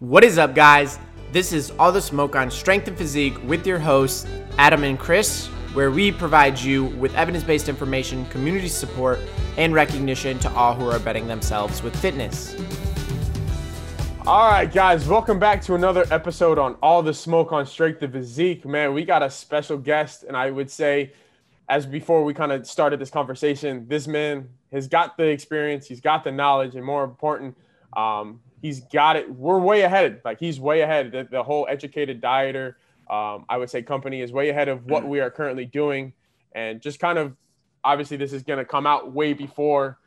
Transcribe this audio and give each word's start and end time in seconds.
What 0.00 0.22
is 0.22 0.38
up, 0.38 0.54
guys? 0.54 0.96
This 1.32 1.52
is 1.52 1.72
All 1.72 1.90
the 1.90 2.00
Smoke 2.00 2.36
on 2.36 2.52
Strength 2.52 2.86
and 2.86 2.96
Physique 2.96 3.36
with 3.42 3.66
your 3.66 3.80
hosts, 3.80 4.28
Adam 4.56 4.84
and 4.84 4.96
Chris, 4.96 5.48
where 5.74 5.90
we 5.90 6.12
provide 6.12 6.56
you 6.56 6.84
with 6.84 7.12
evidence 7.16 7.42
based 7.42 7.68
information, 7.68 8.24
community 8.26 8.68
support, 8.68 9.18
and 9.56 9.74
recognition 9.74 10.38
to 10.38 10.50
all 10.52 10.72
who 10.72 10.88
are 10.88 11.00
betting 11.00 11.26
themselves 11.26 11.82
with 11.82 11.96
fitness. 11.96 12.54
All 14.24 14.48
right, 14.48 14.72
guys, 14.72 15.08
welcome 15.08 15.40
back 15.40 15.60
to 15.62 15.74
another 15.74 16.04
episode 16.12 16.60
on 16.60 16.76
All 16.80 17.02
the 17.02 17.12
Smoke 17.12 17.50
on 17.50 17.66
Strength 17.66 18.00
and 18.04 18.12
Physique. 18.12 18.64
Man, 18.64 18.94
we 18.94 19.04
got 19.04 19.24
a 19.24 19.30
special 19.30 19.78
guest, 19.78 20.22
and 20.22 20.36
I 20.36 20.52
would 20.52 20.70
say, 20.70 21.12
as 21.68 21.86
before 21.86 22.22
we 22.22 22.34
kind 22.34 22.52
of 22.52 22.68
started 22.68 23.00
this 23.00 23.10
conversation, 23.10 23.88
this 23.88 24.06
man 24.06 24.48
has 24.70 24.86
got 24.86 25.16
the 25.16 25.24
experience, 25.24 25.88
he's 25.88 26.00
got 26.00 26.22
the 26.22 26.30
knowledge, 26.30 26.76
and 26.76 26.84
more 26.84 27.02
important, 27.02 27.56
um, 27.96 28.38
he's 28.60 28.80
got 28.80 29.16
it. 29.16 29.30
We're 29.30 29.58
way 29.58 29.82
ahead. 29.82 30.20
Like 30.24 30.38
he's 30.38 30.60
way 30.60 30.80
ahead. 30.82 31.12
The, 31.12 31.28
the 31.30 31.42
whole 31.42 31.66
educated 31.68 32.20
dieter, 32.20 32.74
um, 33.10 33.44
I 33.48 33.56
would 33.56 33.70
say, 33.70 33.82
company 33.82 34.20
is 34.20 34.32
way 34.32 34.50
ahead 34.50 34.68
of 34.68 34.84
what 34.86 35.06
we 35.06 35.20
are 35.20 35.30
currently 35.30 35.64
doing, 35.64 36.12
and 36.52 36.80
just 36.80 37.00
kind 37.00 37.18
of 37.18 37.36
obviously 37.84 38.16
this 38.16 38.32
is 38.32 38.42
going 38.42 38.58
to 38.58 38.64
come 38.64 38.86
out 38.86 39.12
way 39.12 39.32
before 39.32 39.98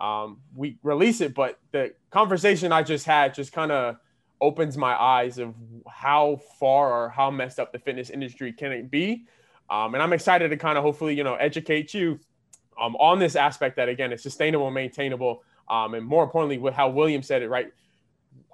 um, 0.00 0.38
we 0.54 0.78
release 0.82 1.20
it. 1.20 1.34
But 1.34 1.58
the 1.72 1.94
conversation 2.10 2.72
I 2.72 2.82
just 2.82 3.06
had 3.06 3.34
just 3.34 3.52
kind 3.52 3.72
of 3.72 3.96
opens 4.40 4.76
my 4.76 5.00
eyes 5.00 5.38
of 5.38 5.54
how 5.88 6.40
far 6.58 6.92
or 6.92 7.08
how 7.08 7.30
messed 7.30 7.58
up 7.58 7.72
the 7.72 7.78
fitness 7.78 8.10
industry 8.10 8.52
can 8.52 8.72
it 8.72 8.90
be. 8.90 9.24
Um, 9.68 9.94
and 9.94 10.02
I'm 10.02 10.12
excited 10.12 10.48
to 10.50 10.56
kind 10.56 10.78
of 10.78 10.84
hopefully 10.84 11.14
you 11.14 11.24
know 11.24 11.34
educate 11.34 11.92
you 11.92 12.20
um, 12.80 12.94
on 12.96 13.18
this 13.18 13.36
aspect 13.36 13.76
that 13.76 13.88
again 13.88 14.12
is 14.12 14.22
sustainable, 14.22 14.70
maintainable, 14.70 15.42
um, 15.68 15.94
and 15.94 16.06
more 16.06 16.22
importantly, 16.22 16.58
with 16.58 16.74
how 16.74 16.88
William 16.88 17.22
said 17.22 17.42
it, 17.42 17.48
right? 17.48 17.72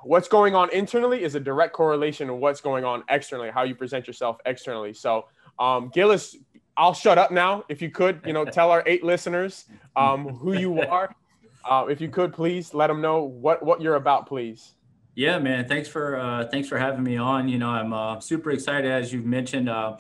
What's 0.05 0.29
going 0.29 0.55
on 0.55 0.71
internally 0.71 1.23
is 1.23 1.35
a 1.35 1.41
direct 1.41 1.73
correlation 1.73 2.29
to 2.29 2.35
what's 2.35 2.61
going 2.61 2.85
on 2.85 3.05
externally, 3.09 3.51
how 3.51 3.63
you 3.63 3.75
present 3.75 4.07
yourself 4.07 4.39
externally. 4.47 4.93
So, 4.95 5.27
um, 5.59 5.91
Gillis, 5.95 6.37
I'll 6.77 6.95
shut 6.95 7.19
up 7.19 7.31
now. 7.31 7.65
If 7.69 7.83
you 7.83 7.91
could, 7.91 8.21
you 8.27 8.33
know, 8.33 8.45
tell 8.45 8.71
our 8.71 8.83
eight 8.87 9.05
listeners 9.05 9.67
um, 9.97 10.29
who 10.29 10.55
you 10.55 10.81
are. 10.81 11.15
Uh, 11.65 11.87
if 11.89 12.01
you 12.01 12.09
could, 12.09 12.33
please 12.33 12.75
let 12.75 12.89
them 12.89 13.01
know 13.01 13.23
what 13.23 13.63
what 13.63 13.81
you're 13.81 13.95
about, 13.95 14.27
please. 14.27 14.75
Yeah, 15.15 15.39
man. 15.39 15.69
Thanks 15.69 15.89
for 15.89 16.17
uh, 16.17 16.49
thanks 16.49 16.69
for 16.69 16.79
having 16.79 17.03
me 17.03 17.17
on. 17.17 17.49
You 17.49 17.59
know, 17.59 17.69
I'm 17.69 17.93
uh, 17.93 18.21
super 18.21 18.51
excited 18.51 18.91
as 18.91 19.13
you've 19.13 19.27
mentioned. 19.27 19.69
Uh, 19.69 19.97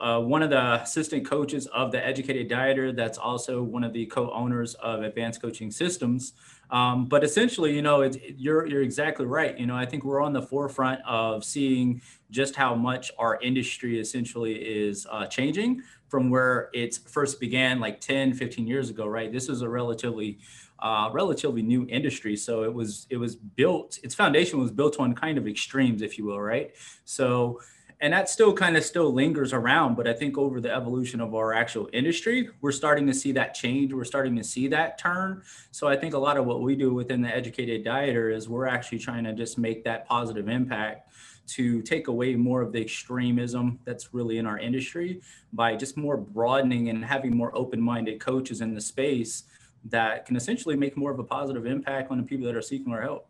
uh, 0.00 0.20
one 0.20 0.42
of 0.42 0.50
the 0.50 0.82
assistant 0.82 1.26
coaches 1.26 1.66
of 1.68 1.92
the 1.92 2.04
Educated 2.04 2.48
Dieter. 2.50 2.94
That's 2.94 3.18
also 3.18 3.62
one 3.62 3.84
of 3.84 3.92
the 3.92 4.06
co-owners 4.06 4.74
of 4.74 5.02
Advanced 5.02 5.40
Coaching 5.40 5.70
Systems. 5.70 6.32
Um, 6.70 7.06
but 7.06 7.22
essentially, 7.22 7.74
you 7.74 7.82
know, 7.82 8.00
it, 8.00 8.16
you're 8.36 8.66
you're 8.66 8.82
exactly 8.82 9.26
right. 9.26 9.56
You 9.58 9.66
know, 9.66 9.76
I 9.76 9.86
think 9.86 10.04
we're 10.04 10.22
on 10.22 10.32
the 10.32 10.42
forefront 10.42 11.00
of 11.06 11.44
seeing 11.44 12.00
just 12.30 12.56
how 12.56 12.74
much 12.74 13.12
our 13.18 13.38
industry 13.40 14.00
essentially 14.00 14.54
is 14.54 15.06
uh, 15.10 15.26
changing 15.26 15.82
from 16.08 16.30
where 16.30 16.70
it 16.72 16.98
first 17.06 17.38
began 17.38 17.80
like 17.80 18.00
10, 18.00 18.34
15 18.34 18.66
years 18.66 18.90
ago. 18.90 19.06
Right. 19.06 19.32
This 19.32 19.48
is 19.48 19.62
a 19.62 19.68
relatively 19.68 20.38
uh, 20.80 21.10
relatively 21.12 21.62
new 21.62 21.86
industry. 21.88 22.36
So 22.36 22.64
it 22.64 22.72
was 22.72 23.06
it 23.10 23.16
was 23.16 23.36
built. 23.36 23.98
Its 24.02 24.14
foundation 24.14 24.58
was 24.58 24.70
built 24.70 24.98
on 24.98 25.14
kind 25.14 25.38
of 25.38 25.46
extremes, 25.46 26.02
if 26.02 26.18
you 26.18 26.24
will. 26.24 26.40
Right. 26.40 26.74
So 27.04 27.60
and 28.00 28.12
that 28.12 28.28
still 28.28 28.52
kind 28.52 28.76
of 28.76 28.84
still 28.84 29.12
lingers 29.12 29.52
around 29.52 29.94
but 29.94 30.06
i 30.06 30.12
think 30.12 30.36
over 30.36 30.60
the 30.60 30.72
evolution 30.72 31.20
of 31.20 31.34
our 31.34 31.52
actual 31.52 31.88
industry 31.92 32.48
we're 32.60 32.72
starting 32.72 33.06
to 33.06 33.14
see 33.14 33.32
that 33.32 33.54
change. 33.54 33.92
We're 33.92 34.04
starting 34.04 34.36
to 34.36 34.44
see 34.44 34.68
that 34.68 34.98
turn. 34.98 35.42
So 35.70 35.86
i 35.88 35.96
think 35.96 36.14
a 36.14 36.18
lot 36.18 36.36
of 36.36 36.46
what 36.46 36.60
we 36.62 36.76
do 36.76 36.92
within 36.92 37.22
the 37.22 37.34
educated 37.34 37.84
dieter 37.84 38.34
is 38.34 38.48
we're 38.48 38.66
actually 38.66 38.98
trying 38.98 39.24
to 39.24 39.32
just 39.32 39.58
make 39.58 39.84
that 39.84 40.06
positive 40.06 40.48
impact 40.48 41.10
to 41.46 41.82
take 41.82 42.08
away 42.08 42.34
more 42.36 42.62
of 42.62 42.72
the 42.72 42.80
extremism 42.80 43.78
that's 43.84 44.14
really 44.14 44.38
in 44.38 44.46
our 44.46 44.58
industry 44.58 45.20
by 45.52 45.76
just 45.76 45.96
more 45.96 46.16
broadening 46.16 46.88
and 46.88 47.04
having 47.04 47.36
more 47.36 47.56
open-minded 47.56 48.18
coaches 48.18 48.60
in 48.62 48.74
the 48.74 48.80
space 48.80 49.44
that 49.84 50.24
can 50.24 50.36
essentially 50.36 50.76
make 50.76 50.96
more 50.96 51.10
of 51.10 51.18
a 51.18 51.24
positive 51.24 51.66
impact 51.66 52.10
on 52.10 52.16
the 52.16 52.22
people 52.24 52.46
that 52.46 52.56
are 52.56 52.62
seeking 52.62 52.92
our 52.92 53.02
help 53.02 53.28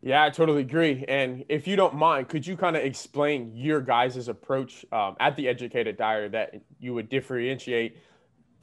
yeah, 0.00 0.24
I 0.24 0.30
totally 0.30 0.60
agree. 0.62 1.04
And 1.08 1.44
if 1.48 1.66
you 1.66 1.74
don't 1.74 1.94
mind, 1.94 2.28
could 2.28 2.46
you 2.46 2.56
kind 2.56 2.76
of 2.76 2.84
explain 2.84 3.52
your 3.54 3.80
guys' 3.80 4.28
approach 4.28 4.86
um, 4.92 5.16
at 5.18 5.34
the 5.36 5.48
Educated 5.48 5.98
Dieter 5.98 6.30
that 6.32 6.54
you 6.78 6.94
would 6.94 7.08
differentiate 7.08 7.96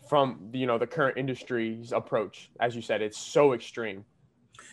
from 0.07 0.51
you 0.53 0.68
know 0.68 0.78
the 0.78 0.88
current 0.88 1.18
industry's 1.18 1.91
approach? 1.91 2.50
As 2.59 2.75
you 2.75 2.81
said, 2.81 3.01
it's 3.01 3.18
so 3.18 3.53
extreme. 3.53 4.06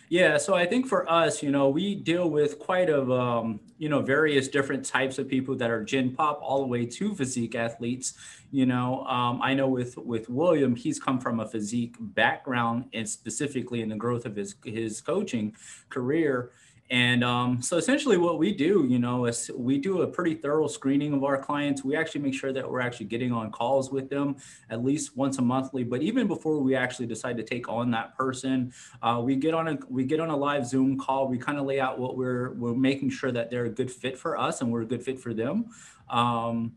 Yeah, 0.09 0.37
so 0.37 0.53
I 0.53 0.65
think 0.65 0.87
for 0.87 1.09
us, 1.09 1.41
you 1.41 1.49
know, 1.49 1.69
we 1.69 1.95
deal 1.95 2.29
with 2.29 2.59
quite 2.59 2.89
of 2.89 3.09
um, 3.09 3.59
you 3.79 3.89
know 3.89 4.01
various 4.01 4.47
different 4.47 4.85
types 4.85 5.17
of 5.17 5.27
people 5.27 5.55
that 5.55 5.71
are 5.71 5.83
gen 5.83 6.13
pop 6.13 6.39
all 6.41 6.59
the 6.59 6.67
way 6.67 6.85
to 6.85 7.15
physique 7.15 7.55
athletes. 7.55 8.13
You 8.51 8.65
know, 8.67 9.05
um, 9.05 9.41
I 9.41 9.53
know 9.53 9.67
with 9.67 9.97
with 9.97 10.29
William, 10.29 10.75
he's 10.75 10.99
come 10.99 11.19
from 11.19 11.39
a 11.39 11.47
physique 11.47 11.95
background 11.99 12.85
and 12.93 13.09
specifically 13.09 13.81
in 13.81 13.89
the 13.89 13.95
growth 13.95 14.25
of 14.25 14.35
his 14.35 14.55
his 14.63 15.01
coaching 15.01 15.55
career. 15.89 16.51
And 16.93 17.23
um, 17.23 17.59
so 17.59 17.77
essentially 17.77 18.17
what 18.17 18.37
we 18.37 18.53
do, 18.53 18.85
you 18.87 18.99
know, 18.99 19.25
is 19.25 19.49
we 19.57 19.79
do 19.79 20.03
a 20.03 20.07
pretty 20.07 20.35
thorough 20.35 20.67
screening 20.67 21.11
of 21.15 21.23
our 21.23 21.39
clients. 21.39 21.83
We 21.83 21.95
actually 21.95 22.21
make 22.21 22.35
sure 22.35 22.53
that 22.53 22.69
we're 22.69 22.81
actually 22.81 23.07
getting 23.07 23.31
on 23.31 23.49
calls 23.49 23.91
with 23.91 24.11
them 24.11 24.35
at 24.69 24.85
least 24.85 25.17
once 25.17 25.39
a 25.39 25.41
monthly. 25.41 25.83
But 25.83 26.03
even 26.03 26.27
before 26.27 26.59
we 26.59 26.75
actually 26.75 27.07
decide 27.07 27.35
to 27.37 27.43
take 27.43 27.67
on 27.67 27.89
that 27.89 28.15
person, 28.15 28.71
uh, 29.01 29.19
we 29.25 29.35
get 29.35 29.55
on 29.55 29.69
a 29.69 29.79
we 29.89 30.03
get 30.03 30.19
on 30.19 30.29
a 30.29 30.37
live 30.37 30.67
Zoom 30.67 30.99
call. 30.99 31.27
We 31.27 31.39
kind 31.39 31.57
of 31.57 31.65
lay 31.65 31.79
out 31.79 31.97
what 31.97 32.15
we're 32.15 32.53
we're 32.53 32.75
making 32.75 33.09
sure 33.09 33.31
that 33.31 33.49
they're 33.49 33.65
a 33.65 33.71
good 33.71 33.89
fit 33.89 34.15
for 34.15 34.37
us 34.37 34.61
and 34.61 34.71
we're 34.71 34.83
a 34.83 34.87
good 34.87 35.01
fit 35.01 35.19
for 35.19 35.33
them. 35.33 35.71
Um, 36.11 36.73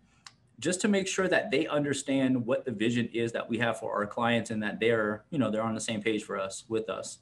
just 0.59 0.81
to 0.81 0.89
make 0.89 1.09
sure 1.09 1.29
that 1.29 1.51
they 1.51 1.67
understand 1.67 2.47
what 2.47 2.65
the 2.65 2.73
vision 2.73 3.11
is 3.13 3.33
that 3.33 3.47
we 3.47 3.59
have 3.59 3.79
for 3.79 3.93
our 3.93 4.07
clients 4.07 4.51
and 4.51 4.63
that 4.63 4.81
they're 4.81 5.25
you 5.29 5.39
know 5.39 5.51
they're 5.51 5.61
on 5.61 5.75
the 5.75 5.81
same 5.81 6.01
page 6.01 6.25
for 6.25 6.41
us 6.41 6.65
with 6.71 6.89
us 6.89 7.19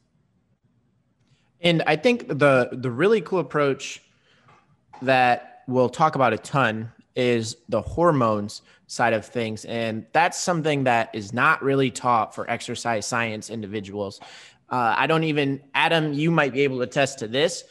and 1.64 1.82
I 1.86 1.96
think 1.96 2.28
the 2.28 2.68
the 2.72 2.90
really 2.90 3.20
cool 3.20 3.40
approach 3.40 4.00
that 5.02 5.62
we'll 5.66 5.88
talk 5.88 6.14
about 6.14 6.32
a 6.32 6.38
ton 6.38 6.92
is 7.16 7.56
the 7.68 7.80
hormones 7.80 8.62
side 8.86 9.12
of 9.12 9.24
things. 9.24 9.64
And 9.64 10.06
that's 10.12 10.38
something 10.38 10.84
that 10.84 11.10
is 11.14 11.32
not 11.32 11.62
really 11.62 11.90
taught 11.90 12.34
for 12.34 12.48
exercise 12.50 13.06
science 13.06 13.50
individuals. 13.50 14.20
Uh, 14.70 14.94
I 14.96 15.06
don't 15.06 15.24
even, 15.24 15.62
Adam, 15.74 16.12
you 16.12 16.30
might 16.30 16.52
be 16.52 16.62
able 16.62 16.78
to 16.78 16.82
attest 16.82 17.18
to 17.20 17.28
this, 17.28 17.64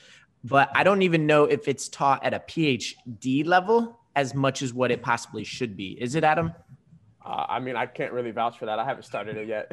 but 0.44 0.70
I 0.76 0.84
don't 0.84 1.02
even 1.02 1.26
know 1.28 1.46
if 1.46 1.68
it's 1.68 1.90
taught 1.90 2.24
at 2.24 2.34
a 2.34 2.40
PhD 2.40 3.46
level 3.46 4.00
as 4.16 4.34
much 4.34 4.62
as 4.62 4.74
what 4.74 4.92
it 4.92 5.02
possibly 5.02 5.44
should 5.44 5.76
be. 5.76 5.98
Is 6.00 6.16
it, 6.16 6.24
Adam? 6.24 6.54
Uh, 7.26 7.46
I 7.48 7.60
mean, 7.60 7.76
I 7.76 7.86
can't 7.86 8.12
really 8.12 8.32
vouch 8.32 8.58
for 8.58 8.66
that. 8.66 8.80
I 8.80 8.86
haven't 8.86 9.04
started 9.04 9.38
it 9.38 9.48
yet. 9.48 9.72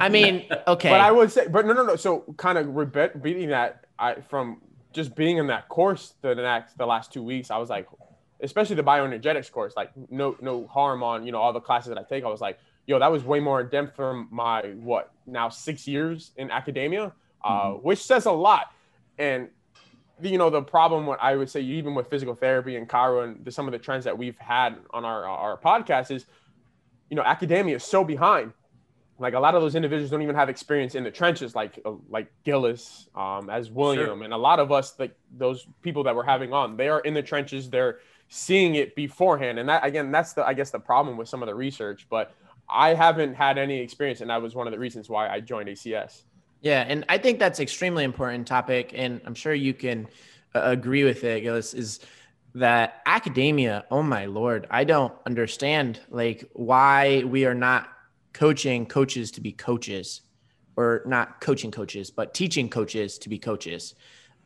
I 0.00 0.08
mean, 0.08 0.46
okay. 0.68 0.90
But 0.90 1.00
I 1.00 1.10
would 1.10 1.32
say, 1.32 1.48
but 1.48 1.66
no, 1.66 1.72
no, 1.72 1.84
no. 1.84 1.96
So 1.96 2.24
kind 2.36 2.56
of 2.56 3.22
beating 3.22 3.48
that, 3.48 3.86
I 3.98 4.20
from 4.20 4.60
just 4.92 5.16
being 5.16 5.38
in 5.38 5.48
that 5.48 5.68
course 5.68 6.14
the 6.22 6.34
next 6.34 6.78
the 6.78 6.86
last 6.86 7.12
two 7.12 7.22
weeks, 7.22 7.50
I 7.50 7.58
was 7.58 7.68
like, 7.68 7.88
especially 8.40 8.76
the 8.76 8.84
bioenergetics 8.84 9.50
course, 9.50 9.74
like 9.76 9.90
no 10.10 10.36
no 10.40 10.68
harm 10.68 11.02
on 11.02 11.26
you 11.26 11.32
know 11.32 11.38
all 11.38 11.52
the 11.52 11.60
classes 11.60 11.88
that 11.88 11.98
I 11.98 12.04
take. 12.04 12.24
I 12.24 12.28
was 12.28 12.40
like, 12.40 12.60
yo, 12.86 13.00
that 13.00 13.10
was 13.10 13.24
way 13.24 13.40
more 13.40 13.60
in 13.60 13.68
depth 13.68 13.96
from 13.96 14.28
my 14.30 14.62
what 14.76 15.12
now 15.26 15.48
six 15.48 15.88
years 15.88 16.30
in 16.36 16.50
academia, 16.50 17.12
uh, 17.42 17.50
mm-hmm. 17.50 17.86
which 17.86 17.98
says 17.98 18.26
a 18.26 18.32
lot. 18.32 18.72
And 19.18 19.48
you 20.22 20.38
know 20.38 20.50
the 20.50 20.62
problem 20.62 21.06
what 21.06 21.20
I 21.20 21.36
would 21.36 21.50
say 21.50 21.60
even 21.60 21.94
with 21.94 22.08
physical 22.08 22.34
therapy 22.34 22.76
and 22.76 22.88
chiro 22.88 23.24
and 23.24 23.44
the, 23.44 23.50
some 23.50 23.66
of 23.66 23.72
the 23.72 23.78
trends 23.78 24.04
that 24.04 24.16
we've 24.16 24.38
had 24.38 24.76
on 24.90 25.04
our 25.04 25.24
our 25.24 25.56
podcast 25.56 26.10
is 26.10 26.26
you 27.10 27.16
know, 27.16 27.22
academia 27.22 27.76
is 27.76 27.84
so 27.84 28.04
behind. 28.04 28.52
Like 29.20 29.34
a 29.34 29.40
lot 29.40 29.54
of 29.56 29.62
those 29.62 29.74
individuals 29.74 30.10
don't 30.10 30.22
even 30.22 30.36
have 30.36 30.48
experience 30.48 30.94
in 30.94 31.02
the 31.02 31.10
trenches, 31.10 31.54
like 31.56 31.80
uh, 31.84 31.92
like 32.08 32.30
Gillis, 32.44 33.08
um, 33.16 33.50
as 33.50 33.68
William, 33.70 34.18
sure. 34.18 34.22
and 34.22 34.32
a 34.32 34.36
lot 34.36 34.60
of 34.60 34.70
us, 34.70 34.94
like 34.98 35.16
those 35.36 35.66
people 35.82 36.04
that 36.04 36.14
we're 36.14 36.24
having 36.24 36.52
on, 36.52 36.76
they 36.76 36.88
are 36.88 37.00
in 37.00 37.14
the 37.14 37.22
trenches. 37.22 37.68
They're 37.68 37.98
seeing 38.28 38.76
it 38.76 38.94
beforehand, 38.94 39.58
and 39.58 39.68
that 39.68 39.84
again, 39.84 40.12
that's 40.12 40.34
the 40.34 40.46
I 40.46 40.54
guess 40.54 40.70
the 40.70 40.78
problem 40.78 41.16
with 41.16 41.28
some 41.28 41.42
of 41.42 41.48
the 41.48 41.54
research. 41.54 42.06
But 42.08 42.32
I 42.70 42.94
haven't 42.94 43.34
had 43.34 43.58
any 43.58 43.80
experience, 43.80 44.20
and 44.20 44.30
that 44.30 44.40
was 44.40 44.54
one 44.54 44.68
of 44.68 44.72
the 44.72 44.78
reasons 44.78 45.08
why 45.08 45.28
I 45.28 45.40
joined 45.40 45.68
ACS. 45.68 46.22
Yeah, 46.60 46.84
and 46.86 47.04
I 47.08 47.18
think 47.18 47.40
that's 47.40 47.58
extremely 47.58 48.04
important 48.04 48.46
topic, 48.46 48.92
and 48.94 49.20
I'm 49.24 49.34
sure 49.34 49.52
you 49.52 49.74
can 49.74 50.06
uh, 50.54 50.60
agree 50.62 51.02
with 51.02 51.24
it, 51.24 51.42
Gillis. 51.42 51.74
Is 51.74 52.00
that 52.58 53.02
academia, 53.06 53.84
oh 53.90 54.02
my 54.02 54.26
lord, 54.26 54.66
I 54.70 54.84
don't 54.84 55.12
understand 55.26 56.00
like 56.10 56.48
why 56.52 57.24
we 57.24 57.44
are 57.44 57.54
not 57.54 57.88
coaching 58.32 58.86
coaches 58.86 59.30
to 59.32 59.40
be 59.40 59.52
coaches 59.52 60.22
or 60.76 61.02
not 61.06 61.40
coaching 61.40 61.70
coaches, 61.70 62.10
but 62.10 62.34
teaching 62.34 62.68
coaches 62.68 63.18
to 63.18 63.28
be 63.28 63.38
coaches. 63.38 63.94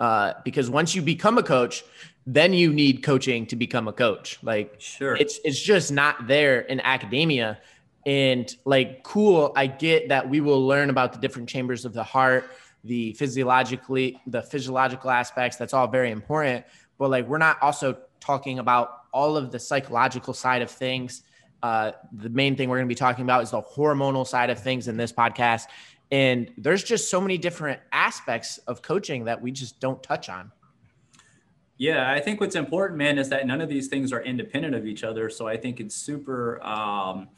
Uh, 0.00 0.32
because 0.44 0.70
once 0.70 0.94
you 0.94 1.02
become 1.02 1.38
a 1.38 1.42
coach, 1.42 1.84
then 2.26 2.52
you 2.52 2.72
need 2.72 3.02
coaching 3.02 3.46
to 3.46 3.56
become 3.56 3.88
a 3.88 3.92
coach. 3.92 4.38
Like, 4.42 4.76
sure, 4.78 5.16
it's 5.16 5.38
it's 5.44 5.60
just 5.60 5.92
not 5.92 6.26
there 6.26 6.60
in 6.60 6.80
academia. 6.80 7.58
And 8.04 8.52
like, 8.64 9.04
cool, 9.04 9.52
I 9.54 9.66
get 9.66 10.08
that 10.08 10.28
we 10.28 10.40
will 10.40 10.66
learn 10.66 10.90
about 10.90 11.12
the 11.12 11.20
different 11.20 11.48
chambers 11.48 11.84
of 11.84 11.92
the 11.92 12.02
heart, 12.02 12.50
the 12.84 13.12
physiologically 13.12 14.20
the 14.26 14.42
physiological 14.42 15.10
aspects 15.10 15.56
that's 15.56 15.72
all 15.72 15.86
very 15.86 16.10
important 16.10 16.64
but 17.02 17.10
like 17.10 17.26
we're 17.26 17.36
not 17.36 17.60
also 17.60 17.98
talking 18.20 18.60
about 18.60 19.06
all 19.12 19.36
of 19.36 19.50
the 19.50 19.58
psychological 19.58 20.32
side 20.32 20.62
of 20.62 20.70
things. 20.70 21.24
Uh, 21.60 21.90
the 22.12 22.28
main 22.28 22.54
thing 22.54 22.68
we're 22.68 22.76
going 22.76 22.86
to 22.86 22.94
be 22.94 22.94
talking 22.94 23.24
about 23.24 23.42
is 23.42 23.50
the 23.50 23.60
hormonal 23.60 24.24
side 24.24 24.50
of 24.50 24.60
things 24.60 24.86
in 24.86 24.96
this 24.96 25.12
podcast. 25.12 25.64
And 26.12 26.52
there's 26.56 26.84
just 26.84 27.10
so 27.10 27.20
many 27.20 27.38
different 27.38 27.80
aspects 27.90 28.58
of 28.68 28.82
coaching 28.82 29.24
that 29.24 29.42
we 29.42 29.50
just 29.50 29.80
don't 29.80 30.00
touch 30.00 30.28
on. 30.28 30.52
Yeah, 31.76 32.12
I 32.12 32.20
think 32.20 32.40
what's 32.40 32.54
important, 32.54 32.98
man, 32.98 33.18
is 33.18 33.28
that 33.30 33.48
none 33.48 33.60
of 33.60 33.68
these 33.68 33.88
things 33.88 34.12
are 34.12 34.22
independent 34.22 34.76
of 34.76 34.86
each 34.86 35.02
other. 35.02 35.28
So 35.28 35.48
I 35.48 35.56
think 35.56 35.80
it's 35.80 35.96
super 35.96 36.64
um, 36.64 37.30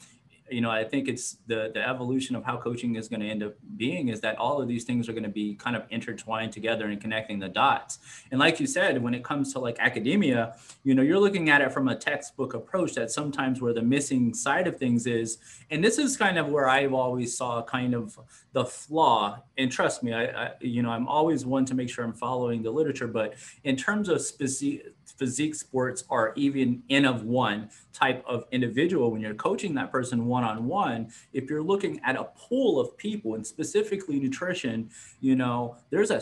you 0.49 0.61
know, 0.61 0.69
I 0.69 0.83
think 0.83 1.07
it's 1.07 1.37
the 1.47 1.71
the 1.73 1.87
evolution 1.87 2.35
of 2.35 2.43
how 2.43 2.57
coaching 2.57 2.95
is 2.95 3.07
going 3.07 3.19
to 3.19 3.27
end 3.27 3.41
up 3.41 3.55
being 3.77 4.09
is 4.09 4.21
that 4.21 4.37
all 4.37 4.61
of 4.61 4.67
these 4.67 4.83
things 4.83 5.09
are 5.09 5.13
going 5.13 5.23
to 5.23 5.29
be 5.29 5.55
kind 5.55 5.75
of 5.75 5.83
intertwined 5.89 6.51
together 6.51 6.85
and 6.85 7.01
connecting 7.01 7.39
the 7.39 7.49
dots. 7.49 7.99
And 8.29 8.39
like 8.39 8.59
you 8.59 8.67
said, 8.67 9.01
when 9.01 9.15
it 9.15 9.23
comes 9.23 9.53
to 9.53 9.59
like 9.59 9.77
academia, 9.79 10.55
you 10.83 10.93
know, 10.93 11.01
you're 11.01 11.19
looking 11.19 11.49
at 11.49 11.61
it 11.61 11.71
from 11.71 11.87
a 11.87 11.95
textbook 11.95 12.53
approach 12.53 12.93
that 12.93 13.09
sometimes 13.09 13.59
where 13.59 13.73
the 13.73 13.81
missing 13.81 14.33
side 14.35 14.67
of 14.67 14.77
things 14.77 15.07
is, 15.07 15.39
and 15.71 15.83
this 15.83 15.97
is 15.97 16.15
kind 16.15 16.37
of 16.37 16.49
where 16.49 16.69
I've 16.69 16.93
always 16.93 17.35
saw 17.35 17.63
kind 17.63 17.95
of 17.95 18.17
the 18.53 18.65
flaw. 18.65 19.41
And 19.57 19.71
trust 19.71 20.03
me, 20.03 20.13
I, 20.13 20.25
I 20.25 20.51
you 20.61 20.83
know, 20.83 20.91
I'm 20.91 21.07
always 21.07 21.45
one 21.45 21.65
to 21.65 21.73
make 21.73 21.89
sure 21.89 22.05
I'm 22.05 22.13
following 22.13 22.61
the 22.61 22.71
literature, 22.71 23.07
but 23.07 23.33
in 23.63 23.75
terms 23.75 24.09
of 24.09 24.21
specific 24.21 24.93
physique 25.17 25.55
sports 25.55 26.03
are 26.09 26.33
even 26.35 26.83
N 26.89 27.05
of 27.05 27.23
one 27.23 27.69
type 27.93 28.23
of 28.27 28.45
individual 28.51 29.11
when 29.11 29.21
you're 29.21 29.33
coaching 29.33 29.73
that 29.75 29.91
person 29.91 30.25
one 30.25 30.43
on 30.43 30.67
one. 30.67 31.11
If 31.33 31.49
you're 31.49 31.63
looking 31.63 32.01
at 32.03 32.15
a 32.15 32.25
pool 32.37 32.79
of 32.79 32.97
people 32.97 33.35
and 33.35 33.45
specifically 33.45 34.19
nutrition, 34.19 34.89
you 35.21 35.35
know, 35.35 35.77
there's 35.89 36.11
a, 36.11 36.21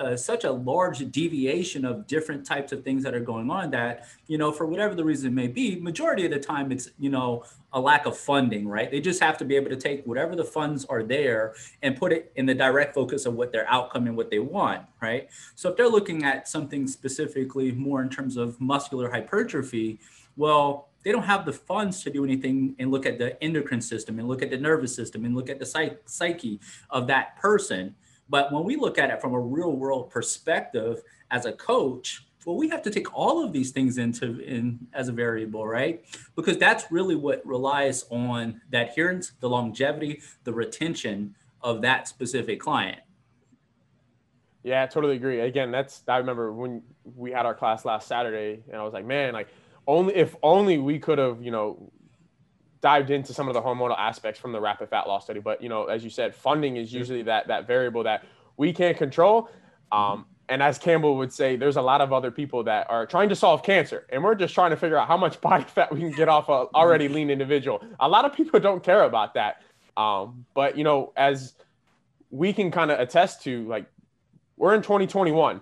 a, 0.00 0.16
such 0.16 0.44
a 0.44 0.52
large 0.52 1.10
deviation 1.10 1.84
of 1.84 2.06
different 2.06 2.46
types 2.46 2.72
of 2.72 2.84
things 2.84 3.02
that 3.02 3.14
are 3.14 3.20
going 3.20 3.50
on 3.50 3.70
that, 3.70 4.06
you 4.26 4.38
know, 4.38 4.52
for 4.52 4.66
whatever 4.66 4.94
the 4.94 5.04
reason 5.04 5.34
may 5.34 5.48
be, 5.48 5.76
majority 5.76 6.24
of 6.24 6.30
the 6.30 6.40
time 6.40 6.70
it's, 6.70 6.90
you 6.98 7.10
know, 7.10 7.44
a 7.72 7.80
lack 7.80 8.06
of 8.06 8.16
funding, 8.16 8.66
right? 8.66 8.90
They 8.90 9.00
just 9.00 9.22
have 9.22 9.36
to 9.38 9.44
be 9.44 9.54
able 9.56 9.70
to 9.70 9.76
take 9.76 10.04
whatever 10.06 10.34
the 10.34 10.44
funds 10.44 10.84
are 10.86 11.02
there 11.02 11.54
and 11.82 11.96
put 11.96 12.12
it 12.12 12.32
in 12.36 12.46
the 12.46 12.54
direct 12.54 12.94
focus 12.94 13.26
of 13.26 13.34
what 13.34 13.52
their 13.52 13.68
outcome 13.68 14.06
and 14.06 14.16
what 14.16 14.30
they 14.30 14.38
want, 14.38 14.82
right? 15.02 15.28
So 15.54 15.70
if 15.70 15.76
they're 15.76 15.88
looking 15.88 16.24
at 16.24 16.48
something 16.48 16.86
specifically 16.86 17.72
more 17.72 18.02
in 18.02 18.08
terms 18.08 18.36
of 18.36 18.58
muscular 18.60 19.10
hypertrophy, 19.10 20.00
well, 20.36 20.88
they 21.04 21.12
don't 21.12 21.24
have 21.24 21.44
the 21.44 21.52
funds 21.52 22.02
to 22.04 22.10
do 22.10 22.24
anything 22.24 22.74
and 22.78 22.90
look 22.90 23.06
at 23.06 23.18
the 23.18 23.42
endocrine 23.42 23.80
system 23.80 24.18
and 24.18 24.28
look 24.28 24.42
at 24.42 24.50
the 24.50 24.58
nervous 24.58 24.94
system 24.94 25.24
and 25.24 25.34
look 25.34 25.50
at 25.50 25.58
the 25.58 25.98
psyche 26.06 26.60
of 26.90 27.06
that 27.06 27.36
person. 27.38 27.94
But 28.30 28.52
when 28.52 28.64
we 28.64 28.76
look 28.76 28.98
at 28.98 29.10
it 29.10 29.20
from 29.20 29.34
a 29.34 29.40
real 29.40 29.72
world 29.72 30.10
perspective 30.10 31.02
as 31.30 31.44
a 31.46 31.52
coach, 31.52 32.27
well, 32.48 32.56
we 32.56 32.70
have 32.70 32.80
to 32.80 32.90
take 32.90 33.14
all 33.14 33.44
of 33.44 33.52
these 33.52 33.72
things 33.72 33.98
into 33.98 34.40
in 34.40 34.86
as 34.94 35.08
a 35.08 35.12
variable, 35.12 35.66
right? 35.66 36.02
Because 36.34 36.56
that's 36.56 36.90
really 36.90 37.14
what 37.14 37.44
relies 37.44 38.06
on 38.08 38.62
the 38.70 38.88
adherence, 38.88 39.32
the 39.40 39.50
longevity, 39.50 40.22
the 40.44 40.54
retention 40.54 41.34
of 41.60 41.82
that 41.82 42.08
specific 42.08 42.58
client. 42.58 43.00
Yeah, 44.62 44.82
I 44.82 44.86
totally 44.86 45.16
agree. 45.16 45.40
Again, 45.40 45.70
that's 45.70 46.02
I 46.08 46.16
remember 46.16 46.50
when 46.50 46.84
we 47.04 47.32
had 47.32 47.44
our 47.44 47.54
class 47.54 47.84
last 47.84 48.08
Saturday, 48.08 48.62
and 48.72 48.80
I 48.80 48.82
was 48.82 48.94
like, 48.94 49.04
man, 49.04 49.34
like 49.34 49.48
only 49.86 50.14
if 50.14 50.34
only 50.42 50.78
we 50.78 50.98
could 50.98 51.18
have, 51.18 51.42
you 51.42 51.50
know, 51.50 51.92
dived 52.80 53.10
into 53.10 53.34
some 53.34 53.48
of 53.48 53.52
the 53.52 53.60
hormonal 53.60 53.98
aspects 53.98 54.40
from 54.40 54.52
the 54.52 54.60
rapid 54.62 54.88
fat 54.88 55.06
loss 55.06 55.24
study. 55.24 55.40
But 55.40 55.62
you 55.62 55.68
know, 55.68 55.84
as 55.84 56.02
you 56.02 56.08
said, 56.08 56.34
funding 56.34 56.78
is 56.78 56.94
usually 56.94 57.24
that 57.24 57.48
that 57.48 57.66
variable 57.66 58.04
that 58.04 58.24
we 58.56 58.72
can't 58.72 58.96
control. 58.96 59.50
Um, 59.92 60.24
and 60.48 60.62
as 60.62 60.78
Campbell 60.78 61.16
would 61.18 61.32
say, 61.32 61.56
there's 61.56 61.76
a 61.76 61.82
lot 61.82 62.00
of 62.00 62.12
other 62.12 62.30
people 62.30 62.64
that 62.64 62.88
are 62.90 63.06
trying 63.06 63.28
to 63.28 63.36
solve 63.36 63.62
cancer, 63.62 64.06
and 64.10 64.22
we're 64.22 64.34
just 64.34 64.54
trying 64.54 64.70
to 64.70 64.76
figure 64.76 64.96
out 64.96 65.08
how 65.08 65.16
much 65.16 65.40
body 65.42 65.64
fat 65.64 65.92
we 65.92 66.00
can 66.00 66.12
get 66.12 66.28
off 66.28 66.48
a 66.48 66.66
already 66.74 67.08
lean 67.08 67.30
individual. 67.30 67.82
A 68.00 68.08
lot 68.08 68.24
of 68.24 68.32
people 68.32 68.58
don't 68.60 68.82
care 68.82 69.04
about 69.04 69.34
that. 69.34 69.62
Um, 69.96 70.46
but 70.54 70.78
you 70.78 70.84
know, 70.84 71.12
as 71.16 71.54
we 72.30 72.52
can 72.52 72.70
kind 72.70 72.90
of 72.90 73.00
attest 73.00 73.42
to, 73.44 73.66
like 73.66 73.86
we're 74.58 74.74
in 74.74 74.82
2021. 74.82 75.60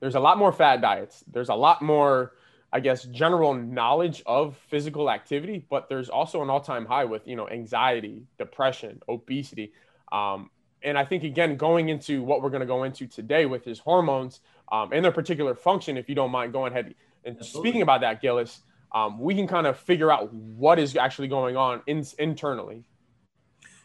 There's 0.00 0.14
a 0.14 0.20
lot 0.20 0.38
more 0.38 0.52
fad 0.52 0.80
diets. 0.80 1.24
There's 1.32 1.48
a 1.48 1.54
lot 1.54 1.82
more, 1.82 2.34
I 2.72 2.80
guess, 2.80 3.04
general 3.04 3.54
knowledge 3.54 4.22
of 4.26 4.56
physical 4.68 5.10
activity, 5.10 5.64
but 5.68 5.88
there's 5.88 6.08
also 6.08 6.42
an 6.42 6.50
all-time 6.50 6.86
high 6.86 7.04
with 7.04 7.26
you 7.26 7.34
know 7.34 7.48
anxiety, 7.48 8.22
depression, 8.38 9.00
obesity. 9.08 9.72
Um, 10.12 10.50
and 10.82 10.98
I 10.98 11.04
think 11.04 11.24
again, 11.24 11.56
going 11.56 11.88
into 11.88 12.22
what 12.22 12.42
we're 12.42 12.50
going 12.50 12.60
to 12.60 12.66
go 12.66 12.84
into 12.84 13.06
today 13.06 13.46
with 13.46 13.64
his 13.64 13.78
hormones 13.78 14.40
um, 14.70 14.92
and 14.92 15.04
their 15.04 15.12
particular 15.12 15.54
function, 15.54 15.96
if 15.96 16.08
you 16.08 16.14
don't 16.14 16.30
mind 16.30 16.52
going 16.52 16.72
ahead 16.72 16.94
and 17.24 17.36
Absolutely. 17.36 17.68
speaking 17.68 17.82
about 17.82 18.00
that, 18.00 18.20
Gillis, 18.22 18.60
um, 18.92 19.18
we 19.18 19.34
can 19.34 19.46
kind 19.46 19.66
of 19.66 19.78
figure 19.78 20.10
out 20.10 20.32
what 20.32 20.78
is 20.78 20.96
actually 20.96 21.28
going 21.28 21.56
on 21.56 21.82
in, 21.86 22.04
internally. 22.18 22.84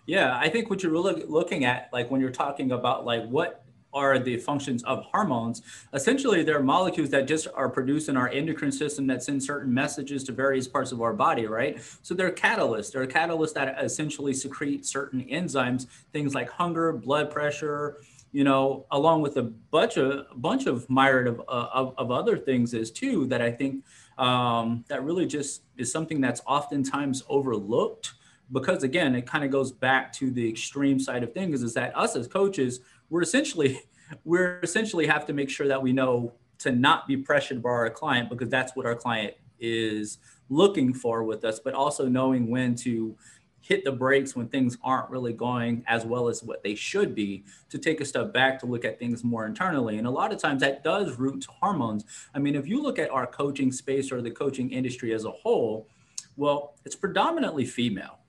Yeah, 0.05 0.37
I 0.37 0.49
think 0.49 0.69
what 0.69 0.83
you're 0.83 0.91
really 0.91 1.23
looking 1.25 1.65
at, 1.65 1.89
like 1.93 2.11
when 2.11 2.21
you're 2.21 2.31
talking 2.31 2.71
about 2.71 3.05
like 3.05 3.25
what 3.25 3.62
are 3.93 4.19
the 4.19 4.37
functions 4.37 4.83
of 4.83 5.03
hormones. 5.05 5.61
Essentially, 5.93 6.43
they're 6.43 6.63
molecules 6.63 7.09
that 7.11 7.27
just 7.27 7.47
are 7.53 7.69
produced 7.69 8.09
in 8.09 8.17
our 8.17 8.29
endocrine 8.29 8.71
system 8.71 9.07
that 9.07 9.23
send 9.23 9.43
certain 9.43 9.73
messages 9.73 10.23
to 10.25 10.31
various 10.31 10.67
parts 10.67 10.91
of 10.91 11.01
our 11.01 11.13
body, 11.13 11.45
right? 11.47 11.79
So 12.01 12.13
they're 12.13 12.31
catalysts. 12.31 12.91
They're 12.91 13.07
catalysts 13.07 13.53
that 13.53 13.83
essentially 13.83 14.33
secrete 14.33 14.85
certain 14.85 15.21
enzymes, 15.25 15.87
things 16.11 16.33
like 16.33 16.49
hunger, 16.49 16.93
blood 16.93 17.29
pressure, 17.31 17.97
you 18.31 18.43
know, 18.43 18.85
along 18.91 19.21
with 19.21 19.37
a 19.37 19.43
bunch 19.43 19.97
of 19.97 20.25
a 20.31 20.35
bunch 20.35 20.65
of 20.65 20.89
myriad 20.89 21.27
of, 21.27 21.39
uh, 21.47 21.67
of, 21.71 21.93
of 21.97 22.11
other 22.11 22.35
things 22.35 22.73
is 22.73 22.91
too 22.91 23.27
that 23.27 23.41
I 23.41 23.51
think 23.51 23.85
um, 24.17 24.83
that 24.87 25.03
really 25.03 25.27
just 25.27 25.61
is 25.77 25.91
something 25.91 26.19
that's 26.19 26.41
oftentimes 26.47 27.23
overlooked 27.29 28.13
because 28.51 28.83
again, 28.83 29.15
it 29.15 29.25
kind 29.25 29.43
of 29.43 29.51
goes 29.51 29.71
back 29.71 30.11
to 30.13 30.31
the 30.31 30.47
extreme 30.47 30.99
side 30.99 31.23
of 31.23 31.33
things 31.33 31.63
is 31.63 31.73
that 31.73 31.95
us 31.97 32.15
as 32.15 32.27
coaches, 32.27 32.81
we're 33.13 33.21
essentially 33.21 33.79
we're 34.25 34.59
essentially 34.61 35.05
have 35.05 35.25
to 35.27 35.33
make 35.33 35.49
sure 35.49 35.67
that 35.67 35.81
we 35.81 35.93
know 35.93 36.33
to 36.57 36.71
not 36.71 37.07
be 37.07 37.15
pressured 37.15 37.61
by 37.61 37.69
our 37.69 37.89
client 37.89 38.29
because 38.29 38.49
that's 38.49 38.75
what 38.75 38.85
our 38.85 38.95
client 38.95 39.35
is 39.59 40.17
looking 40.49 40.93
for 40.93 41.23
with 41.23 41.45
us, 41.45 41.59
but 41.59 41.73
also 41.73 42.07
knowing 42.07 42.49
when 42.49 42.75
to 42.75 43.15
hit 43.61 43.85
the 43.85 43.91
brakes 43.91 44.35
when 44.35 44.47
things 44.47 44.77
aren't 44.83 45.09
really 45.09 45.31
going 45.31 45.83
as 45.87 46.05
well 46.05 46.27
as 46.27 46.43
what 46.43 46.63
they 46.63 46.75
should 46.75 47.15
be 47.15 47.45
to 47.69 47.77
take 47.77 48.01
a 48.01 48.05
step 48.05 48.33
back 48.33 48.59
to 48.59 48.65
look 48.65 48.83
at 48.83 48.99
things 48.99 49.23
more 49.23 49.45
internally. 49.45 49.97
And 49.97 50.05
a 50.05 50.09
lot 50.09 50.33
of 50.33 50.39
times 50.39 50.59
that 50.61 50.83
does 50.83 51.17
root 51.17 51.41
to 51.43 51.51
hormones. 51.61 52.03
I 52.33 52.39
mean 52.39 52.55
if 52.55 52.67
you 52.67 52.81
look 52.81 52.99
at 52.99 53.09
our 53.09 53.27
coaching 53.27 53.71
space 53.71 54.11
or 54.11 54.21
the 54.21 54.31
coaching 54.31 54.71
industry 54.71 55.13
as 55.13 55.23
a 55.23 55.31
whole 55.31 55.87
well 56.35 56.75
it's 56.83 56.95
predominantly 56.95 57.65
female. 57.65 58.19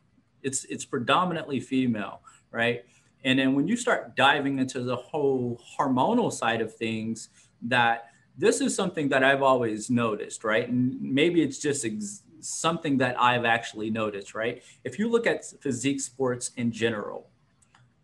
It's 0.42 0.64
it's 0.66 0.84
predominantly 0.84 1.58
female 1.58 2.20
right 2.52 2.84
and 3.24 3.38
then 3.38 3.54
when 3.54 3.66
you 3.66 3.76
start 3.76 4.14
diving 4.16 4.58
into 4.58 4.82
the 4.82 4.96
whole 4.96 5.60
hormonal 5.78 6.32
side 6.32 6.60
of 6.60 6.74
things, 6.74 7.30
that 7.62 8.10
this 8.36 8.60
is 8.60 8.74
something 8.74 9.08
that 9.08 9.24
I've 9.24 9.42
always 9.42 9.88
noticed, 9.88 10.44
right? 10.44 10.68
And 10.68 11.00
maybe 11.00 11.42
it's 11.42 11.58
just 11.58 11.84
ex- 11.84 12.22
something 12.40 12.98
that 12.98 13.20
I've 13.20 13.44
actually 13.44 13.90
noticed, 13.90 14.34
right? 14.34 14.62
If 14.84 14.98
you 14.98 15.08
look 15.08 15.26
at 15.26 15.44
physique 15.62 16.00
sports 16.00 16.50
in 16.56 16.70
general, 16.70 17.28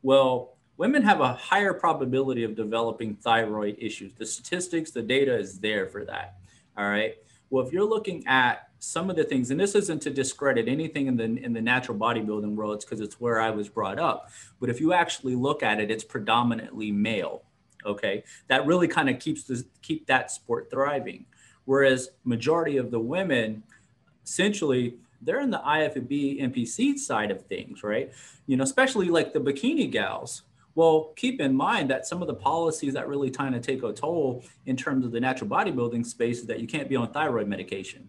well, 0.02 0.56
women 0.78 1.02
have 1.02 1.20
a 1.20 1.34
higher 1.34 1.74
probability 1.74 2.42
of 2.42 2.54
developing 2.54 3.14
thyroid 3.14 3.76
issues. 3.78 4.14
The 4.14 4.24
statistics, 4.24 4.90
the 4.90 5.02
data 5.02 5.36
is 5.36 5.58
there 5.58 5.86
for 5.86 6.06
that. 6.06 6.36
All 6.78 6.88
right. 6.88 7.16
Well, 7.50 7.66
if 7.66 7.72
you're 7.72 7.84
looking 7.84 8.26
at 8.26 8.69
some 8.80 9.10
of 9.10 9.16
the 9.16 9.24
things, 9.24 9.50
and 9.50 9.60
this 9.60 9.74
isn't 9.74 10.00
to 10.02 10.10
discredit 10.10 10.66
anything 10.66 11.06
in 11.06 11.16
the 11.16 11.24
in 11.24 11.52
the 11.52 11.60
natural 11.60 11.96
bodybuilding 11.96 12.54
world, 12.54 12.76
it's 12.76 12.84
because 12.84 13.00
it's 13.00 13.20
where 13.20 13.40
I 13.40 13.50
was 13.50 13.68
brought 13.68 13.98
up. 13.98 14.30
But 14.58 14.70
if 14.70 14.80
you 14.80 14.92
actually 14.92 15.36
look 15.36 15.62
at 15.62 15.78
it, 15.80 15.90
it's 15.90 16.04
predominantly 16.04 16.90
male. 16.90 17.42
Okay, 17.86 18.24
that 18.48 18.66
really 18.66 18.88
kind 18.88 19.08
of 19.08 19.18
keeps 19.18 19.44
the 19.44 19.64
keep 19.82 20.06
that 20.06 20.30
sport 20.30 20.70
thriving. 20.70 21.26
Whereas 21.66 22.10
majority 22.24 22.78
of 22.78 22.90
the 22.90 22.98
women, 22.98 23.62
essentially, 24.24 24.96
they're 25.22 25.40
in 25.40 25.50
the 25.50 25.58
IFBB 25.58 26.42
NPC 26.42 26.98
side 26.98 27.30
of 27.30 27.42
things, 27.46 27.84
right? 27.84 28.10
You 28.46 28.56
know, 28.56 28.64
especially 28.64 29.08
like 29.08 29.32
the 29.32 29.40
bikini 29.40 29.90
gals 29.90 30.42
well, 30.74 31.12
keep 31.16 31.40
in 31.40 31.54
mind 31.54 31.90
that 31.90 32.06
some 32.06 32.22
of 32.22 32.28
the 32.28 32.34
policies 32.34 32.94
that 32.94 33.08
really 33.08 33.30
kind 33.30 33.54
of 33.54 33.62
take 33.62 33.82
a 33.82 33.92
toll 33.92 34.44
in 34.66 34.76
terms 34.76 35.04
of 35.04 35.12
the 35.12 35.20
natural 35.20 35.50
bodybuilding 35.50 36.06
space 36.06 36.38
is 36.38 36.46
that 36.46 36.60
you 36.60 36.66
can't 36.66 36.88
be 36.88 36.96
on 36.96 37.12
thyroid 37.12 37.48
medication. 37.48 38.08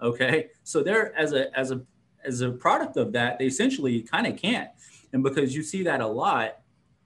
Okay, 0.00 0.48
so 0.62 0.82
they're 0.82 1.16
as 1.16 1.32
a 1.32 1.56
as 1.58 1.70
a 1.70 1.80
as 2.24 2.40
a 2.40 2.50
product 2.50 2.96
of 2.96 3.12
that, 3.12 3.38
they 3.38 3.46
essentially 3.46 4.02
kind 4.02 4.26
of 4.26 4.36
can't, 4.36 4.70
and 5.12 5.22
because 5.22 5.54
you 5.54 5.62
see 5.62 5.82
that 5.84 6.00
a 6.00 6.06
lot, 6.06 6.58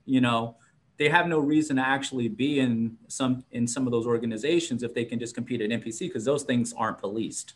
you 0.07 0.21
know, 0.21 0.57
they 0.97 1.09
have 1.09 1.27
no 1.27 1.39
reason 1.39 1.77
to 1.77 1.83
actually 1.83 2.29
be 2.29 2.61
in 2.61 2.97
some 3.09 3.45
in 3.53 3.67
some 3.67 3.87
of 3.87 3.91
those 3.91 4.07
organizations 4.07 4.83
if 4.83 4.93
they 4.93 5.05
can 5.05 5.19
just 5.19 5.35
compete 5.35 5.61
at 5.61 5.71
NPC 5.71 6.01
because 6.01 6.25
those 6.25 6.43
things 6.43 6.75
aren't 6.77 6.99
policed. 6.99 7.55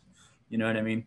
You 0.49 0.59
know 0.59 0.67
what 0.67 0.77
I 0.77 0.83
mean? 0.83 1.05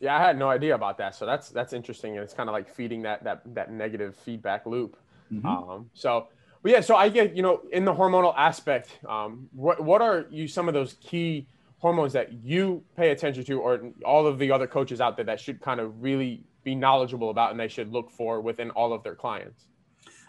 Yeah, 0.00 0.16
I 0.16 0.20
had 0.20 0.36
no 0.36 0.48
idea 0.48 0.74
about 0.74 0.98
that. 0.98 1.14
So 1.14 1.24
that's 1.24 1.50
that's 1.50 1.72
interesting, 1.72 2.16
and 2.16 2.24
it's 2.24 2.34
kind 2.34 2.48
of 2.48 2.52
like 2.52 2.68
feeding 2.68 3.02
that 3.02 3.22
that 3.22 3.42
that 3.54 3.70
negative 3.70 4.16
feedback 4.16 4.66
loop. 4.66 4.96
Mm-hmm. 5.32 5.46
Um, 5.46 5.90
so, 5.94 6.26
but 6.62 6.72
yeah, 6.72 6.80
so 6.80 6.96
I 6.96 7.08
get 7.08 7.36
you 7.36 7.42
know 7.42 7.60
in 7.70 7.84
the 7.84 7.94
hormonal 7.94 8.34
aspect, 8.36 8.98
um, 9.08 9.48
what 9.52 9.80
what 9.80 10.02
are 10.02 10.26
you 10.30 10.48
some 10.48 10.66
of 10.66 10.74
those 10.74 10.94
key 10.94 11.46
hormones 11.82 12.12
that 12.12 12.32
you 12.32 12.82
pay 12.96 13.10
attention 13.10 13.44
to, 13.44 13.60
or 13.60 13.90
all 14.04 14.26
of 14.26 14.38
the 14.38 14.50
other 14.52 14.68
coaches 14.68 15.00
out 15.00 15.16
there 15.16 15.26
that 15.26 15.40
should 15.40 15.60
kind 15.60 15.80
of 15.80 16.00
really 16.00 16.44
be 16.62 16.76
knowledgeable 16.76 17.30
about 17.30 17.50
and 17.50 17.58
they 17.58 17.68
should 17.68 17.92
look 17.92 18.08
for 18.08 18.40
within 18.40 18.70
all 18.70 18.92
of 18.92 19.02
their 19.02 19.16
clients? 19.16 19.64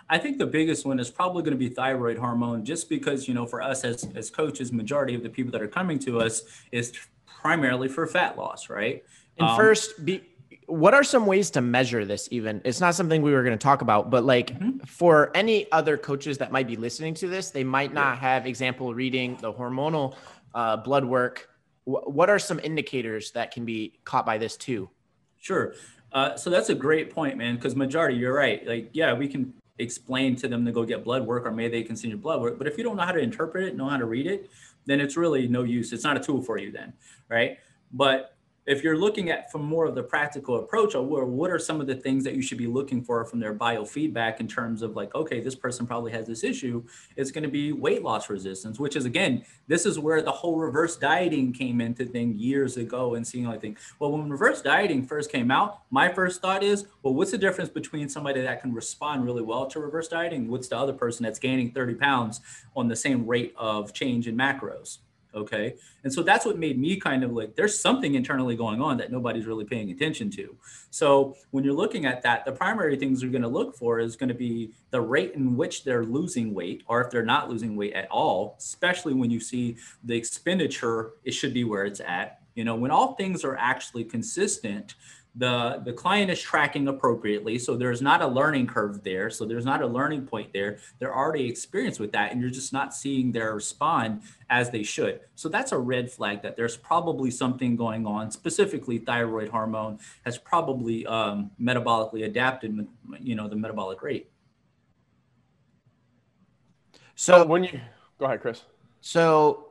I 0.10 0.17
think 0.17 0.39
the 0.39 0.48
biggest 0.48 0.86
one 0.86 1.00
is 1.00 1.10
probably 1.10 1.43
going 1.43 1.53
to 1.53 1.57
be 1.57 1.69
thyroid 1.69 2.17
hormone, 2.17 2.65
just 2.65 2.89
because 2.89 3.27
you 3.27 3.33
know 3.33 3.45
for 3.45 3.62
us 3.62 3.86
as 3.86 4.05
as 4.15 4.29
coaches, 4.29 4.74
majority 4.74 5.15
of 5.15 5.24
the 5.24 5.29
people 5.29 5.51
that 5.51 5.62
are 5.62 5.67
coming 5.67 6.00
to 6.00 6.19
us 6.19 6.41
is 6.72 6.91
primarily 7.25 7.88
for 7.88 8.05
fat 8.07 8.38
loss, 8.38 8.69
right? 8.69 9.03
And 9.38 9.48
um, 9.48 9.55
first, 9.55 10.03
be, 10.03 10.24
what 10.65 10.93
are 10.93 11.03
some 11.03 11.25
ways 11.25 11.51
to 11.51 11.62
measure 11.62 12.03
this? 12.03 12.27
Even 12.31 12.62
it's 12.65 12.81
not 12.81 12.95
something 12.95 13.22
we 13.22 13.31
were 13.31 13.43
going 13.43 13.57
to 13.57 13.63
talk 13.63 13.81
about, 13.81 14.10
but 14.10 14.24
like 14.24 14.57
mm-hmm. 14.57 14.79
for 14.79 15.31
any 15.36 15.72
other 15.72 15.98
coaches 15.98 16.38
that 16.39 16.51
might 16.51 16.67
be 16.67 16.75
listening 16.75 17.13
to 17.15 17.27
this, 17.27 17.51
they 17.51 17.63
might 17.63 17.93
not 17.93 18.17
have 18.17 18.45
example 18.45 18.93
reading 18.93 19.38
the 19.39 19.53
hormonal 19.53 20.15
uh, 20.53 20.77
blood 20.77 21.05
work. 21.05 21.50
W- 21.86 22.05
what 22.10 22.29
are 22.29 22.39
some 22.39 22.60
indicators 22.60 23.31
that 23.31 23.51
can 23.51 23.65
be 23.65 24.00
caught 24.03 24.25
by 24.25 24.38
this 24.38 24.57
too? 24.57 24.89
Sure. 25.39 25.74
Uh, 26.12 26.36
so 26.36 26.50
that's 26.50 26.69
a 26.69 26.75
great 26.75 27.13
point, 27.13 27.38
man. 27.38 27.55
Because 27.55 27.75
majority, 27.75 28.17
you're 28.17 28.33
right. 28.33 28.65
Like, 28.67 28.89
yeah, 28.93 29.13
we 29.13 29.27
can 29.27 29.53
explain 29.79 30.36
to 30.38 30.48
them 30.48 30.65
to 30.65 30.72
go 30.72 30.86
get 30.86 31.03
blood 31.03 31.25
work, 31.25 31.45
or 31.45 31.51
maybe 31.51 31.83
they 31.83 31.83
you 32.10 32.17
blood 32.17 32.41
work. 32.41 32.57
But 32.57 32.67
if 32.67 32.77
you 32.77 32.83
don't 32.83 32.95
know 32.95 33.03
how 33.03 33.12
to 33.12 33.19
interpret 33.19 33.65
it, 33.65 33.75
know 33.75 33.89
how 33.89 33.98
to 33.98 34.05
read 34.05 34.27
it, 34.27 34.50
then 34.86 35.00
it's 35.00 35.17
really 35.17 35.48
no 35.48 35.63
use. 35.63 35.91
It's 35.93 36.03
not 36.03 36.17
a 36.17 36.19
tool 36.19 36.41
for 36.41 36.57
you 36.57 36.72
then, 36.72 36.93
right? 37.29 37.57
But 37.91 38.33
if 38.65 38.82
you're 38.82 38.98
looking 38.98 39.29
at 39.29 39.51
from 39.51 39.63
more 39.63 39.86
of 39.86 39.93
the 39.96 40.03
practical 40.03 40.58
approach 40.58 40.96
or 40.96 41.25
what 41.25 41.51
are 41.51 41.60
some 41.60 41.82
of 41.82 41.88
the 41.88 41.96
things 41.96 42.24
that 42.24 42.34
you 42.34 42.41
should 42.41 42.58
be 42.58 42.67
looking 42.67 43.03
for 43.03 43.25
from 43.25 43.39
their 43.39 43.53
biofeedback 43.53 44.39
in 44.39 44.48
terms 44.48 44.82
of 44.82 44.96
like 44.96 45.13
okay 45.15 45.39
this 45.41 45.55
person 45.55 45.86
probably 45.86 46.12
has 46.12 46.27
this 46.27 46.43
issue 46.43 46.84
it's 47.15 47.32
going 47.32 47.43
to 47.43 47.50
be 47.50 47.72
weight 47.72 48.03
loss 48.03 48.29
resistance 48.29 48.79
which 48.79 48.96
is 48.96 49.05
again 49.05 49.43
this 49.67 49.86
is 49.86 50.00
where 50.00 50.22
the 50.22 50.32
whole 50.32 50.58
reverse 50.58 50.96
dieting 50.96 51.51
came 51.51 51.82
into 51.82 52.05
thing 52.05 52.34
years 52.38 52.77
ago 52.77 53.15
and 53.15 53.25
seeing 53.25 53.46
like 53.46 53.62
thing 53.62 53.77
well 54.00 54.12
when 54.12 54.29
reverse 54.29 54.62
dieting 54.62 55.05
first 55.05 55.32
came 55.32 55.51
out 55.51 55.82
my 55.89 56.08
first 56.08 56.41
thought 56.41 56.63
is 56.63 56.86
well 57.01 57.13
what's 57.13 57.32
the 57.32 57.38
difference 57.38 57.70
between 57.70 58.08
somebody 58.08 58.41
that 58.41 58.62
can 58.62 58.74
respond 58.74 59.25
really 59.25 59.41
well 59.41 59.65
to 59.65 59.79
reverse 59.79 60.08
dieting 60.08 60.48
what's 60.48 60.67
the 60.67 60.77
other 60.77 60.93
person 60.93 61.24
that's 61.24 61.39
gaining 61.39 61.72
30 61.72 61.96
pounds 61.96 62.41
on 62.75 62.88
the 62.88 62.96
same 62.96 63.25
rate 63.25 63.53
of 63.58 63.93
change 63.93 64.27
in 64.27 64.38
macros 64.38 65.00
Okay. 65.36 65.75
And 66.04 66.13
so 66.13 66.22
that's 66.22 66.46
what 66.46 66.60
made 66.60 66.80
me 66.80 67.00
kind 67.00 67.24
of 67.24 67.32
like, 67.32 67.56
there's 67.56 67.80
something 67.80 68.13
internally 68.13 68.56
going 68.56 68.82
on 68.82 68.98
that 68.98 69.12
nobody's 69.12 69.48
really 69.48 69.66
paying 69.66 69.90
attention 69.90 70.30
to. 70.32 70.56
So 70.92 71.36
when 71.50 71.63
you're 71.63 71.74
looking 71.74 72.06
at 72.06 72.22
that, 72.22 72.46
the 72.46 72.52
primary 72.52 72.98
things 72.98 73.24
you're 73.24 73.32
going 73.32 73.42
to 73.42 73.48
look 73.48 73.75
for 73.75 74.00
is 74.00 74.16
going 74.16 74.30
to 74.30 74.36
be 74.36 74.74
the 74.92 75.02
rate 75.02 75.34
in 75.34 75.58
which 75.58 75.84
they're 75.86 76.06
losing 76.06 76.54
weight, 76.54 76.84
or 76.88 77.02
if 77.02 77.10
they're 77.10 77.25
not 77.25 77.50
losing 77.50 77.75
weight 77.75 77.94
at 77.94 78.08
all, 78.12 78.56
especially 78.60 79.16
when 79.16 79.32
you 79.32 79.40
see 79.40 79.78
the 80.04 80.16
expenditure, 80.16 81.13
it 81.24 81.32
should 81.32 81.54
be 81.54 81.63
where 81.63 81.86
it's 81.86 82.00
at. 82.00 82.42
You 82.54 82.63
know, 82.63 82.75
when 82.75 82.92
all 82.92 83.16
things 83.16 83.44
are 83.44 83.56
actually 83.56 84.04
consistent, 84.04 84.94
the 85.36 85.82
the 85.84 85.94
client 85.94 86.30
is 86.30 86.40
tracking 86.40 86.88
appropriately 86.88 87.58
so 87.58 87.75
there's 87.75 88.04
not 88.04 88.22
a 88.22 88.28
learning 88.28 88.68
curve 88.68 89.04
there 89.04 89.32
so 89.32 89.46
there's 89.46 89.66
not 89.66 89.82
a 89.82 89.88
learning 89.88 90.28
point 90.28 90.54
there. 90.54 90.78
They're 91.00 91.16
already 91.16 91.48
experienced 91.50 92.00
with 92.00 92.12
that 92.12 92.32
and 92.32 92.40
you're 92.40 92.52
just 92.52 92.72
not 92.72 92.94
seeing 92.94 93.32
their 93.32 93.56
respond 93.56 94.22
as 94.50 94.70
they 94.70 94.84
should. 94.84 95.22
So 95.34 95.50
that's 95.50 95.72
a 95.72 95.78
red 95.78 96.12
flag 96.12 96.44
that 96.44 96.56
there's 96.56 96.78
probably 96.78 97.32
something 97.32 97.75
going 97.75 98.06
on. 98.06 98.30
Specifically 98.30 99.00
thyroid 99.00 99.50
hormone 99.50 99.98
has 100.24 100.38
probably 100.38 101.06
um, 101.08 101.50
metabolically 101.60 102.25
adapted 102.25 102.88
you 103.20 103.36
know 103.36 103.48
the 103.48 103.56
metabolic 103.56 104.04
rate. 104.04 104.30
So 107.16 107.44
when 107.46 107.63
you 107.63 107.80
go 108.20 108.25
ahead 108.25 108.42
chris. 108.42 108.62
So 109.02 109.68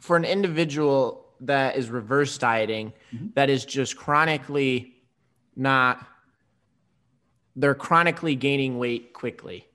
for 0.00 0.16
an 0.16 0.24
individual 0.24 1.21
that 1.46 1.76
is 1.76 1.90
reverse 1.90 2.36
dieting 2.38 2.92
mm-hmm. 3.14 3.26
that 3.34 3.50
is 3.50 3.64
just 3.64 3.96
chronically 3.96 4.94
not 5.56 6.06
they're 7.56 7.74
chronically 7.74 8.34
gaining 8.34 8.78
weight 8.78 9.12
quickly. 9.12 9.66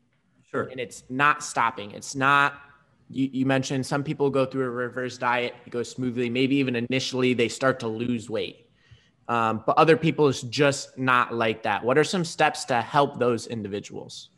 Sure. 0.50 0.64
And 0.64 0.80
it's 0.80 1.04
not 1.10 1.44
stopping. 1.44 1.92
It's 1.92 2.16
not 2.16 2.60
you, 3.10 3.30
you 3.32 3.46
mentioned 3.46 3.86
some 3.86 4.04
people 4.04 4.30
go 4.30 4.46
through 4.46 4.66
a 4.66 4.70
reverse 4.70 5.18
diet, 5.18 5.56
it 5.66 5.70
goes 5.70 5.90
smoothly. 5.90 6.30
Maybe 6.30 6.56
even 6.58 6.76
initially 6.76 7.34
they 7.34 7.50
start 7.50 7.80
to 7.82 7.88
lose 7.88 8.30
weight. 8.30 8.70
Um, 9.30 9.64
but 9.66 9.78
other 9.78 9.98
people 9.98 10.28
is 10.28 10.42
just 10.42 10.98
not 10.98 11.34
like 11.34 11.64
that. 11.64 11.84
What 11.84 11.98
are 11.98 12.04
some 12.04 12.24
steps 12.24 12.64
to 12.66 12.82
help 12.82 13.20
those 13.20 13.48
individuals? 13.48 14.30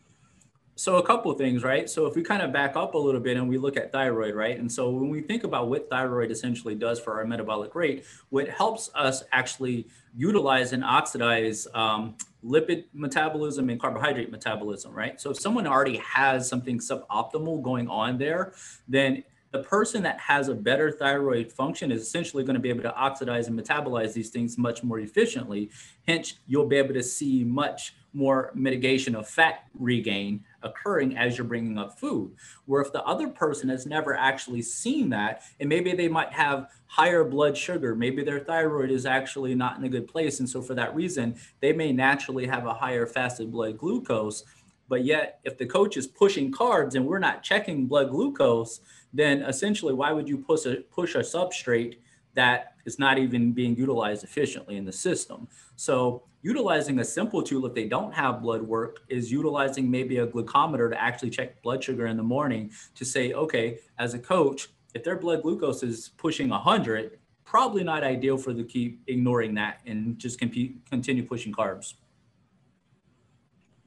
So 0.79 0.95
a 0.95 1.05
couple 1.05 1.29
of 1.29 1.37
things, 1.37 1.61
right? 1.61 1.89
So 1.89 2.05
if 2.05 2.15
we 2.15 2.23
kind 2.23 2.41
of 2.41 2.53
back 2.53 2.77
up 2.77 2.93
a 2.93 2.97
little 2.97 3.19
bit 3.19 3.35
and 3.35 3.49
we 3.49 3.57
look 3.57 3.75
at 3.75 3.91
thyroid, 3.91 4.33
right? 4.33 4.57
And 4.57 4.71
so 4.71 4.89
when 4.89 5.09
we 5.09 5.19
think 5.19 5.43
about 5.43 5.67
what 5.67 5.89
thyroid 5.89 6.31
essentially 6.31 6.73
does 6.73 7.01
for 7.01 7.19
our 7.19 7.25
metabolic 7.25 7.75
rate, 7.75 8.05
what 8.29 8.47
helps 8.47 8.89
us 8.95 9.25
actually 9.33 9.87
utilize 10.15 10.71
and 10.71 10.81
oxidize 10.85 11.67
um, 11.73 12.15
lipid 12.45 12.85
metabolism 12.93 13.69
and 13.69 13.77
carbohydrate 13.77 14.31
metabolism, 14.31 14.93
right? 14.93 15.19
So 15.19 15.31
if 15.31 15.39
someone 15.41 15.67
already 15.67 15.97
has 15.97 16.47
something 16.47 16.79
suboptimal 16.79 17.61
going 17.61 17.89
on 17.89 18.17
there, 18.17 18.53
then 18.87 19.25
the 19.51 19.63
person 19.63 20.03
that 20.03 20.19
has 20.19 20.47
a 20.47 20.53
better 20.53 20.91
thyroid 20.91 21.51
function 21.51 21.91
is 21.91 22.01
essentially 22.01 22.43
going 22.43 22.55
to 22.55 22.59
be 22.59 22.69
able 22.69 22.83
to 22.83 22.95
oxidize 22.95 23.47
and 23.47 23.59
metabolize 23.59 24.13
these 24.13 24.29
things 24.29 24.57
much 24.57 24.83
more 24.83 24.99
efficiently. 24.99 25.71
Hence, 26.07 26.35
you'll 26.45 26.67
be 26.67 26.75
able 26.75 26.93
to 26.93 27.03
see 27.03 27.43
much 27.43 27.95
more 28.13 28.51
mitigation 28.55 29.15
of 29.15 29.27
fat 29.27 29.65
regain 29.77 30.43
occurring 30.63 31.17
as 31.17 31.37
you're 31.37 31.45
bringing 31.45 31.77
up 31.77 31.99
food. 31.99 32.31
Where 32.65 32.81
if 32.81 32.91
the 32.91 33.03
other 33.03 33.27
person 33.27 33.69
has 33.69 33.85
never 33.85 34.15
actually 34.15 34.61
seen 34.61 35.09
that, 35.09 35.43
and 35.59 35.69
maybe 35.69 35.93
they 35.93 36.07
might 36.07 36.33
have 36.33 36.69
higher 36.87 37.23
blood 37.23 37.57
sugar, 37.57 37.95
maybe 37.95 38.23
their 38.23 38.39
thyroid 38.39 38.91
is 38.91 39.05
actually 39.05 39.55
not 39.55 39.77
in 39.77 39.83
a 39.83 39.89
good 39.89 40.07
place. 40.07 40.39
And 40.39 40.49
so 40.49 40.61
for 40.61 40.73
that 40.75 40.95
reason, 40.95 41.35
they 41.59 41.73
may 41.73 41.91
naturally 41.91 42.47
have 42.47 42.65
a 42.65 42.73
higher 42.73 43.05
fasted 43.05 43.51
blood 43.51 43.77
glucose. 43.77 44.43
But 44.87 45.05
yet, 45.05 45.39
if 45.43 45.57
the 45.57 45.67
coach 45.67 45.97
is 45.97 46.07
pushing 46.07 46.51
carbs 46.51 46.95
and 46.95 47.05
we're 47.05 47.19
not 47.19 47.43
checking 47.43 47.85
blood 47.85 48.09
glucose, 48.09 48.81
then 49.13 49.41
essentially, 49.41 49.93
why 49.93 50.11
would 50.11 50.27
you 50.27 50.37
push 50.37 50.65
a, 50.65 50.77
push 50.77 51.15
a 51.15 51.19
substrate 51.19 51.97
that 52.35 52.73
is 52.85 52.99
not 52.99 53.17
even 53.17 53.51
being 53.51 53.75
utilized 53.75 54.23
efficiently 54.23 54.77
in 54.77 54.85
the 54.85 54.91
system? 54.91 55.47
So 55.75 56.23
utilizing 56.41 56.99
a 56.99 57.05
simple 57.05 57.41
tool 57.41 57.65
if 57.65 57.73
they 57.73 57.87
don't 57.87 58.13
have 58.13 58.41
blood 58.41 58.61
work 58.61 58.99
is 59.09 59.31
utilizing 59.31 59.89
maybe 59.89 60.17
a 60.17 60.27
glucometer 60.27 60.89
to 60.89 61.01
actually 61.01 61.29
check 61.29 61.61
blood 61.61 61.83
sugar 61.83 62.07
in 62.07 62.17
the 62.17 62.23
morning 62.23 62.71
to 62.95 63.03
say 63.03 63.33
okay 63.33 63.79
as 63.97 64.13
a 64.13 64.19
coach 64.19 64.69
if 64.93 65.03
their 65.03 65.17
blood 65.17 65.41
glucose 65.41 65.83
is 65.83 66.09
pushing 66.17 66.49
100 66.49 67.19
probably 67.43 67.83
not 67.83 68.03
ideal 68.03 68.37
for 68.37 68.53
the 68.53 68.63
keep 68.63 69.01
ignoring 69.07 69.53
that 69.55 69.81
and 69.85 70.17
just 70.17 70.39
compete, 70.39 70.77
continue 70.89 71.25
pushing 71.25 71.51
carbs 71.51 71.95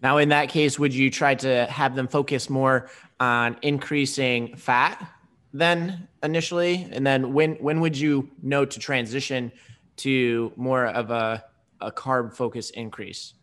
now 0.03 0.19
in 0.19 0.29
that 0.29 0.49
case 0.49 0.79
would 0.79 0.95
you 0.95 1.11
try 1.11 1.35
to 1.35 1.67
have 1.67 1.95
them 1.95 2.09
focus 2.09 2.51
more 2.51 2.89
on 3.21 3.57
increasing 3.63 4.57
fat 4.57 5.09
then 5.53 6.09
initially 6.23 6.89
and 6.93 7.07
then 7.07 7.33
when 7.33 7.55
when 7.57 7.81
would 7.81 7.97
you 7.97 8.29
know 8.43 8.65
to 8.65 8.79
transition 8.79 9.53
to 9.97 10.53
more 10.57 10.87
of 10.87 11.11
a 11.11 11.45
a 11.83 11.91
carb 11.91 12.35
focus 12.35 12.71
increase. 12.71 13.35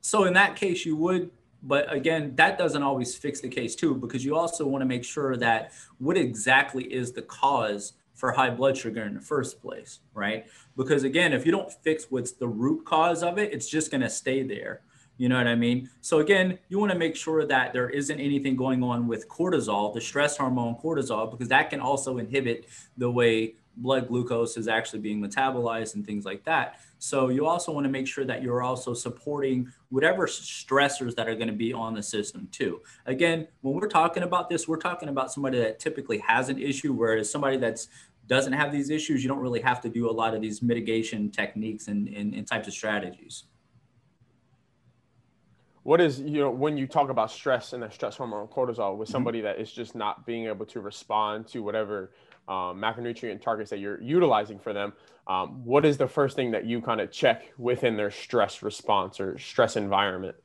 So 0.00 0.24
in 0.24 0.34
that 0.34 0.56
case, 0.56 0.84
you 0.84 0.96
would, 0.96 1.30
but 1.62 1.92
again, 1.92 2.34
that 2.36 2.58
doesn't 2.58 2.82
always 2.82 3.16
fix 3.16 3.40
the 3.40 3.48
case 3.48 3.74
too, 3.74 3.94
because 3.94 4.24
you 4.24 4.36
also 4.36 4.66
want 4.66 4.82
to 4.82 4.86
make 4.86 5.04
sure 5.04 5.36
that 5.36 5.72
what 5.98 6.16
exactly 6.16 6.84
is 6.84 7.12
the 7.12 7.22
cause 7.22 7.94
for 8.14 8.32
high 8.32 8.50
blood 8.50 8.76
sugar 8.76 9.04
in 9.04 9.14
the 9.14 9.20
first 9.20 9.60
place, 9.62 10.00
right? 10.12 10.46
Because 10.76 11.04
again, 11.04 11.32
if 11.32 11.46
you 11.46 11.52
don't 11.52 11.72
fix 11.72 12.06
what's 12.10 12.32
the 12.32 12.48
root 12.48 12.84
cause 12.84 13.22
of 13.22 13.38
it, 13.38 13.52
it's 13.52 13.68
just 13.68 13.90
going 13.90 14.00
to 14.00 14.10
stay 14.10 14.42
there. 14.42 14.80
You 15.18 15.28
know 15.28 15.36
what 15.36 15.48
I 15.48 15.56
mean? 15.56 15.90
So 16.00 16.20
again, 16.20 16.58
you 16.68 16.78
want 16.78 16.92
to 16.92 16.98
make 16.98 17.16
sure 17.16 17.44
that 17.44 17.72
there 17.72 17.90
isn't 17.90 18.18
anything 18.18 18.56
going 18.56 18.82
on 18.82 19.08
with 19.08 19.28
cortisol, 19.28 19.92
the 19.92 20.00
stress 20.00 20.36
hormone 20.36 20.76
cortisol, 20.76 21.30
because 21.30 21.48
that 21.48 21.70
can 21.70 21.80
also 21.80 22.18
inhibit 22.18 22.66
the 22.96 23.10
way 23.10 23.56
blood 23.76 24.08
glucose 24.08 24.56
is 24.56 24.68
actually 24.68 25.00
being 25.00 25.20
metabolized 25.20 25.94
and 25.94 26.06
things 26.06 26.24
like 26.24 26.44
that. 26.44 26.80
So 26.98 27.28
you 27.28 27.46
also 27.46 27.72
want 27.72 27.84
to 27.84 27.90
make 27.90 28.06
sure 28.06 28.24
that 28.24 28.42
you're 28.42 28.62
also 28.62 28.94
supporting 28.94 29.72
whatever 29.88 30.26
stressors 30.26 31.14
that 31.14 31.28
are 31.28 31.34
going 31.34 31.48
to 31.48 31.54
be 31.54 31.72
on 31.72 31.94
the 31.94 32.02
system 32.02 32.48
too. 32.50 32.80
Again, 33.06 33.46
when 33.62 33.74
we're 33.74 33.88
talking 33.88 34.24
about 34.24 34.48
this, 34.48 34.66
we're 34.66 34.78
talking 34.78 35.08
about 35.08 35.32
somebody 35.32 35.58
that 35.58 35.78
typically 35.78 36.18
has 36.18 36.48
an 36.48 36.58
issue, 36.58 36.92
whereas 36.92 37.30
somebody 37.30 37.56
that's 37.56 37.88
doesn't 38.26 38.52
have 38.52 38.70
these 38.70 38.90
issues, 38.90 39.22
you 39.22 39.28
don't 39.28 39.38
really 39.38 39.60
have 39.60 39.80
to 39.80 39.88
do 39.88 40.08
a 40.08 40.12
lot 40.12 40.34
of 40.34 40.42
these 40.42 40.60
mitigation 40.60 41.30
techniques 41.30 41.88
and, 41.88 42.08
and, 42.08 42.34
and 42.34 42.46
types 42.46 42.68
of 42.68 42.74
strategies. 42.74 43.44
What 45.88 46.02
is 46.02 46.20
you 46.20 46.38
know 46.38 46.50
when 46.50 46.76
you 46.76 46.86
talk 46.86 47.08
about 47.08 47.30
stress 47.30 47.72
and 47.72 47.82
the 47.82 47.88
stress 47.88 48.14
hormone 48.14 48.46
cortisol 48.48 48.98
with 48.98 49.08
mm-hmm. 49.08 49.12
somebody 49.12 49.40
that 49.40 49.58
is 49.58 49.72
just 49.72 49.94
not 49.94 50.26
being 50.26 50.44
able 50.46 50.66
to 50.66 50.82
respond 50.82 51.48
to 51.48 51.62
whatever 51.62 52.10
um, 52.46 52.78
macronutrient 52.78 53.40
targets 53.40 53.70
that 53.70 53.78
you're 53.78 53.98
utilizing 54.02 54.58
for 54.58 54.74
them 54.74 54.92
um, 55.28 55.64
what 55.64 55.86
is 55.86 55.96
the 55.96 56.06
first 56.06 56.36
thing 56.36 56.50
that 56.50 56.66
you 56.66 56.82
kind 56.82 57.00
of 57.00 57.10
check 57.10 57.54
within 57.56 57.96
their 57.96 58.10
stress 58.10 58.62
response 58.62 59.18
or 59.18 59.38
stress 59.38 59.76
environment 59.76 60.36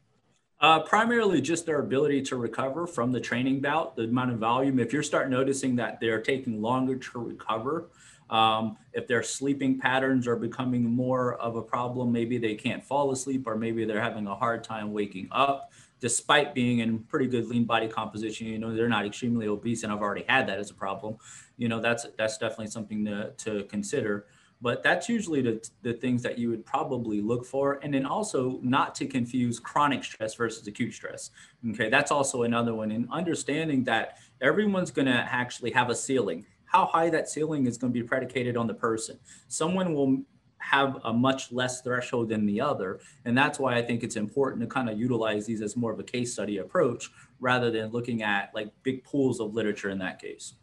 uh, 0.61 0.79
primarily 0.79 1.41
just 1.41 1.65
their 1.65 1.81
ability 1.81 2.21
to 2.21 2.37
recover 2.37 2.87
from 2.87 3.11
the 3.11 3.19
training 3.19 3.59
bout 3.59 3.97
the 3.97 4.03
amount 4.03 4.31
of 4.31 4.39
volume 4.39 4.79
if 4.79 4.93
you're 4.93 5.03
start 5.03 5.29
noticing 5.29 5.75
that 5.75 5.99
they're 5.99 6.21
taking 6.21 6.61
longer 6.61 6.95
to 6.95 7.19
recover 7.19 7.89
um, 8.33 8.77
if 8.93 9.07
their 9.07 9.21
sleeping 9.21 9.79
patterns 9.79 10.27
are 10.27 10.35
becoming 10.35 10.83
more 10.83 11.35
of 11.35 11.55
a 11.55 11.61
problem, 11.61 12.11
maybe 12.11 12.39
they 12.39 12.55
can't 12.55 12.83
fall 12.83 13.11
asleep 13.11 13.45
or 13.45 13.55
maybe 13.55 13.85
they're 13.85 14.01
having 14.01 14.25
a 14.25 14.33
hard 14.33 14.63
time 14.63 14.91
waking 14.91 15.29
up 15.31 15.71
despite 15.99 16.53
being 16.53 16.79
in 16.79 16.99
pretty 16.99 17.27
good 17.27 17.45
lean 17.45 17.63
body 17.63 17.87
composition. 17.87 18.47
You 18.47 18.57
know, 18.57 18.75
they're 18.75 18.89
not 18.89 19.05
extremely 19.05 19.47
obese 19.47 19.83
and 19.83 19.93
I've 19.93 20.01
already 20.01 20.25
had 20.27 20.47
that 20.47 20.57
as 20.57 20.71
a 20.71 20.73
problem. 20.73 21.15
You 21.57 21.69
know, 21.69 21.79
that's 21.79 22.07
that's 22.17 22.39
definitely 22.39 22.67
something 22.67 23.05
to, 23.05 23.31
to 23.37 23.63
consider. 23.65 24.25
But 24.61 24.81
that's 24.81 25.09
usually 25.09 25.41
the, 25.41 25.69
the 25.81 25.93
things 25.93 26.23
that 26.23 26.39
you 26.39 26.49
would 26.49 26.65
probably 26.65 27.21
look 27.21 27.45
for. 27.45 27.79
And 27.83 27.93
then 27.93 28.05
also 28.05 28.59
not 28.63 28.95
to 28.95 29.05
confuse 29.05 29.59
chronic 29.59 30.03
stress 30.05 30.35
versus 30.35 30.65
acute 30.65 30.93
stress. 30.93 31.31
Okay, 31.71 31.89
that's 31.89 32.11
also 32.11 32.43
another 32.43 32.73
one. 32.73 32.91
And 32.91 33.07
understanding 33.11 33.83
that 33.83 34.17
everyone's 34.41 34.89
going 34.89 35.07
to 35.07 35.27
actually 35.29 35.71
have 35.71 35.89
a 35.89 35.95
ceiling 35.95 36.45
how 36.73 36.87
high 36.87 37.09
that 37.11 37.29
ceiling 37.29 37.67
is 37.67 37.77
going 37.77 37.93
to 37.93 37.99
be 37.99 38.05
predicated 38.05 38.57
on 38.57 38.67
the 38.67 38.73
person. 38.73 39.19
Someone 39.47 39.93
will 39.93 40.23
have 40.57 40.99
a 41.03 41.13
much 41.13 41.51
less 41.51 41.81
threshold 41.81 42.29
than 42.29 42.45
the 42.45 42.59
other. 42.59 42.99
And 43.25 43.37
that's 43.37 43.59
why 43.59 43.75
I 43.75 43.81
think 43.81 44.01
it's 44.01 44.15
important 44.15 44.61
to 44.61 44.67
kind 44.67 44.89
of 44.89 44.97
utilize 44.97 45.45
these 45.45 45.61
as 45.61 45.75
more 45.75 45.91
of 45.91 45.99
a 45.99 46.03
case 46.03 46.33
study 46.33 46.57
approach 46.57 47.11
rather 47.39 47.69
than 47.69 47.91
looking 47.91 48.23
at 48.23 48.51
like 48.55 48.69
big 48.81 49.03
pools 49.03 49.39
of 49.39 49.53
literature 49.53 49.89
in 49.89 49.99
that 49.99 50.19
case. 50.19 50.53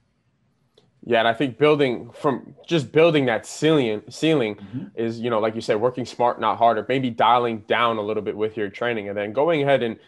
Yeah, 1.04 1.20
and 1.20 1.28
I 1.28 1.32
think 1.32 1.58
building 1.58 2.10
from 2.12 2.54
just 2.66 2.92
building 2.92 3.26
that 3.26 3.46
ceiling 3.46 4.02
ceiling 4.10 4.56
mm-hmm. 4.56 4.84
is, 4.96 5.18
you 5.18 5.30
know, 5.30 5.38
like 5.38 5.54
you 5.54 5.62
said, 5.62 5.80
working 5.80 6.04
smart, 6.04 6.40
not 6.40 6.58
harder, 6.58 6.84
maybe 6.88 7.08
dialing 7.08 7.60
down 7.60 7.96
a 7.96 8.02
little 8.02 8.22
bit 8.22 8.36
with 8.36 8.56
your 8.56 8.68
training 8.68 9.08
and 9.08 9.16
then 9.16 9.32
going 9.32 9.62
ahead 9.62 9.82
and 9.82 9.98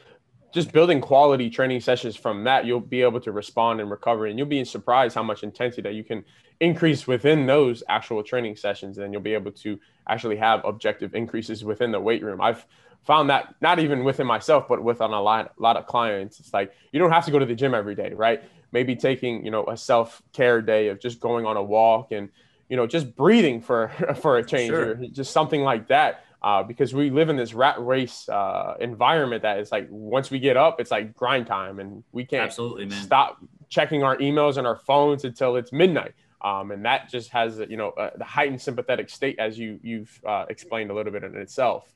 just 0.53 0.71
building 0.71 1.01
quality 1.01 1.49
training 1.49 1.81
sessions 1.81 2.15
from 2.15 2.45
that, 2.45 2.67
you'll 2.67 2.81
be 2.81 3.03
able 3.03 3.21
to 3.21 3.33
respond 3.33 3.81
and 3.81 3.91
recover. 3.91 4.27
And 4.27 4.39
you'll 4.39 4.47
be 4.47 4.65
surprised 4.65 5.15
how 5.15 5.23
much 5.23 5.43
intensity 5.43 5.83
that 5.83 5.95
you 5.95 6.05
can 6.05 6.25
increase 6.61 7.07
within 7.07 7.47
those 7.47 7.83
actual 7.89 8.23
training 8.23 8.57
sessions. 8.57 8.99
And 8.99 9.13
you'll 9.13 9.23
be 9.23 9.35
able 9.35 9.53
to 9.53 9.81
actually 10.09 10.37
have 10.37 10.65
objective 10.65 11.15
increases 11.15 11.65
within 11.65 11.91
the 11.91 12.01
weight 12.01 12.23
room. 12.23 12.41
I've 12.41 12.67
found 13.05 13.31
that 13.31 13.55
not 13.61 13.79
even 13.79 14.05
within 14.05 14.27
myself, 14.27 14.69
but 14.69 14.83
with 14.83 15.01
on 15.01 15.13
a 15.13 15.21
lot, 15.21 15.55
a 15.59 15.63
lot 15.63 15.77
of 15.77 15.87
clients. 15.87 16.39
It's 16.39 16.53
like 16.53 16.73
you 16.93 17.01
don't 17.01 17.11
have 17.11 17.25
to 17.25 17.31
go 17.31 17.39
to 17.39 17.47
the 17.47 17.55
gym 17.55 17.75
every 17.75 17.95
day, 17.95 18.13
right? 18.13 18.43
Maybe 18.73 18.95
taking, 18.95 19.45
you 19.45 19.51
know, 19.51 19.65
a 19.67 19.77
self-care 19.77 20.61
day 20.61 20.89
of 20.89 21.01
just 21.01 21.19
going 21.19 21.47
on 21.47 21.57
a 21.57 21.63
walk 21.63 22.13
and, 22.13 22.29
you 22.69 22.77
know, 22.77 22.87
just 22.87 23.17
breathing 23.17 23.63
for 23.63 23.89
for 24.21 24.37
a 24.37 24.45
change 24.45 24.71
sure. 24.71 24.91
or 24.91 24.95
just 25.13 25.33
something 25.33 25.63
like 25.63 25.89
that 25.89 26.25
uh, 26.43 26.63
because 26.63 26.93
we 26.93 27.11
live 27.11 27.29
in 27.29 27.37
this 27.37 27.55
rat 27.55 27.77
race 27.79 28.29
uh, 28.29 28.75
environment 28.81 29.43
that 29.43 29.59
is 29.59 29.71
like 29.71 29.87
once 29.91 30.31
we 30.31 30.41
get 30.41 30.57
up, 30.57 30.81
it's 30.81 30.91
like 30.91 31.15
grind 31.15 31.47
time, 31.47 31.79
and 31.79 32.03
we 32.13 32.25
can't 32.25 32.45
absolutely 32.45 32.87
man. 32.87 33.03
stop 33.03 33.39
checking 33.69 34.03
our 34.03 34.17
emails 34.17 34.57
and 34.57 34.67
our 34.67 34.77
phones 34.77 35.25
until 35.25 35.57
it's 35.57 35.73
midnight. 35.73 36.15
Um, 36.41 36.73
and 36.73 36.85
that 36.85 37.09
just 37.09 37.31
has 37.31 37.59
you 37.69 37.77
know 37.77 37.91
uh, 37.91 38.11
the 38.17 38.25
heightened 38.25 38.61
sympathetic 38.61 39.09
state 39.09 39.39
as 39.39 39.57
you 39.57 39.79
you've 39.83 40.21
uh, 40.27 40.47
explained 40.49 40.91
a 40.91 40.95
little 40.95 41.13
bit 41.13 41.23
in 41.23 41.37
itself. 41.37 41.93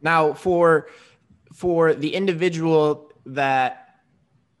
Now, 0.00 0.32
for 0.32 0.88
for 1.52 1.92
the 1.92 2.14
individual 2.14 3.12
that 3.26 4.00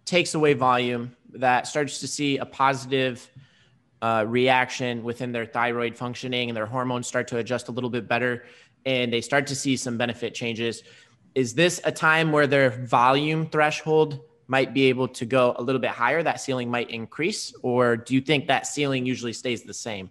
takes 0.04 0.34
away 0.34 0.52
volume, 0.52 1.16
that 1.30 1.66
starts 1.66 2.00
to 2.00 2.06
see 2.06 2.36
a 2.36 2.44
positive 2.44 3.30
uh, 4.02 4.26
reaction 4.28 5.02
within 5.04 5.32
their 5.32 5.46
thyroid 5.46 5.96
functioning 5.96 6.50
and 6.50 6.56
their 6.56 6.66
hormones 6.66 7.06
start 7.06 7.28
to 7.28 7.38
adjust 7.38 7.68
a 7.68 7.72
little 7.72 7.88
bit 7.88 8.08
better 8.08 8.44
and 8.86 9.12
they 9.12 9.20
start 9.20 9.46
to 9.48 9.54
see 9.54 9.76
some 9.76 9.96
benefit 9.96 10.34
changes. 10.34 10.82
Is 11.34 11.54
this 11.54 11.80
a 11.84 11.92
time 11.92 12.32
where 12.32 12.46
their 12.46 12.70
volume 12.70 13.48
threshold 13.48 14.20
might 14.48 14.74
be 14.74 14.84
able 14.84 15.08
to 15.08 15.24
go 15.24 15.54
a 15.56 15.62
little 15.62 15.80
bit 15.80 15.90
higher? 15.90 16.22
That 16.22 16.40
ceiling 16.40 16.70
might 16.70 16.90
increase, 16.90 17.54
or 17.62 17.96
do 17.96 18.14
you 18.14 18.20
think 18.20 18.46
that 18.48 18.66
ceiling 18.66 19.06
usually 19.06 19.32
stays 19.32 19.62
the 19.62 19.74
same? 19.74 20.10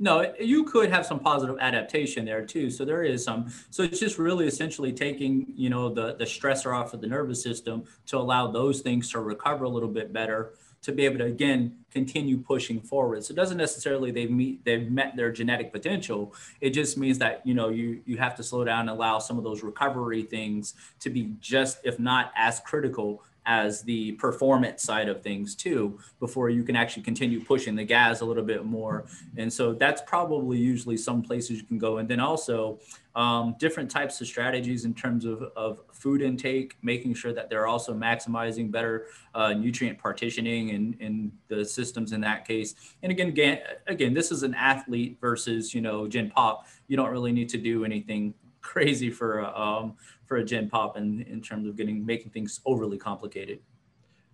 No, 0.00 0.34
you 0.40 0.64
could 0.64 0.90
have 0.90 1.06
some 1.06 1.20
positive 1.20 1.56
adaptation 1.60 2.24
there 2.24 2.44
too. 2.44 2.68
So 2.68 2.84
there 2.84 3.04
is 3.04 3.22
some. 3.22 3.52
So 3.70 3.84
it's 3.84 4.00
just 4.00 4.18
really 4.18 4.48
essentially 4.48 4.92
taking, 4.92 5.46
you 5.54 5.70
know, 5.70 5.88
the 5.88 6.16
the 6.16 6.24
stressor 6.24 6.76
off 6.76 6.94
of 6.94 7.00
the 7.00 7.06
nervous 7.06 7.40
system 7.40 7.84
to 8.06 8.18
allow 8.18 8.50
those 8.50 8.80
things 8.80 9.10
to 9.12 9.20
recover 9.20 9.64
a 9.64 9.68
little 9.68 9.88
bit 9.88 10.12
better 10.12 10.54
to 10.84 10.92
be 10.92 11.04
able 11.06 11.18
to 11.18 11.24
again 11.24 11.76
continue 11.90 12.36
pushing 12.38 12.80
forward. 12.80 13.24
So 13.24 13.32
it 13.32 13.36
doesn't 13.36 13.56
necessarily 13.56 14.10
they've 14.10 14.30
meet 14.30 14.64
they've 14.64 14.90
met 14.90 15.16
their 15.16 15.32
genetic 15.32 15.72
potential. 15.72 16.34
It 16.60 16.70
just 16.70 16.98
means 16.98 17.18
that 17.18 17.46
you 17.46 17.54
know 17.54 17.70
you 17.70 18.02
you 18.04 18.18
have 18.18 18.34
to 18.36 18.42
slow 18.42 18.64
down 18.64 18.80
and 18.80 18.90
allow 18.90 19.18
some 19.18 19.38
of 19.38 19.44
those 19.44 19.62
recovery 19.62 20.22
things 20.22 20.74
to 21.00 21.10
be 21.10 21.32
just 21.40 21.78
if 21.84 21.98
not 21.98 22.32
as 22.36 22.60
critical 22.60 23.22
as 23.46 23.82
the 23.82 24.12
performance 24.12 24.82
side 24.82 25.08
of 25.08 25.22
things 25.22 25.54
too 25.54 25.98
before 26.20 26.50
you 26.50 26.62
can 26.62 26.76
actually 26.76 27.02
continue 27.02 27.44
pushing 27.44 27.74
the 27.74 27.84
gas 27.84 28.20
a 28.20 28.24
little 28.24 28.42
bit 28.42 28.64
more. 28.64 29.04
And 29.36 29.52
so 29.52 29.74
that's 29.74 30.02
probably 30.06 30.58
usually 30.58 30.96
some 30.96 31.22
places 31.22 31.58
you 31.58 31.64
can 31.64 31.78
go. 31.78 31.98
And 31.98 32.08
then 32.08 32.20
also 32.20 32.78
um, 33.14 33.54
different 33.58 33.90
types 33.90 34.20
of 34.20 34.26
strategies 34.26 34.84
in 34.84 34.94
terms 34.94 35.24
of, 35.24 35.42
of 35.56 35.80
food 35.92 36.20
intake 36.20 36.76
making 36.82 37.14
sure 37.14 37.32
that 37.32 37.48
they're 37.48 37.66
also 37.66 37.94
maximizing 37.94 38.70
better 38.70 39.06
uh, 39.34 39.52
nutrient 39.52 39.98
partitioning 39.98 40.70
in, 40.70 40.96
in 40.98 41.32
the 41.48 41.64
systems 41.64 42.12
in 42.12 42.20
that 42.22 42.46
case. 42.46 42.74
And 43.02 43.12
again, 43.12 43.28
again 43.28 43.60
again 43.86 44.14
this 44.14 44.32
is 44.32 44.42
an 44.42 44.54
athlete 44.54 45.18
versus 45.20 45.74
you 45.74 45.80
know 45.80 46.08
gen 46.08 46.30
pop. 46.30 46.66
You 46.88 46.96
don't 46.96 47.10
really 47.10 47.32
need 47.32 47.48
to 47.50 47.58
do 47.58 47.84
anything 47.84 48.34
crazy 48.60 49.10
for 49.10 49.44
um, 49.44 49.94
for 50.26 50.38
a 50.38 50.44
gen 50.44 50.68
pop 50.68 50.96
in, 50.96 51.22
in 51.22 51.40
terms 51.40 51.66
of 51.66 51.76
getting 51.76 52.04
making 52.04 52.30
things 52.30 52.60
overly 52.66 52.98
complicated. 52.98 53.60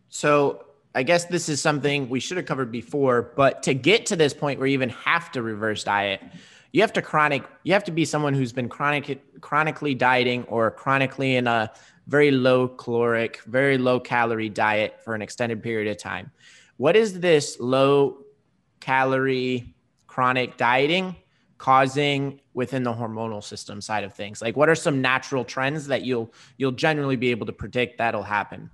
So 0.09 0.64
I 0.94 1.03
guess 1.03 1.26
this 1.26 1.48
is 1.48 1.61
something 1.61 2.09
we 2.09 2.20
should 2.20 2.37
have 2.37 2.46
covered 2.46 2.72
before, 2.72 3.33
but 3.37 3.62
to 3.64 3.74
get 3.74 4.07
to 4.07 4.16
this 4.16 4.35
point 4.35 4.59
where 4.59 4.66
you 4.66 4.74
even 4.74 4.88
have 4.90 5.31
to 5.33 5.42
reverse 5.42 5.85
diet, 5.85 6.20
you 6.72 6.81
have 6.81 6.92
to 6.94 7.03
chronic 7.03 7.44
you 7.62 7.72
have 7.72 7.85
to 7.85 7.92
be 7.92 8.05
someone 8.05 8.35
who's 8.35 8.53
been 8.53 8.68
chronic 8.68 9.20
chronically 9.40 9.94
dieting 9.94 10.44
or 10.44 10.70
chronically 10.70 11.37
in 11.37 11.46
a 11.46 11.70
very 12.07 12.33
low 12.33 12.66
caloric, 12.66 13.40
very 13.46 13.79
low 13.79 14.00
calorie 14.00 14.48
diet 14.48 15.00
for 15.05 15.14
an 15.14 15.22
extended 15.22 15.62
period 15.62 15.88
of 15.90 15.96
time. 15.96 16.31
What 16.76 16.96
is 16.96 17.20
this 17.20 17.61
low 17.61 18.24
calorie 18.81 19.74
chronic 20.07 20.57
dieting 20.57 21.14
causing 21.61 22.40
within 22.55 22.83
the 22.83 22.92
hormonal 22.92 23.44
system 23.44 23.83
side 23.83 24.03
of 24.03 24.14
things? 24.14 24.40
Like 24.40 24.57
what 24.57 24.70
are 24.70 24.75
some 24.75 25.03
natural 25.03 25.44
trends 25.44 25.87
that 25.88 26.03
you'll 26.03 26.33
you'll 26.57 26.73
generally 26.73 27.16
be 27.16 27.31
able 27.31 27.44
to 27.46 27.53
predict 27.53 27.99
that'll 27.99 28.23
happen? 28.23 28.70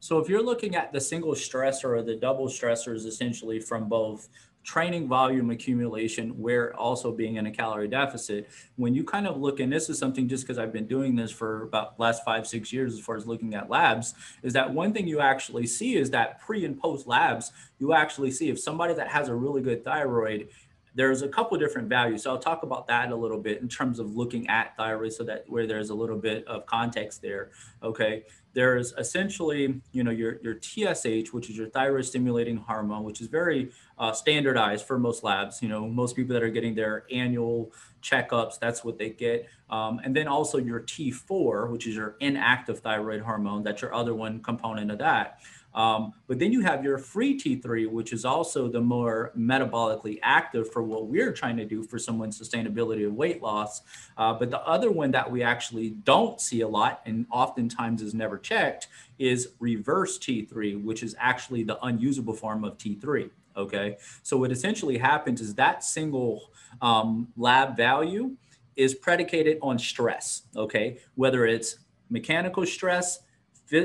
So 0.00 0.18
if 0.18 0.28
you're 0.28 0.42
looking 0.42 0.74
at 0.74 0.92
the 0.92 1.00
single 1.00 1.34
stressor 1.34 1.84
or 1.84 2.02
the 2.02 2.16
double 2.16 2.48
stressors 2.48 3.06
essentially 3.06 3.60
from 3.60 3.88
both 3.88 4.28
training 4.64 5.06
volume 5.06 5.50
accumulation 5.50 6.30
where 6.30 6.74
also 6.76 7.12
being 7.12 7.36
in 7.36 7.46
a 7.46 7.50
calorie 7.50 7.88
deficit 7.88 8.48
when 8.76 8.94
you 8.94 9.02
kind 9.02 9.26
of 9.26 9.36
look 9.36 9.58
and 9.58 9.72
this 9.72 9.90
is 9.90 9.98
something 9.98 10.28
just 10.28 10.44
because 10.44 10.56
i've 10.56 10.72
been 10.72 10.86
doing 10.86 11.16
this 11.16 11.32
for 11.32 11.64
about 11.64 11.98
last 11.98 12.24
five 12.24 12.46
six 12.46 12.72
years 12.72 12.92
as 12.92 13.00
far 13.00 13.16
as 13.16 13.26
looking 13.26 13.54
at 13.54 13.68
labs 13.68 14.14
is 14.44 14.52
that 14.52 14.72
one 14.72 14.92
thing 14.92 15.08
you 15.08 15.18
actually 15.18 15.66
see 15.66 15.96
is 15.96 16.10
that 16.10 16.40
pre 16.40 16.64
and 16.64 16.78
post 16.80 17.08
labs 17.08 17.50
you 17.80 17.92
actually 17.92 18.30
see 18.30 18.50
if 18.50 18.60
somebody 18.60 18.94
that 18.94 19.08
has 19.08 19.28
a 19.28 19.34
really 19.34 19.62
good 19.62 19.84
thyroid 19.84 20.48
there's 20.94 21.22
a 21.22 21.28
couple 21.28 21.56
different 21.58 21.88
values. 21.88 22.22
So 22.22 22.30
I'll 22.30 22.38
talk 22.38 22.62
about 22.62 22.86
that 22.88 23.10
a 23.10 23.16
little 23.16 23.38
bit 23.38 23.60
in 23.62 23.68
terms 23.68 23.98
of 23.98 24.14
looking 24.14 24.46
at 24.48 24.76
thyroid 24.76 25.12
so 25.12 25.24
that 25.24 25.44
where 25.48 25.66
there's 25.66 25.90
a 25.90 25.94
little 25.94 26.18
bit 26.18 26.46
of 26.46 26.66
context 26.66 27.22
there. 27.22 27.50
Okay. 27.82 28.24
There's 28.54 28.92
essentially, 28.98 29.80
you 29.92 30.04
know, 30.04 30.10
your, 30.10 30.38
your 30.42 30.60
TSH, 30.60 31.32
which 31.32 31.48
is 31.48 31.56
your 31.56 31.70
thyroid 31.70 32.04
stimulating 32.04 32.58
hormone, 32.58 33.02
which 33.04 33.22
is 33.22 33.28
very 33.28 33.72
uh, 33.98 34.12
standardized 34.12 34.86
for 34.86 34.98
most 34.98 35.24
labs. 35.24 35.62
You 35.62 35.70
know, 35.70 35.88
most 35.88 36.14
people 36.14 36.34
that 36.34 36.42
are 36.42 36.50
getting 36.50 36.74
their 36.74 37.06
annual 37.10 37.72
checkups, 38.02 38.58
that's 38.58 38.84
what 38.84 38.98
they 38.98 39.08
get. 39.08 39.48
Um, 39.70 40.00
and 40.04 40.14
then 40.14 40.28
also 40.28 40.58
your 40.58 40.80
T4, 40.80 41.70
which 41.70 41.86
is 41.86 41.94
your 41.94 42.16
inactive 42.20 42.80
thyroid 42.80 43.22
hormone. 43.22 43.62
That's 43.62 43.80
your 43.80 43.94
other 43.94 44.14
one 44.14 44.42
component 44.42 44.90
of 44.90 44.98
that. 44.98 45.38
Um, 45.74 46.12
but 46.26 46.38
then 46.38 46.52
you 46.52 46.60
have 46.60 46.84
your 46.84 46.98
free 46.98 47.38
T3, 47.38 47.90
which 47.90 48.12
is 48.12 48.24
also 48.24 48.68
the 48.68 48.80
more 48.80 49.32
metabolically 49.36 50.18
active 50.22 50.70
for 50.72 50.82
what 50.82 51.06
we're 51.06 51.32
trying 51.32 51.56
to 51.56 51.64
do 51.64 51.82
for 51.82 51.98
someone's 51.98 52.40
sustainability 52.40 53.06
of 53.06 53.14
weight 53.14 53.42
loss. 53.42 53.82
Uh, 54.16 54.34
but 54.34 54.50
the 54.50 54.60
other 54.60 54.90
one 54.90 55.10
that 55.12 55.30
we 55.30 55.42
actually 55.42 55.90
don't 55.90 56.40
see 56.40 56.60
a 56.60 56.68
lot 56.68 57.00
and 57.06 57.26
oftentimes 57.30 58.02
is 58.02 58.14
never 58.14 58.38
checked 58.38 58.88
is 59.18 59.48
reverse 59.60 60.18
T3, 60.18 60.82
which 60.82 61.02
is 61.02 61.14
actually 61.18 61.62
the 61.62 61.82
unusable 61.84 62.34
form 62.34 62.64
of 62.64 62.76
T3. 62.78 63.30
Okay. 63.56 63.98
So 64.22 64.36
what 64.36 64.50
essentially 64.50 64.98
happens 64.98 65.40
is 65.40 65.54
that 65.56 65.84
single 65.84 66.50
um, 66.80 67.28
lab 67.36 67.76
value 67.76 68.36
is 68.76 68.94
predicated 68.94 69.58
on 69.60 69.78
stress. 69.78 70.42
Okay. 70.56 70.98
Whether 71.14 71.46
it's 71.46 71.76
mechanical 72.08 72.64
stress, 72.66 73.20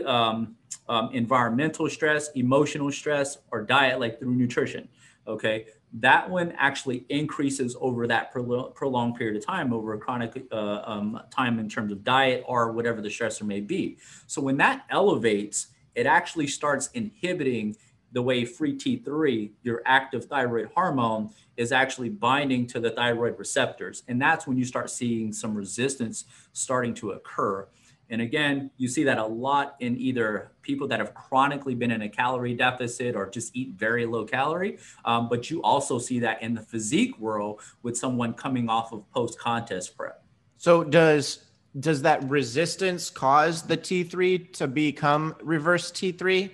um, 0.05 0.55
um, 0.89 1.09
environmental 1.13 1.89
stress, 1.89 2.29
emotional 2.35 2.91
stress, 2.91 3.37
or 3.51 3.61
diet, 3.63 3.99
like 3.99 4.19
through 4.19 4.35
nutrition. 4.35 4.87
Okay, 5.27 5.65
that 5.93 6.29
one 6.29 6.53
actually 6.57 7.05
increases 7.09 7.75
over 7.79 8.07
that 8.07 8.31
prolonged 8.31 9.15
period 9.15 9.37
of 9.37 9.45
time, 9.45 9.73
over 9.73 9.93
a 9.93 9.97
chronic 9.97 10.45
uh, 10.51 10.81
um, 10.85 11.19
time 11.31 11.59
in 11.59 11.69
terms 11.69 11.91
of 11.91 12.03
diet 12.03 12.43
or 12.47 12.71
whatever 12.71 13.01
the 13.01 13.09
stressor 13.09 13.43
may 13.43 13.61
be. 13.61 13.97
So 14.27 14.41
when 14.41 14.57
that 14.57 14.85
elevates, 14.89 15.67
it 15.95 16.05
actually 16.05 16.47
starts 16.47 16.89
inhibiting 16.93 17.75
the 18.11 18.21
way 18.21 18.45
free 18.45 18.77
T3, 18.77 19.51
your 19.63 19.81
active 19.85 20.25
thyroid 20.25 20.69
hormone, 20.73 21.29
is 21.57 21.71
actually 21.71 22.09
binding 22.09 22.65
to 22.67 22.79
the 22.79 22.91
thyroid 22.91 23.37
receptors. 23.37 24.03
And 24.07 24.21
that's 24.21 24.47
when 24.47 24.57
you 24.57 24.65
start 24.65 24.89
seeing 24.89 25.33
some 25.33 25.55
resistance 25.55 26.25
starting 26.53 26.93
to 26.95 27.11
occur. 27.11 27.67
And 28.09 28.21
again, 28.21 28.71
you 28.77 28.87
see 28.87 29.03
that 29.03 29.17
a 29.17 29.25
lot 29.25 29.75
in 29.79 29.97
either 29.97 30.51
people 30.61 30.87
that 30.87 30.99
have 30.99 31.13
chronically 31.13 31.75
been 31.75 31.91
in 31.91 32.03
a 32.03 32.09
calorie 32.09 32.53
deficit 32.53 33.15
or 33.15 33.29
just 33.29 33.55
eat 33.55 33.73
very 33.73 34.05
low 34.05 34.25
calorie. 34.25 34.77
Um, 35.05 35.27
but 35.29 35.49
you 35.49 35.61
also 35.61 35.99
see 35.99 36.19
that 36.19 36.41
in 36.41 36.53
the 36.53 36.61
physique 36.61 37.19
world 37.19 37.61
with 37.83 37.97
someone 37.97 38.33
coming 38.33 38.69
off 38.69 38.93
of 38.93 39.09
post 39.11 39.39
contest 39.39 39.97
prep. 39.97 40.23
So 40.57 40.83
does 40.83 41.43
does 41.79 42.01
that 42.01 42.27
resistance 42.27 43.09
cause 43.09 43.61
the 43.61 43.77
T3 43.77 44.51
to 44.53 44.67
become 44.67 45.35
reverse 45.43 45.91
T3? 45.91 46.49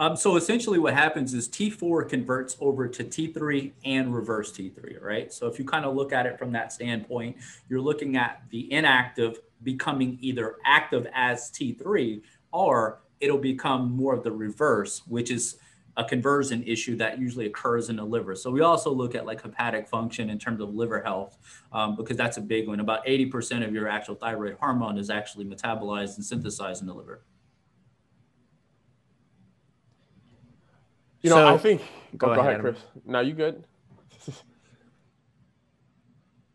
Um, 0.00 0.14
so 0.14 0.36
essentially 0.36 0.78
what 0.78 0.94
happens 0.94 1.34
is 1.34 1.48
T4 1.48 2.08
converts 2.08 2.56
over 2.60 2.86
to 2.86 3.02
T3 3.02 3.72
and 3.84 4.14
reverse 4.14 4.52
T3, 4.52 5.02
right? 5.02 5.32
So 5.32 5.48
if 5.48 5.58
you 5.58 5.64
kind 5.64 5.84
of 5.84 5.96
look 5.96 6.12
at 6.12 6.24
it 6.24 6.38
from 6.38 6.52
that 6.52 6.72
standpoint, 6.72 7.36
you're 7.68 7.80
looking 7.80 8.16
at 8.16 8.42
the 8.50 8.72
inactive 8.72 9.40
becoming 9.64 10.16
either 10.20 10.56
active 10.64 11.08
as 11.12 11.50
T3 11.50 12.22
or 12.52 13.00
it'll 13.20 13.38
become 13.38 13.90
more 13.90 14.14
of 14.14 14.22
the 14.22 14.30
reverse, 14.30 15.02
which 15.08 15.32
is 15.32 15.56
a 15.96 16.04
conversion 16.04 16.62
issue 16.62 16.96
that 16.96 17.18
usually 17.18 17.46
occurs 17.46 17.88
in 17.88 17.96
the 17.96 18.04
liver. 18.04 18.36
So 18.36 18.52
we 18.52 18.60
also 18.60 18.92
look 18.92 19.16
at 19.16 19.26
like 19.26 19.42
hepatic 19.42 19.88
function 19.88 20.30
in 20.30 20.38
terms 20.38 20.60
of 20.60 20.72
liver 20.72 21.02
health 21.02 21.36
um, 21.72 21.96
because 21.96 22.16
that's 22.16 22.36
a 22.36 22.40
big 22.40 22.68
one. 22.68 22.78
About 22.78 23.04
80% 23.04 23.66
of 23.66 23.74
your 23.74 23.88
actual 23.88 24.14
thyroid 24.14 24.56
hormone 24.60 24.96
is 24.96 25.10
actually 25.10 25.44
metabolized 25.44 26.14
and 26.14 26.24
synthesized 26.24 26.82
in 26.82 26.86
the 26.86 26.94
liver. 26.94 27.22
You 31.22 31.30
know, 31.30 31.36
so, 31.36 31.54
I 31.54 31.58
think. 31.58 31.82
Go, 32.16 32.30
oh, 32.30 32.34
go 32.34 32.40
ahead, 32.40 32.60
Chris. 32.60 32.78
Now 33.04 33.20
you 33.20 33.34
good? 33.34 33.64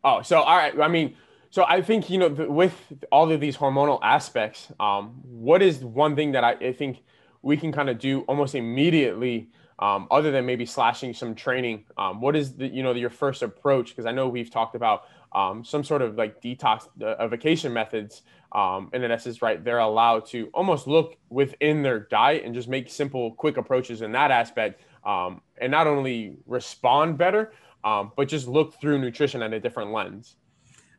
oh, 0.04 0.22
so 0.22 0.40
all 0.40 0.56
right. 0.56 0.78
I 0.80 0.88
mean, 0.88 1.16
so 1.50 1.64
I 1.68 1.82
think 1.82 2.10
you 2.10 2.18
know 2.18 2.28
with 2.28 2.74
all 3.12 3.30
of 3.30 3.40
these 3.40 3.56
hormonal 3.56 4.00
aspects, 4.02 4.72
um, 4.80 5.20
what 5.22 5.62
is 5.62 5.84
one 5.84 6.16
thing 6.16 6.32
that 6.32 6.44
I, 6.44 6.52
I 6.54 6.72
think 6.72 7.02
we 7.42 7.56
can 7.56 7.72
kind 7.72 7.88
of 7.88 7.98
do 7.98 8.22
almost 8.22 8.54
immediately, 8.54 9.50
um, 9.78 10.08
other 10.10 10.30
than 10.30 10.46
maybe 10.46 10.66
slashing 10.66 11.14
some 11.14 11.34
training? 11.34 11.84
Um, 11.96 12.20
what 12.20 12.34
is 12.34 12.56
the 12.56 12.66
you 12.66 12.82
know 12.82 12.92
your 12.92 13.10
first 13.10 13.42
approach? 13.42 13.90
Because 13.90 14.06
I 14.06 14.12
know 14.12 14.28
we've 14.28 14.50
talked 14.50 14.74
about 14.74 15.04
um, 15.32 15.64
some 15.64 15.84
sort 15.84 16.02
of 16.02 16.16
like 16.16 16.40
detoxification 16.42 17.66
uh, 17.66 17.70
methods. 17.70 18.22
Um, 18.54 18.88
and 18.92 19.02
in 19.02 19.10
essence, 19.10 19.42
right, 19.42 19.62
they're 19.62 19.78
allowed 19.78 20.26
to 20.26 20.48
almost 20.54 20.86
look 20.86 21.16
within 21.28 21.82
their 21.82 22.00
diet 22.00 22.44
and 22.44 22.54
just 22.54 22.68
make 22.68 22.88
simple, 22.88 23.32
quick 23.32 23.56
approaches 23.56 24.00
in 24.00 24.12
that 24.12 24.30
aspect, 24.30 24.80
um, 25.04 25.40
and 25.60 25.70
not 25.72 25.88
only 25.88 26.36
respond 26.46 27.18
better, 27.18 27.52
um, 27.82 28.12
but 28.16 28.28
just 28.28 28.46
look 28.46 28.80
through 28.80 28.98
nutrition 28.98 29.42
at 29.42 29.52
a 29.52 29.58
different 29.58 29.90
lens. 29.90 30.36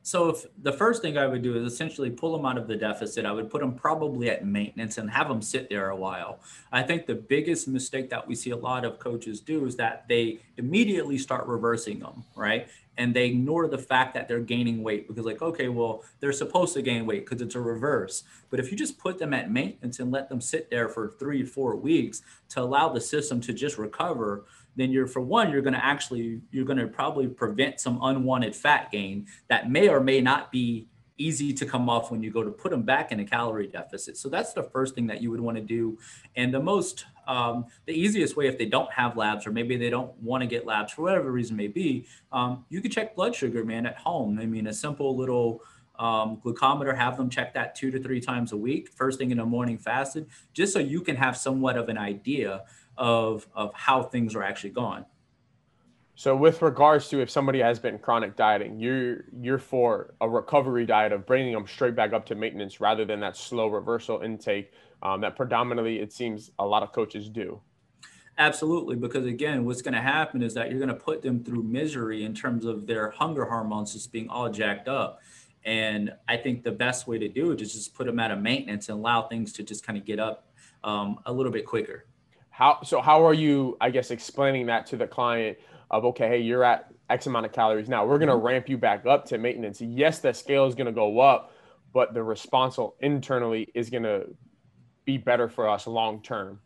So 0.05 0.29
if 0.29 0.45
the 0.61 0.71
first 0.71 1.01
thing 1.01 1.17
I 1.17 1.25
would 1.25 1.41
do 1.41 1.57
is 1.57 1.73
essentially 1.73 2.11
pull 2.11 2.37
them 2.37 2.45
out 2.45 2.59
of 2.59 2.67
the 2.67 2.75
deficit, 2.75 3.25
I 3.25 3.31
would 3.31 3.49
put 3.49 3.61
them 3.61 3.73
probably 3.73 4.29
at 4.29 4.45
maintenance 4.45 4.99
and 4.99 5.09
have 5.09 5.27
them 5.27 5.41
sit 5.41 5.67
there 5.67 5.89
a 5.89 5.95
while. 5.95 6.41
I 6.71 6.83
think 6.83 7.07
the 7.07 7.15
biggest 7.15 7.67
mistake 7.67 8.11
that 8.11 8.27
we 8.27 8.35
see 8.35 8.51
a 8.51 8.55
lot 8.55 8.85
of 8.85 8.99
coaches 8.99 9.39
do 9.39 9.65
is 9.65 9.75
that 9.77 10.05
they 10.07 10.41
immediately 10.57 11.17
start 11.17 11.47
reversing 11.47 11.97
them, 11.97 12.23
right? 12.35 12.67
And 12.97 13.13
they 13.13 13.25
ignore 13.25 13.67
the 13.67 13.77
fact 13.77 14.13
that 14.13 14.27
they're 14.27 14.39
gaining 14.39 14.81
weight 14.81 15.07
because 15.07 15.25
like, 15.25 15.41
okay, 15.41 15.67
well, 15.67 16.03
they're 16.19 16.31
supposed 16.31 16.73
to 16.75 16.81
gain 16.81 17.05
weight 17.05 17.25
because 17.25 17.41
it's 17.41 17.55
a 17.55 17.59
reverse. 17.59 18.23
But 18.49 18.59
if 18.59 18.71
you 18.71 18.77
just 18.77 18.97
put 18.97 19.19
them 19.19 19.33
at 19.33 19.51
maintenance 19.51 19.99
and 19.99 20.11
let 20.11 20.29
them 20.29 20.39
sit 20.39 20.69
there 20.69 20.87
for 20.87 21.09
three, 21.09 21.43
four 21.43 21.75
weeks 21.75 22.21
to 22.49 22.61
allow 22.61 22.89
the 22.89 23.01
system 23.01 23.41
to 23.41 23.53
just 23.53 23.77
recover, 23.77 24.45
then 24.75 24.91
you're 24.91 25.07
for 25.07 25.21
one 25.21 25.51
you're 25.51 25.61
going 25.61 25.73
to 25.73 25.83
actually 25.83 26.41
you're 26.51 26.65
going 26.65 26.77
to 26.77 26.87
probably 26.87 27.27
prevent 27.27 27.79
some 27.79 27.99
unwanted 28.03 28.55
fat 28.55 28.91
gain 28.91 29.25
that 29.47 29.69
may 29.69 29.87
or 29.87 29.99
may 29.99 30.21
not 30.21 30.51
be 30.51 30.87
easy 31.17 31.53
to 31.53 31.65
come 31.65 31.89
off 31.89 32.11
when 32.11 32.21
you 32.21 32.29
go 32.29 32.43
to 32.43 32.51
put 32.51 32.71
them 32.71 32.83
back 32.83 33.11
in 33.11 33.19
a 33.21 33.25
calorie 33.25 33.67
deficit 33.67 34.17
so 34.17 34.27
that's 34.27 34.53
the 34.53 34.63
first 34.63 34.95
thing 34.95 35.07
that 35.07 35.21
you 35.21 35.31
would 35.31 35.39
want 35.39 35.55
to 35.55 35.63
do 35.63 35.97
and 36.35 36.53
the 36.53 36.59
most 36.59 37.05
um, 37.27 37.65
the 37.85 37.93
easiest 37.93 38.35
way 38.35 38.47
if 38.47 38.57
they 38.57 38.65
don't 38.65 38.91
have 38.91 39.17
labs 39.17 39.45
or 39.45 39.51
maybe 39.51 39.77
they 39.77 39.89
don't 39.89 40.13
want 40.21 40.41
to 40.41 40.47
get 40.47 40.65
labs 40.65 40.93
for 40.93 41.03
whatever 41.03 41.31
reason 41.31 41.55
may 41.55 41.67
be 41.67 42.05
um, 42.31 42.65
you 42.69 42.81
could 42.81 42.91
check 42.91 43.15
blood 43.15 43.33
sugar 43.35 43.63
man 43.63 43.85
at 43.85 43.97
home 43.97 44.39
i 44.39 44.45
mean 44.45 44.67
a 44.67 44.73
simple 44.73 45.15
little 45.15 45.61
um, 45.97 46.41
glucometer 46.43 46.95
have 46.95 47.15
them 47.15 47.29
check 47.29 47.53
that 47.53 47.73
two 47.73 47.89
to 47.89 47.99
three 48.01 48.19
times 48.19 48.51
a 48.51 48.57
week 48.57 48.89
first 48.89 49.17
thing 49.17 49.31
in 49.31 49.37
the 49.37 49.45
morning 49.45 49.77
fasted 49.77 50.27
just 50.53 50.73
so 50.73 50.79
you 50.79 51.01
can 51.01 51.15
have 51.15 51.37
somewhat 51.37 51.77
of 51.77 51.89
an 51.89 51.97
idea 51.97 52.63
of 52.97 53.47
of 53.53 53.73
how 53.73 54.03
things 54.03 54.35
are 54.35 54.43
actually 54.43 54.69
going. 54.71 55.05
So 56.15 56.35
with 56.35 56.61
regards 56.61 57.09
to 57.09 57.21
if 57.21 57.29
somebody 57.29 57.59
has 57.59 57.77
been 57.77 57.99
chronic 57.99 58.37
dieting, 58.37 58.79
you're 58.79 59.25
you're 59.37 59.59
for 59.59 60.13
a 60.21 60.29
recovery 60.29 60.85
diet 60.85 61.11
of 61.11 61.25
bringing 61.25 61.53
them 61.53 61.67
straight 61.67 61.95
back 61.95 62.13
up 62.13 62.25
to 62.27 62.35
maintenance 62.35 62.79
rather 62.79 63.03
than 63.03 63.19
that 63.19 63.35
slow 63.35 63.67
reversal 63.67 64.21
intake 64.21 64.71
um, 65.03 65.21
that 65.21 65.35
predominantly 65.35 65.99
it 65.99 66.13
seems 66.13 66.51
a 66.57 66.65
lot 66.65 66.83
of 66.83 66.93
coaches 66.93 67.27
do. 67.29 67.59
Absolutely, 68.37 68.95
because 68.95 69.25
again, 69.25 69.65
what's 69.65 69.81
going 69.81 69.93
to 69.93 70.01
happen 70.01 70.41
is 70.41 70.53
that 70.53 70.69
you're 70.69 70.79
going 70.79 70.89
to 70.89 70.95
put 70.95 71.21
them 71.21 71.43
through 71.43 71.63
misery 71.63 72.23
in 72.23 72.33
terms 72.33 72.65
of 72.65 72.85
their 72.87 73.11
hunger 73.11 73.45
hormones 73.45 73.93
just 73.93 74.11
being 74.11 74.27
all 74.29 74.49
jacked 74.49 74.87
up. 74.87 75.21
And 75.63 76.13
I 76.27 76.37
think 76.37 76.63
the 76.63 76.71
best 76.71 77.07
way 77.07 77.17
to 77.17 77.27
do 77.27 77.51
it 77.51 77.61
is 77.61 77.73
just 77.73 77.93
put 77.93 78.05
them 78.05 78.19
at 78.19 78.31
a 78.31 78.35
maintenance 78.35 78.89
and 78.89 78.99
allow 78.99 79.23
things 79.23 79.51
to 79.53 79.63
just 79.63 79.85
kind 79.85 79.97
of 79.97 80.05
get 80.05 80.19
up 80.19 80.49
um, 80.83 81.19
a 81.25 81.31
little 81.31 81.51
bit 81.51 81.65
quicker. 81.65 82.05
How 82.49 82.79
so? 82.83 83.01
How 83.01 83.25
are 83.25 83.33
you? 83.33 83.77
I 83.81 83.89
guess 83.89 84.11
explaining 84.11 84.65
that 84.67 84.85
to 84.87 84.97
the 84.97 85.07
client 85.07 85.57
of 85.91 86.05
okay, 86.05 86.27
hey, 86.27 86.41
you're 86.41 86.63
at 86.63 86.91
X 87.09 87.27
amount 87.27 87.45
of 87.45 87.51
calories 87.51 87.89
now. 87.89 88.05
We're 88.05 88.19
gonna 88.19 88.33
mm-hmm. 88.33 88.45
ramp 88.45 88.69
you 88.69 88.77
back 88.77 89.05
up 89.05 89.25
to 89.25 89.37
maintenance. 89.37 89.81
Yes, 89.81 90.19
the 90.19 90.33
scale 90.33 90.65
is 90.65 90.75
gonna 90.75 90.91
go 90.91 91.19
up, 91.19 91.53
but 91.93 92.13
the 92.13 92.23
response 92.23 92.77
internally 92.99 93.69
is 93.73 93.89
gonna 93.89 94.23
be 95.05 95.17
better 95.17 95.47
for 95.47 95.69
us 95.69 95.87
long 95.87 96.21
term. 96.21 96.59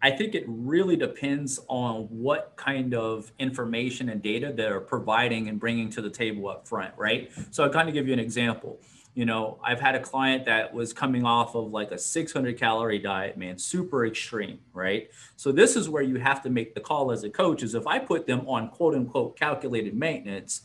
I 0.00 0.12
think 0.12 0.34
it 0.34 0.44
really 0.46 0.96
depends 0.96 1.58
on 1.68 2.02
what 2.04 2.52
kind 2.56 2.94
of 2.94 3.32
information 3.38 4.10
and 4.10 4.22
data 4.22 4.52
they're 4.54 4.80
providing 4.80 5.48
and 5.48 5.58
bringing 5.58 5.90
to 5.90 6.00
the 6.00 6.10
table 6.10 6.48
up 6.48 6.68
front, 6.68 6.94
right? 6.96 7.32
So 7.50 7.64
I'll 7.64 7.70
kind 7.70 7.88
of 7.88 7.94
give 7.94 8.06
you 8.06 8.12
an 8.12 8.20
example 8.20 8.78
you 9.18 9.24
know, 9.24 9.58
I've 9.64 9.80
had 9.80 9.96
a 9.96 10.00
client 10.00 10.44
that 10.44 10.72
was 10.72 10.92
coming 10.92 11.24
off 11.24 11.56
of 11.56 11.72
like 11.72 11.90
a 11.90 11.98
600 11.98 12.56
calorie 12.56 13.00
diet, 13.00 13.36
man, 13.36 13.58
super 13.58 14.06
extreme, 14.06 14.60
right? 14.72 15.10
So 15.34 15.50
this 15.50 15.74
is 15.74 15.88
where 15.88 16.04
you 16.04 16.20
have 16.20 16.40
to 16.44 16.50
make 16.50 16.72
the 16.72 16.80
call 16.80 17.10
as 17.10 17.24
a 17.24 17.28
coach 17.28 17.64
is 17.64 17.74
if 17.74 17.84
I 17.88 17.98
put 17.98 18.28
them 18.28 18.46
on 18.46 18.68
quote 18.68 18.94
unquote 18.94 19.36
calculated 19.36 19.96
maintenance, 19.96 20.62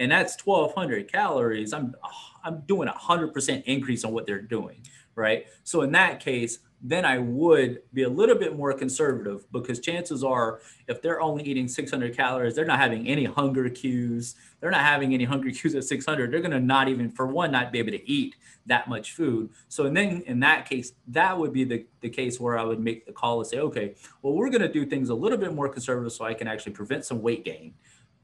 and 0.00 0.10
that's 0.10 0.36
1200 0.44 1.06
calories, 1.12 1.72
I'm 1.72 1.94
I'm 2.42 2.62
doing 2.66 2.88
a 2.88 2.92
100% 2.94 3.62
increase 3.62 4.02
on 4.02 4.12
what 4.12 4.26
they're 4.26 4.42
doing, 4.42 4.84
right? 5.14 5.46
So 5.62 5.82
in 5.82 5.92
that 5.92 6.18
case, 6.18 6.58
then 6.86 7.06
I 7.06 7.16
would 7.16 7.80
be 7.94 8.02
a 8.02 8.08
little 8.10 8.36
bit 8.36 8.54
more 8.54 8.74
conservative 8.74 9.50
because 9.50 9.80
chances 9.80 10.22
are, 10.22 10.60
if 10.86 11.00
they're 11.00 11.20
only 11.22 11.42
eating 11.42 11.66
600 11.66 12.14
calories, 12.14 12.54
they're 12.54 12.66
not 12.66 12.78
having 12.78 13.08
any 13.08 13.24
hunger 13.24 13.70
cues. 13.70 14.34
They're 14.60 14.70
not 14.70 14.82
having 14.82 15.14
any 15.14 15.24
hunger 15.24 15.50
cues 15.52 15.74
at 15.74 15.84
600. 15.84 16.30
They're 16.30 16.40
going 16.40 16.50
to 16.50 16.60
not 16.60 16.88
even, 16.88 17.10
for 17.10 17.26
one, 17.26 17.50
not 17.50 17.72
be 17.72 17.78
able 17.78 17.92
to 17.92 18.10
eat 18.10 18.36
that 18.66 18.86
much 18.86 19.12
food. 19.12 19.48
So, 19.68 19.86
and 19.86 19.96
then 19.96 20.22
in 20.26 20.40
that 20.40 20.68
case, 20.68 20.92
that 21.08 21.36
would 21.38 21.54
be 21.54 21.64
the, 21.64 21.86
the 22.02 22.10
case 22.10 22.38
where 22.38 22.58
I 22.58 22.64
would 22.64 22.80
make 22.80 23.06
the 23.06 23.12
call 23.12 23.40
and 23.40 23.48
say, 23.48 23.60
okay, 23.60 23.94
well, 24.20 24.34
we're 24.34 24.50
going 24.50 24.60
to 24.60 24.72
do 24.72 24.84
things 24.84 25.08
a 25.08 25.14
little 25.14 25.38
bit 25.38 25.54
more 25.54 25.70
conservative 25.70 26.12
so 26.12 26.26
I 26.26 26.34
can 26.34 26.46
actually 26.46 26.72
prevent 26.72 27.06
some 27.06 27.22
weight 27.22 27.46
gain. 27.46 27.72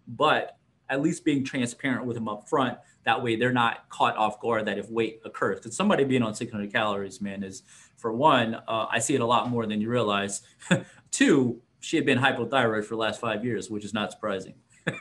But 0.07 0.59
at 0.91 1.01
least 1.01 1.25
being 1.25 1.45
transparent 1.45 2.05
with 2.05 2.17
them 2.17 2.29
up 2.29 2.49
front. 2.49 2.77
That 3.05 3.23
way 3.23 3.37
they're 3.37 3.53
not 3.53 3.89
caught 3.89 4.17
off 4.17 4.41
guard 4.41 4.67
that 4.67 4.77
if 4.77 4.91
weight 4.91 5.23
occurs. 5.25 5.61
Because 5.61 5.75
somebody 5.75 6.05
being 6.05 6.23
on 6.23 6.35
600 6.35 6.71
calories, 6.71 7.21
man, 7.21 7.43
is 7.43 7.63
for 7.97 8.13
one, 8.13 8.57
uh, 8.69 8.87
I 8.91 8.99
see 8.99 9.15
it 9.15 9.21
a 9.21 9.27
lot 9.27 9.49
more 9.49 9.65
than 9.65 9.81
you 9.81 9.89
realize. 9.89 10.43
Two, 11.11 11.63
she 11.79 11.97
had 11.97 12.05
been 12.05 12.19
hypothyroid 12.19 12.85
for 12.85 12.95
the 12.95 13.01
last 13.01 13.21
five 13.21 13.45
years, 13.45 13.71
which 13.71 13.85
is 13.85 13.95
not 13.95 14.11
surprising. 14.11 14.55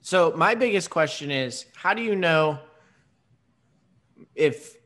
so 0.00 0.32
my 0.34 0.54
biggest 0.54 0.90
question 0.90 1.30
is, 1.30 1.66
how 1.76 1.94
do 1.94 2.02
you 2.02 2.16
know 2.16 2.58
if 4.34 4.76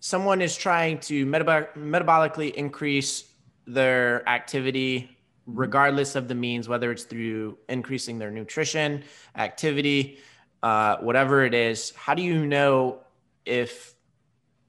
someone 0.00 0.42
is 0.42 0.56
trying 0.56 0.98
to 0.98 1.26
metab- 1.26 1.74
metabolically 1.74 2.52
increase 2.52 3.32
their 3.66 4.28
activity 4.28 5.16
regardless 5.54 6.16
of 6.16 6.28
the 6.28 6.34
means, 6.34 6.68
whether 6.68 6.90
it's 6.90 7.04
through 7.04 7.58
increasing 7.68 8.18
their 8.18 8.30
nutrition, 8.30 9.04
activity, 9.36 10.18
uh, 10.62 10.96
whatever 10.98 11.44
it 11.44 11.54
is. 11.54 11.92
How 11.96 12.14
do 12.14 12.22
you 12.22 12.46
know 12.46 13.00
if 13.44 13.94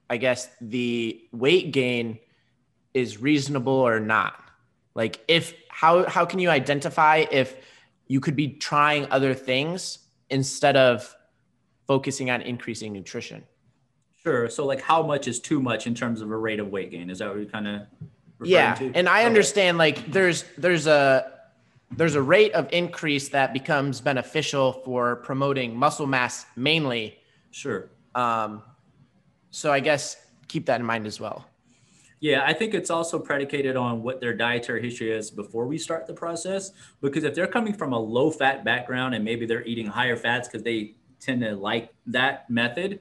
I 0.09 0.17
guess 0.17 0.49
the 0.59 1.21
weight 1.31 1.71
gain 1.71 2.19
is 2.93 3.21
reasonable 3.21 3.73
or 3.73 4.01
not. 4.01 4.35
Like 4.93 5.23
if 5.29 5.53
how 5.69 6.07
how 6.09 6.25
can 6.25 6.39
you 6.39 6.49
identify 6.49 7.25
if 7.31 7.55
you 8.07 8.19
could 8.19 8.35
be 8.35 8.49
trying 8.49 9.09
other 9.09 9.33
things 9.33 9.99
instead 10.29 10.75
of 10.75 11.15
focusing 11.87 12.29
on 12.29 12.41
increasing 12.41 12.91
nutrition? 12.91 13.43
Sure. 14.21 14.49
So 14.49 14.65
like 14.65 14.81
how 14.81 15.01
much 15.01 15.29
is 15.29 15.39
too 15.39 15.61
much 15.61 15.87
in 15.87 15.95
terms 15.95 16.19
of 16.19 16.29
a 16.29 16.37
rate 16.37 16.59
of 16.59 16.67
weight 16.67 16.91
gain? 16.91 17.09
Is 17.09 17.19
that 17.19 17.29
what 17.29 17.37
you're 17.37 17.45
kind 17.45 17.67
of 17.67 17.81
Yeah. 18.47 18.75
to? 18.75 18.91
And 18.93 19.07
I 19.07 19.19
Okay. 19.19 19.27
understand 19.27 19.77
like 19.77 20.11
there's 20.11 20.45
there's 20.57 20.87
a 20.87 21.31
there's 21.91 22.15
a 22.15 22.21
rate 22.21 22.53
of 22.53 22.69
increase 22.71 23.29
that 23.29 23.51
becomes 23.53 23.99
beneficial 23.99 24.71
for 24.71 25.17
promoting 25.17 25.75
muscle 25.75 26.07
mass 26.07 26.45
mainly. 26.55 27.17
Sure. 27.51 27.89
Um, 28.15 28.63
so 29.49 29.71
I 29.73 29.81
guess 29.81 30.15
keep 30.47 30.65
that 30.67 30.79
in 30.79 30.85
mind 30.85 31.05
as 31.05 31.19
well. 31.19 31.45
Yeah, 32.21 32.43
I 32.45 32.53
think 32.53 32.73
it's 32.75 32.91
also 32.91 33.17
predicated 33.19 33.75
on 33.75 34.03
what 34.03 34.21
their 34.21 34.33
dietary 34.33 34.81
history 34.81 35.11
is 35.11 35.31
before 35.31 35.65
we 35.65 35.77
start 35.79 36.05
the 36.05 36.13
process. 36.13 36.71
Because 37.01 37.23
if 37.23 37.33
they're 37.33 37.47
coming 37.47 37.73
from 37.73 37.93
a 37.93 37.99
low 37.99 38.29
fat 38.29 38.63
background 38.63 39.15
and 39.15 39.25
maybe 39.25 39.45
they're 39.47 39.63
eating 39.65 39.87
higher 39.87 40.15
fats 40.15 40.47
because 40.47 40.61
they 40.63 40.95
tend 41.19 41.41
to 41.41 41.55
like 41.55 41.91
that 42.05 42.47
method, 42.49 42.99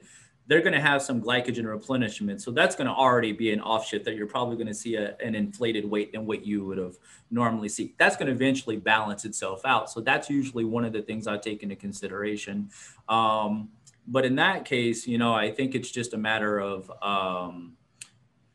they're 0.51 0.59
going 0.59 0.73
to 0.73 0.81
have 0.81 1.01
some 1.01 1.21
glycogen 1.21 1.65
replenishment. 1.65 2.41
So 2.41 2.51
that's 2.51 2.75
going 2.75 2.87
to 2.87 2.93
already 2.93 3.31
be 3.31 3.53
an 3.53 3.61
offshift 3.61 4.03
that 4.03 4.17
you're 4.17 4.27
probably 4.27 4.57
going 4.57 4.67
to 4.67 4.73
see 4.73 4.95
a, 4.95 5.15
an 5.23 5.33
inflated 5.33 5.89
weight 5.89 6.11
than 6.11 6.25
what 6.25 6.45
you 6.45 6.65
would 6.65 6.77
have 6.77 6.97
normally 7.29 7.69
see. 7.69 7.95
That's 7.97 8.17
going 8.17 8.27
to 8.27 8.33
eventually 8.33 8.75
balance 8.75 9.23
itself 9.23 9.61
out. 9.63 9.89
So 9.89 10.01
that's 10.01 10.29
usually 10.29 10.65
one 10.65 10.83
of 10.83 10.91
the 10.91 11.03
things 11.03 11.25
I 11.25 11.37
take 11.37 11.63
into 11.63 11.77
consideration. 11.77 12.69
Um, 13.07 13.69
but 14.05 14.25
in 14.25 14.35
that 14.35 14.65
case, 14.65 15.07
you 15.07 15.17
know, 15.17 15.33
I 15.33 15.51
think 15.51 15.73
it's 15.73 15.89
just 15.89 16.13
a 16.13 16.17
matter 16.17 16.59
of 16.59 16.91
um, 17.01 17.77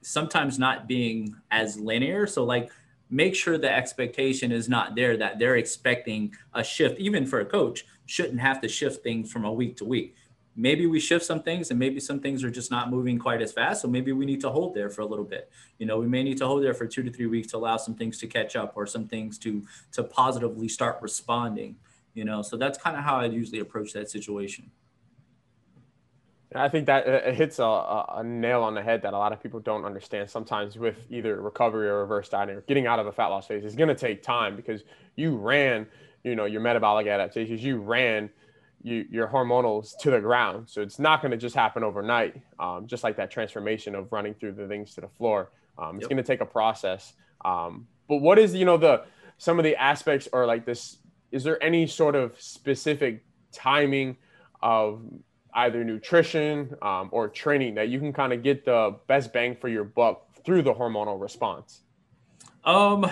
sometimes 0.02 0.58
not 0.58 0.86
being 0.86 1.34
as 1.50 1.78
linear. 1.80 2.26
So 2.26 2.44
like 2.44 2.70
make 3.08 3.34
sure 3.34 3.56
the 3.56 3.72
expectation 3.72 4.52
is 4.52 4.68
not 4.68 4.96
there 4.96 5.16
that 5.16 5.38
they're 5.38 5.56
expecting 5.56 6.34
a 6.52 6.62
shift, 6.62 6.98
even 6.98 7.24
for 7.24 7.40
a 7.40 7.46
coach, 7.46 7.86
shouldn't 8.04 8.40
have 8.40 8.60
to 8.60 8.68
shift 8.68 9.02
things 9.02 9.32
from 9.32 9.46
a 9.46 9.52
week 9.52 9.78
to 9.78 9.86
week. 9.86 10.14
Maybe 10.56 10.86
we 10.86 11.00
shift 11.00 11.24
some 11.24 11.42
things 11.42 11.70
and 11.70 11.78
maybe 11.78 12.00
some 12.00 12.18
things 12.18 12.42
are 12.42 12.50
just 12.50 12.70
not 12.70 12.90
moving 12.90 13.18
quite 13.18 13.42
as 13.42 13.52
fast. 13.52 13.82
So 13.82 13.88
maybe 13.88 14.12
we 14.12 14.24
need 14.24 14.40
to 14.40 14.50
hold 14.50 14.74
there 14.74 14.88
for 14.88 15.02
a 15.02 15.06
little 15.06 15.24
bit. 15.24 15.50
You 15.78 15.84
know, 15.84 15.98
we 15.98 16.06
may 16.06 16.22
need 16.22 16.38
to 16.38 16.46
hold 16.46 16.64
there 16.64 16.72
for 16.72 16.86
two 16.86 17.02
to 17.02 17.10
three 17.10 17.26
weeks 17.26 17.48
to 17.48 17.58
allow 17.58 17.76
some 17.76 17.94
things 17.94 18.18
to 18.18 18.26
catch 18.26 18.56
up 18.56 18.72
or 18.74 18.86
some 18.86 19.06
things 19.06 19.38
to 19.38 19.62
to 19.92 20.02
positively 20.02 20.68
start 20.68 20.98
responding. 21.02 21.76
You 22.14 22.24
know, 22.24 22.40
so 22.40 22.56
that's 22.56 22.78
kind 22.78 22.96
of 22.96 23.04
how 23.04 23.16
I 23.16 23.26
usually 23.26 23.60
approach 23.60 23.92
that 23.92 24.10
situation. 24.10 24.70
I 26.54 26.68
think 26.68 26.86
that 26.86 27.06
uh, 27.06 27.28
it 27.28 27.34
hits 27.34 27.58
a, 27.58 27.64
a, 27.64 28.14
a 28.18 28.24
nail 28.24 28.62
on 28.62 28.74
the 28.74 28.82
head 28.82 29.02
that 29.02 29.12
a 29.12 29.18
lot 29.18 29.32
of 29.32 29.42
people 29.42 29.60
don't 29.60 29.84
understand. 29.84 30.30
Sometimes 30.30 30.78
with 30.78 30.96
either 31.10 31.40
recovery 31.40 31.88
or 31.88 32.00
reverse 32.00 32.28
dieting 32.28 32.56
or 32.56 32.60
getting 32.62 32.86
out 32.86 32.98
of 32.98 33.06
a 33.06 33.12
fat 33.12 33.26
loss 33.26 33.46
phase, 33.46 33.64
it's 33.64 33.74
going 33.74 33.88
to 33.88 33.94
take 33.94 34.22
time 34.22 34.56
because 34.56 34.82
you 35.16 35.36
ran, 35.36 35.86
you 36.24 36.36
know, 36.36 36.44
your 36.44 36.60
metabolic 36.60 37.06
adaptations, 37.06 37.62
you 37.62 37.78
ran 37.78 38.30
you, 38.86 39.04
your 39.10 39.26
hormonals 39.26 39.98
to 39.98 40.12
the 40.12 40.20
ground. 40.20 40.68
So 40.70 40.80
it's 40.80 41.00
not 41.00 41.20
going 41.20 41.32
to 41.32 41.36
just 41.36 41.56
happen 41.56 41.82
overnight. 41.82 42.40
Um, 42.60 42.86
just 42.86 43.02
like 43.02 43.16
that 43.16 43.32
transformation 43.32 43.96
of 43.96 44.12
running 44.12 44.34
through 44.34 44.52
the 44.52 44.68
things 44.68 44.94
to 44.94 45.00
the 45.00 45.08
floor. 45.08 45.50
Um, 45.76 45.96
it's 45.96 46.04
Yep. 46.04 46.10
going 46.10 46.16
to 46.18 46.22
take 46.22 46.40
a 46.40 46.46
process. 46.46 47.12
Um, 47.44 47.88
but 48.08 48.18
what 48.18 48.38
is, 48.38 48.54
you 48.54 48.64
know, 48.64 48.76
the, 48.76 49.02
some 49.38 49.58
of 49.58 49.64
the 49.64 49.74
aspects 49.74 50.28
or 50.32 50.46
like 50.46 50.64
this, 50.64 50.98
is 51.32 51.42
there 51.42 51.60
any 51.60 51.88
sort 51.88 52.14
of 52.14 52.40
specific 52.40 53.24
timing 53.50 54.16
of 54.62 55.02
either 55.54 55.82
nutrition 55.82 56.76
um, 56.80 57.08
or 57.10 57.28
training 57.28 57.74
that 57.74 57.88
you 57.88 57.98
can 57.98 58.12
kind 58.12 58.32
of 58.32 58.44
get 58.44 58.64
the 58.64 58.96
best 59.08 59.32
bang 59.32 59.56
for 59.56 59.68
your 59.68 59.84
buck 59.84 60.44
through 60.44 60.62
the 60.62 60.72
hormonal 60.72 61.20
response? 61.20 61.82
Um, 62.62 63.04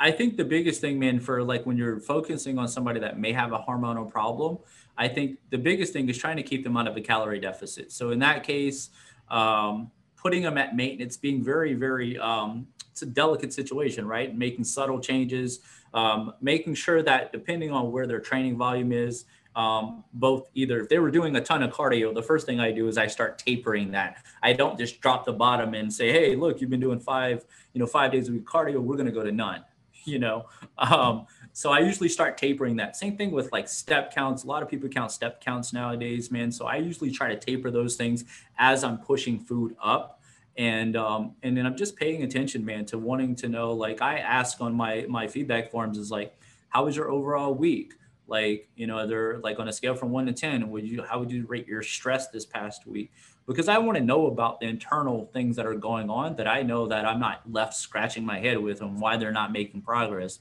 I 0.00 0.10
think 0.10 0.36
the 0.36 0.44
biggest 0.44 0.80
thing, 0.80 0.98
man, 0.98 1.20
for 1.20 1.42
like 1.42 1.66
when 1.66 1.76
you're 1.76 2.00
focusing 2.00 2.58
on 2.58 2.68
somebody 2.68 3.00
that 3.00 3.18
may 3.18 3.32
have 3.32 3.52
a 3.52 3.58
hormonal 3.58 4.10
problem, 4.10 4.58
I 5.00 5.08
think 5.08 5.38
the 5.48 5.56
biggest 5.56 5.94
thing 5.94 6.10
is 6.10 6.18
trying 6.18 6.36
to 6.36 6.42
keep 6.42 6.62
them 6.62 6.76
out 6.76 6.86
of 6.86 6.94
a 6.94 7.00
calorie 7.00 7.40
deficit. 7.40 7.90
So 7.90 8.10
in 8.10 8.18
that 8.18 8.44
case, 8.44 8.90
um, 9.30 9.90
putting 10.14 10.42
them 10.42 10.58
at 10.58 10.76
maintenance, 10.76 11.16
being 11.16 11.42
very, 11.42 11.72
very, 11.72 12.18
um, 12.18 12.66
it's 12.92 13.00
a 13.00 13.06
delicate 13.06 13.54
situation, 13.54 14.06
right? 14.06 14.36
Making 14.36 14.64
subtle 14.64 15.00
changes, 15.00 15.60
um, 15.94 16.34
making 16.42 16.74
sure 16.74 17.02
that 17.02 17.32
depending 17.32 17.70
on 17.70 17.90
where 17.90 18.06
their 18.06 18.20
training 18.20 18.58
volume 18.58 18.92
is, 18.92 19.24
um, 19.56 20.04
both 20.12 20.50
either 20.52 20.80
if 20.80 20.90
they 20.90 20.98
were 20.98 21.10
doing 21.10 21.34
a 21.34 21.40
ton 21.40 21.62
of 21.62 21.72
cardio, 21.72 22.14
the 22.14 22.22
first 22.22 22.44
thing 22.44 22.60
I 22.60 22.70
do 22.70 22.86
is 22.86 22.98
I 22.98 23.06
start 23.06 23.38
tapering 23.38 23.92
that. 23.92 24.18
I 24.42 24.52
don't 24.52 24.78
just 24.78 25.00
drop 25.00 25.24
the 25.24 25.32
bottom 25.32 25.72
and 25.72 25.90
say, 25.90 26.12
hey, 26.12 26.36
look, 26.36 26.60
you've 26.60 26.68
been 26.68 26.78
doing 26.78 27.00
five, 27.00 27.46
you 27.72 27.80
know, 27.80 27.86
five 27.86 28.12
days 28.12 28.28
a 28.28 28.32
week 28.32 28.44
cardio. 28.44 28.80
We're 28.80 28.96
going 28.96 29.06
to 29.06 29.12
go 29.12 29.24
to 29.24 29.32
none, 29.32 29.64
you 30.04 30.18
know. 30.18 30.44
Um, 30.76 31.26
so 31.52 31.70
I 31.70 31.80
usually 31.80 32.08
start 32.08 32.38
tapering 32.38 32.76
that. 32.76 32.96
Same 32.96 33.16
thing 33.16 33.30
with 33.30 33.50
like 33.52 33.68
step 33.68 34.14
counts. 34.14 34.44
A 34.44 34.46
lot 34.46 34.62
of 34.62 34.68
people 34.68 34.88
count 34.88 35.10
step 35.10 35.40
counts 35.40 35.72
nowadays, 35.72 36.30
man. 36.30 36.52
So 36.52 36.66
I 36.66 36.76
usually 36.76 37.10
try 37.10 37.28
to 37.28 37.38
taper 37.38 37.70
those 37.70 37.96
things 37.96 38.24
as 38.58 38.84
I'm 38.84 38.98
pushing 38.98 39.38
food 39.38 39.76
up. 39.82 40.20
And 40.56 40.96
um, 40.96 41.34
and 41.42 41.56
then 41.56 41.66
I'm 41.66 41.76
just 41.76 41.96
paying 41.96 42.22
attention, 42.22 42.64
man, 42.64 42.84
to 42.86 42.98
wanting 42.98 43.34
to 43.36 43.48
know. 43.48 43.72
Like 43.72 44.02
I 44.02 44.18
ask 44.18 44.60
on 44.60 44.74
my 44.74 45.06
my 45.08 45.26
feedback 45.26 45.70
forms 45.70 45.96
is 45.96 46.10
like, 46.10 46.34
how 46.68 46.84
was 46.84 46.96
your 46.96 47.10
overall 47.10 47.54
week? 47.54 47.94
Like, 48.26 48.68
you 48.76 48.86
know, 48.86 49.06
they're 49.06 49.38
like 49.38 49.58
on 49.58 49.68
a 49.68 49.72
scale 49.72 49.94
from 49.94 50.10
one 50.10 50.26
to 50.26 50.32
ten, 50.32 50.70
would 50.70 50.88
you 50.88 51.02
how 51.02 51.18
would 51.18 51.32
you 51.32 51.46
rate 51.46 51.66
your 51.66 51.82
stress 51.82 52.28
this 52.28 52.46
past 52.46 52.86
week? 52.86 53.12
Because 53.46 53.68
I 53.68 53.78
want 53.78 53.98
to 53.98 54.04
know 54.04 54.26
about 54.26 54.60
the 54.60 54.66
internal 54.66 55.28
things 55.32 55.56
that 55.56 55.66
are 55.66 55.74
going 55.74 56.08
on 56.10 56.36
that 56.36 56.46
I 56.46 56.62
know 56.62 56.86
that 56.86 57.04
I'm 57.04 57.18
not 57.18 57.50
left 57.50 57.74
scratching 57.74 58.24
my 58.24 58.38
head 58.38 58.58
with 58.58 58.82
and 58.82 59.00
why 59.00 59.16
they're 59.16 59.32
not 59.32 59.50
making 59.50 59.82
progress. 59.82 60.38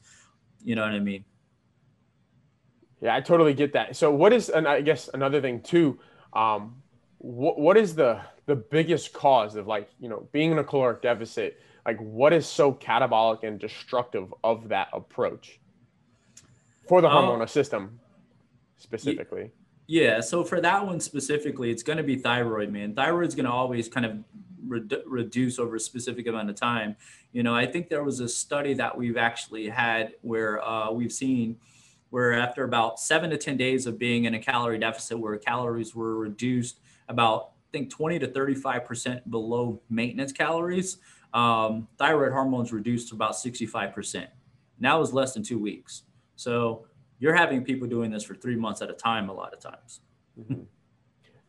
You 0.64 0.76
know 0.76 0.82
what 0.82 0.92
I 0.92 1.00
mean? 1.00 1.24
Yeah, 3.02 3.16
I 3.16 3.22
totally 3.22 3.54
get 3.54 3.74
that. 3.74 3.96
So, 3.96 4.12
what 4.12 4.34
is, 4.34 4.50
and 4.50 4.68
I 4.68 4.82
guess 4.82 5.10
another 5.14 5.42
thing 5.42 5.62
too, 5.62 6.00
um, 6.34 6.82
what 7.20 7.60
what 7.60 7.78
is 7.78 7.96
the 7.96 8.22
the 8.46 8.56
biggest 8.56 9.14
cause 9.14 9.56
of 9.56 9.68
like 9.68 9.90
you 10.00 10.10
know 10.10 10.28
being 10.32 10.52
in 10.52 10.60
a 10.60 10.64
caloric 10.64 11.02
deficit? 11.02 11.60
Like, 11.86 11.98
what 12.00 12.34
is 12.34 12.46
so 12.46 12.74
catabolic 12.74 13.44
and 13.44 13.60
destructive 13.60 14.34
of 14.44 14.68
that 14.70 14.90
approach 14.94 15.60
for 16.88 17.02
the 17.02 17.08
Um, 17.08 17.26
hormonal 17.26 17.50
system 17.50 18.00
specifically? 18.78 19.52
Yeah. 19.88 20.20
So 20.20 20.44
for 20.44 20.62
that 20.62 20.86
one 20.86 21.00
specifically, 21.00 21.72
it's 21.72 21.82
going 21.84 21.98
to 21.98 22.04
be 22.04 22.18
thyroid, 22.18 22.72
man. 22.72 22.94
Thyroid's 22.94 23.34
going 23.34 23.46
to 23.46 23.52
always 23.52 23.88
kind 23.88 24.06
of 24.06 24.18
redu- 24.70 25.04
reduce 25.06 25.60
over 25.60 25.76
a 25.76 25.80
specific 25.80 26.28
amount 26.28 26.50
of 26.50 26.56
time. 26.56 26.96
You 27.32 27.44
know, 27.44 27.56
I 27.56 27.66
think 27.66 27.90
there 27.90 28.04
was 28.04 28.20
a 28.20 28.30
study 28.30 28.74
that 28.76 28.98
we've 28.98 29.18
actually 29.18 29.70
had 29.70 30.14
where 30.22 30.64
uh, 30.64 30.92
we've 30.92 31.12
seen 31.12 31.58
where 32.10 32.34
after 32.34 32.64
about 32.64 33.00
seven 33.00 33.30
to 33.30 33.38
10 33.38 33.58
days 33.58 33.86
of 33.86 34.00
being 34.00 34.26
in 34.26 34.34
a 34.34 34.40
calorie 34.40 34.80
deficit, 34.80 35.20
where 35.20 35.38
calories 35.38 35.94
were 35.96 36.16
reduced 36.18 36.80
about, 37.08 37.52
I 37.72 37.78
think, 37.78 37.90
20 37.92 38.20
to 38.20 38.28
35% 38.28 39.30
below 39.30 39.82
maintenance 39.90 40.32
calories, 40.32 40.98
um, 41.34 41.88
thyroid 41.98 42.32
hormones 42.32 42.74
reduced 42.74 43.10
to 43.10 43.16
about 43.16 43.34
65%. 43.34 44.28
Now 44.80 45.00
was 45.00 45.14
less 45.14 45.34
than 45.34 45.44
two 45.44 45.60
weeks. 45.60 46.04
So 46.36 46.88
you're 47.20 47.36
having 47.36 47.64
people 47.64 47.88
doing 47.88 48.10
this 48.10 48.24
for 48.24 48.34
three 48.34 48.56
months 48.56 48.82
at 48.82 48.90
a 48.90 48.94
time 48.94 49.30
a 49.30 49.34
lot 49.34 49.54
of 49.54 49.60
times. 49.60 50.02
Mhm. 50.40 50.66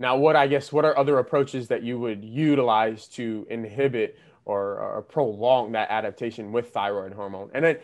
Now, 0.00 0.16
what 0.16 0.34
I 0.34 0.46
guess 0.46 0.72
what 0.72 0.86
are 0.86 0.96
other 0.98 1.18
approaches 1.18 1.68
that 1.68 1.82
you 1.82 2.00
would 2.00 2.24
utilize 2.24 3.06
to 3.08 3.46
inhibit 3.50 4.18
or, 4.46 4.78
or 4.80 5.02
prolong 5.02 5.72
that 5.72 5.90
adaptation 5.90 6.52
with 6.52 6.70
thyroid 6.70 7.12
hormone? 7.12 7.50
And 7.52 7.62
then, 7.62 7.76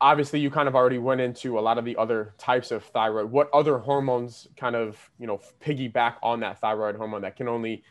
obviously, 0.00 0.38
you 0.38 0.50
kind 0.50 0.68
of 0.68 0.76
already 0.76 0.98
went 0.98 1.20
into 1.20 1.58
a 1.58 1.60
lot 1.60 1.78
of 1.78 1.84
the 1.84 1.96
other 1.96 2.34
types 2.38 2.70
of 2.70 2.84
thyroid. 2.84 3.28
What 3.28 3.50
other 3.52 3.76
hormones 3.78 4.46
kind 4.56 4.76
of 4.76 5.10
you 5.18 5.26
know 5.26 5.40
piggyback 5.60 6.14
on 6.22 6.38
that 6.40 6.60
thyroid 6.60 6.94
hormone 6.94 7.22
that 7.22 7.34
can 7.34 7.48
only 7.48 7.82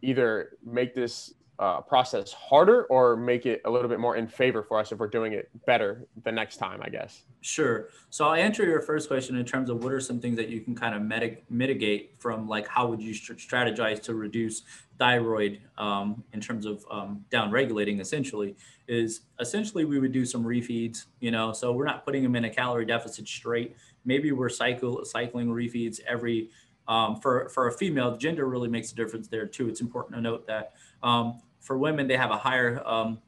either 0.00 0.50
make 0.64 0.94
this 0.94 1.34
uh, 1.58 1.80
process 1.80 2.32
harder 2.32 2.84
or 2.84 3.16
make 3.16 3.46
it 3.46 3.62
a 3.64 3.70
little 3.70 3.88
bit 3.88 4.00
more 4.00 4.16
in 4.16 4.26
favor 4.26 4.62
for 4.62 4.78
us 4.78 4.90
if 4.90 4.98
we're 4.98 5.06
doing 5.06 5.32
it 5.32 5.48
better 5.66 6.06
the 6.24 6.32
next 6.32 6.56
time? 6.56 6.80
I 6.82 6.88
guess. 6.88 7.22
Sure. 7.42 7.88
So 8.10 8.26
I'll 8.26 8.34
answer 8.34 8.64
your 8.64 8.80
first 8.80 9.08
question 9.08 9.36
in 9.36 9.44
terms 9.44 9.70
of 9.70 9.84
what 9.84 9.92
are 9.92 10.00
some 10.00 10.20
things 10.20 10.36
that 10.36 10.48
you 10.48 10.60
can 10.60 10.74
kind 10.74 10.94
of 10.94 11.02
mitig- 11.02 11.42
mitigate 11.50 12.14
from 12.18 12.48
like 12.48 12.66
how 12.66 12.86
would 12.86 13.02
you 13.02 13.14
str- 13.14 13.34
strategize 13.34 14.02
to 14.02 14.14
reduce 14.14 14.62
thyroid 14.98 15.60
um, 15.78 16.24
in 16.32 16.40
terms 16.40 16.66
of 16.66 16.84
um, 16.90 17.24
down 17.30 17.50
regulating 17.50 18.00
essentially 18.00 18.56
is 18.86 19.22
essentially 19.40 19.84
we 19.84 19.98
would 19.98 20.12
do 20.12 20.24
some 20.24 20.44
refeeds, 20.44 21.06
you 21.20 21.30
know, 21.30 21.52
so 21.52 21.72
we're 21.72 21.84
not 21.84 22.04
putting 22.04 22.22
them 22.22 22.36
in 22.36 22.44
a 22.44 22.50
calorie 22.50 22.84
deficit 22.84 23.26
straight. 23.26 23.76
Maybe 24.04 24.32
we're 24.32 24.48
cycle 24.48 25.04
cycling 25.04 25.48
refeeds 25.48 26.00
every 26.06 26.50
um, 26.86 27.16
for 27.20 27.48
for 27.48 27.68
a 27.68 27.72
female, 27.72 28.16
gender 28.16 28.46
really 28.46 28.68
makes 28.68 28.92
a 28.92 28.94
difference 28.94 29.28
there 29.28 29.46
too. 29.46 29.68
It's 29.68 29.80
important 29.80 30.16
to 30.16 30.20
note 30.20 30.46
that 30.46 30.74
um, 31.04 31.40
for 31.60 31.78
women, 31.78 32.08
they 32.08 32.16
have 32.16 32.32
a 32.32 32.36
higher 32.36 32.82
um, 32.84 33.18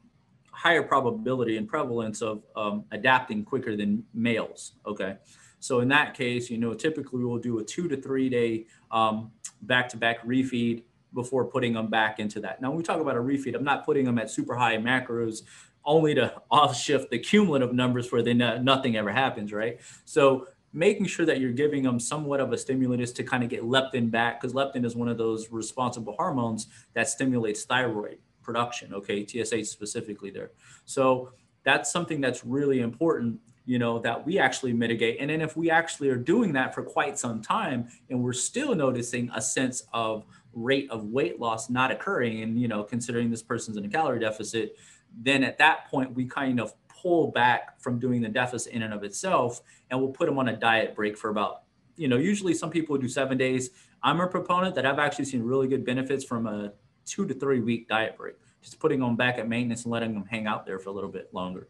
higher 0.51 0.81
probability 0.81 1.57
and 1.57 1.67
prevalence 1.67 2.21
of 2.21 2.41
um, 2.55 2.83
adapting 2.91 3.45
quicker 3.45 3.77
than 3.77 4.03
males. 4.13 4.73
Okay. 4.85 5.15
So 5.59 5.79
in 5.81 5.87
that 5.89 6.15
case, 6.15 6.49
you 6.49 6.57
know, 6.57 6.73
typically 6.73 7.23
we'll 7.23 7.37
do 7.37 7.59
a 7.59 7.63
two 7.63 7.87
to 7.87 7.95
three 7.95 8.27
day 8.27 8.65
um, 8.91 9.31
back-to-back 9.61 10.25
refeed 10.25 10.83
before 11.13 11.45
putting 11.45 11.73
them 11.73 11.87
back 11.87 12.19
into 12.19 12.39
that. 12.41 12.61
Now, 12.61 12.69
when 12.69 12.77
we 12.77 12.83
talk 12.83 12.99
about 12.99 13.15
a 13.15 13.19
refeed, 13.19 13.55
I'm 13.55 13.63
not 13.63 13.85
putting 13.85 14.05
them 14.05 14.17
at 14.17 14.29
super 14.29 14.55
high 14.55 14.77
macros 14.77 15.43
only 15.85 16.15
to 16.15 16.33
off 16.51 16.75
shift 16.75 17.11
the 17.11 17.19
cumulative 17.19 17.73
numbers 17.73 18.11
where 18.11 18.23
they 18.23 18.33
nothing 18.33 18.97
ever 18.97 19.11
happens, 19.11 19.53
right? 19.53 19.79
So 20.05 20.47
making 20.77 21.07
sure 21.07 21.25
that 21.25 21.39
you're 21.39 21.51
giving 21.51 21.83
them 21.83 21.99
somewhat 21.99 22.39
of 22.39 22.53
a 22.53 22.57
stimulus 22.57 23.11
to 23.11 23.23
kind 23.23 23.43
of 23.43 23.49
get 23.49 23.63
leptin 23.63 24.11
back 24.11 24.39
because 24.39 24.53
leptin 24.53 24.85
is 24.85 24.95
one 24.95 25.07
of 25.07 25.17
those 25.17 25.51
responsible 25.51 26.13
hormones 26.13 26.67
that 26.93 27.09
stimulates 27.09 27.65
thyroid 27.65 28.19
production 28.43 28.93
okay? 28.93 29.25
Tsh 29.25 29.67
specifically 29.67 30.29
there. 30.29 30.51
So 30.85 31.31
that's 31.63 31.91
something 31.91 32.21
that's 32.21 32.45
really 32.45 32.81
important 32.81 33.39
you 33.65 33.77
know 33.77 33.99
that 33.99 34.25
we 34.25 34.39
actually 34.39 34.71
mitigate. 34.71 35.17
And 35.19 35.29
then 35.29 35.41
if 35.41 35.57
we 35.57 35.69
actually 35.69 36.07
are 36.09 36.15
doing 36.15 36.53
that 36.53 36.73
for 36.73 36.83
quite 36.83 37.19
some 37.19 37.41
time 37.41 37.89
and 38.09 38.23
we're 38.23 38.31
still 38.31 38.73
noticing 38.73 39.29
a 39.35 39.41
sense 39.41 39.83
of 39.93 40.25
rate 40.53 40.89
of 40.89 41.03
weight 41.05 41.39
loss 41.39 41.69
not 41.69 41.91
occurring 41.91 42.41
and 42.43 42.59
you 42.59 42.67
know 42.67 42.83
considering 42.83 43.29
this 43.29 43.43
person's 43.43 43.77
in 43.77 43.83
a 43.83 43.89
calorie 43.89 44.19
deficit 44.19 44.77
then 45.21 45.43
at 45.43 45.57
that 45.57 45.87
point 45.89 46.13
we 46.15 46.25
kind 46.25 46.59
of 46.59 46.73
pull 47.01 47.31
back 47.31 47.79
from 47.79 47.99
doing 47.99 48.21
the 48.21 48.29
deficit 48.29 48.73
in 48.73 48.81
and 48.81 48.93
of 48.93 49.03
itself 49.03 49.61
and 49.89 49.99
we'll 49.99 50.11
put 50.11 50.25
them 50.27 50.37
on 50.37 50.49
a 50.49 50.55
diet 50.55 50.95
break 50.95 51.17
for 51.17 51.29
about 51.29 51.63
you 51.95 52.07
know 52.07 52.17
usually 52.17 52.53
some 52.53 52.69
people 52.69 52.97
do 52.97 53.07
seven 53.07 53.37
days. 53.37 53.69
I'm 54.03 54.19
a 54.21 54.27
proponent 54.27 54.75
that 54.75 54.85
i've 54.85 54.99
actually 54.99 55.25
seen 55.25 55.41
really 55.41 55.67
good 55.67 55.83
benefits 55.83 56.23
from 56.23 56.45
a 56.45 56.73
two 57.05 57.25
to 57.25 57.33
three 57.33 57.59
week 57.59 57.87
diet 57.87 58.17
break 58.17 58.35
just 58.61 58.79
putting 58.79 58.99
them 58.99 59.15
back 59.15 59.37
at 59.37 59.47
maintenance 59.47 59.83
and 59.83 59.91
letting 59.91 60.13
them 60.13 60.25
hang 60.25 60.45
out 60.45 60.65
there 60.65 60.77
for 60.77 60.89
a 60.89 60.91
little 60.91 61.09
bit 61.09 61.33
longer. 61.33 61.67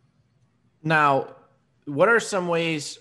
Now 0.83 1.35
what 1.85 2.09
are 2.09 2.19
some 2.19 2.47
ways 2.47 2.99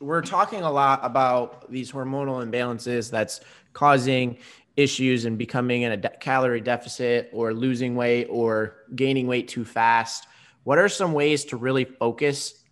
we're 0.00 0.22
talking 0.22 0.62
a 0.62 0.70
lot 0.70 1.00
about 1.02 1.70
these 1.70 1.92
hormonal 1.92 2.44
imbalances 2.44 3.10
that's 3.10 3.40
causing 3.72 4.36
issues 4.76 5.26
and 5.26 5.38
becoming 5.38 5.82
in 5.82 5.92
a 5.92 5.96
de- 5.96 6.16
calorie 6.18 6.60
deficit 6.60 7.30
or 7.32 7.54
losing 7.54 7.94
weight 7.94 8.26
or 8.30 8.76
gaining 8.96 9.26
weight 9.26 9.46
too 9.46 9.64
fast 9.64 10.26
what 10.64 10.78
are 10.78 10.88
some 10.88 11.12
ways 11.12 11.44
to 11.46 11.56
really 11.56 11.84
focus 11.84 12.64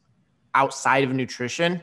outside 0.55 1.05
of 1.05 1.13
nutrition? 1.13 1.83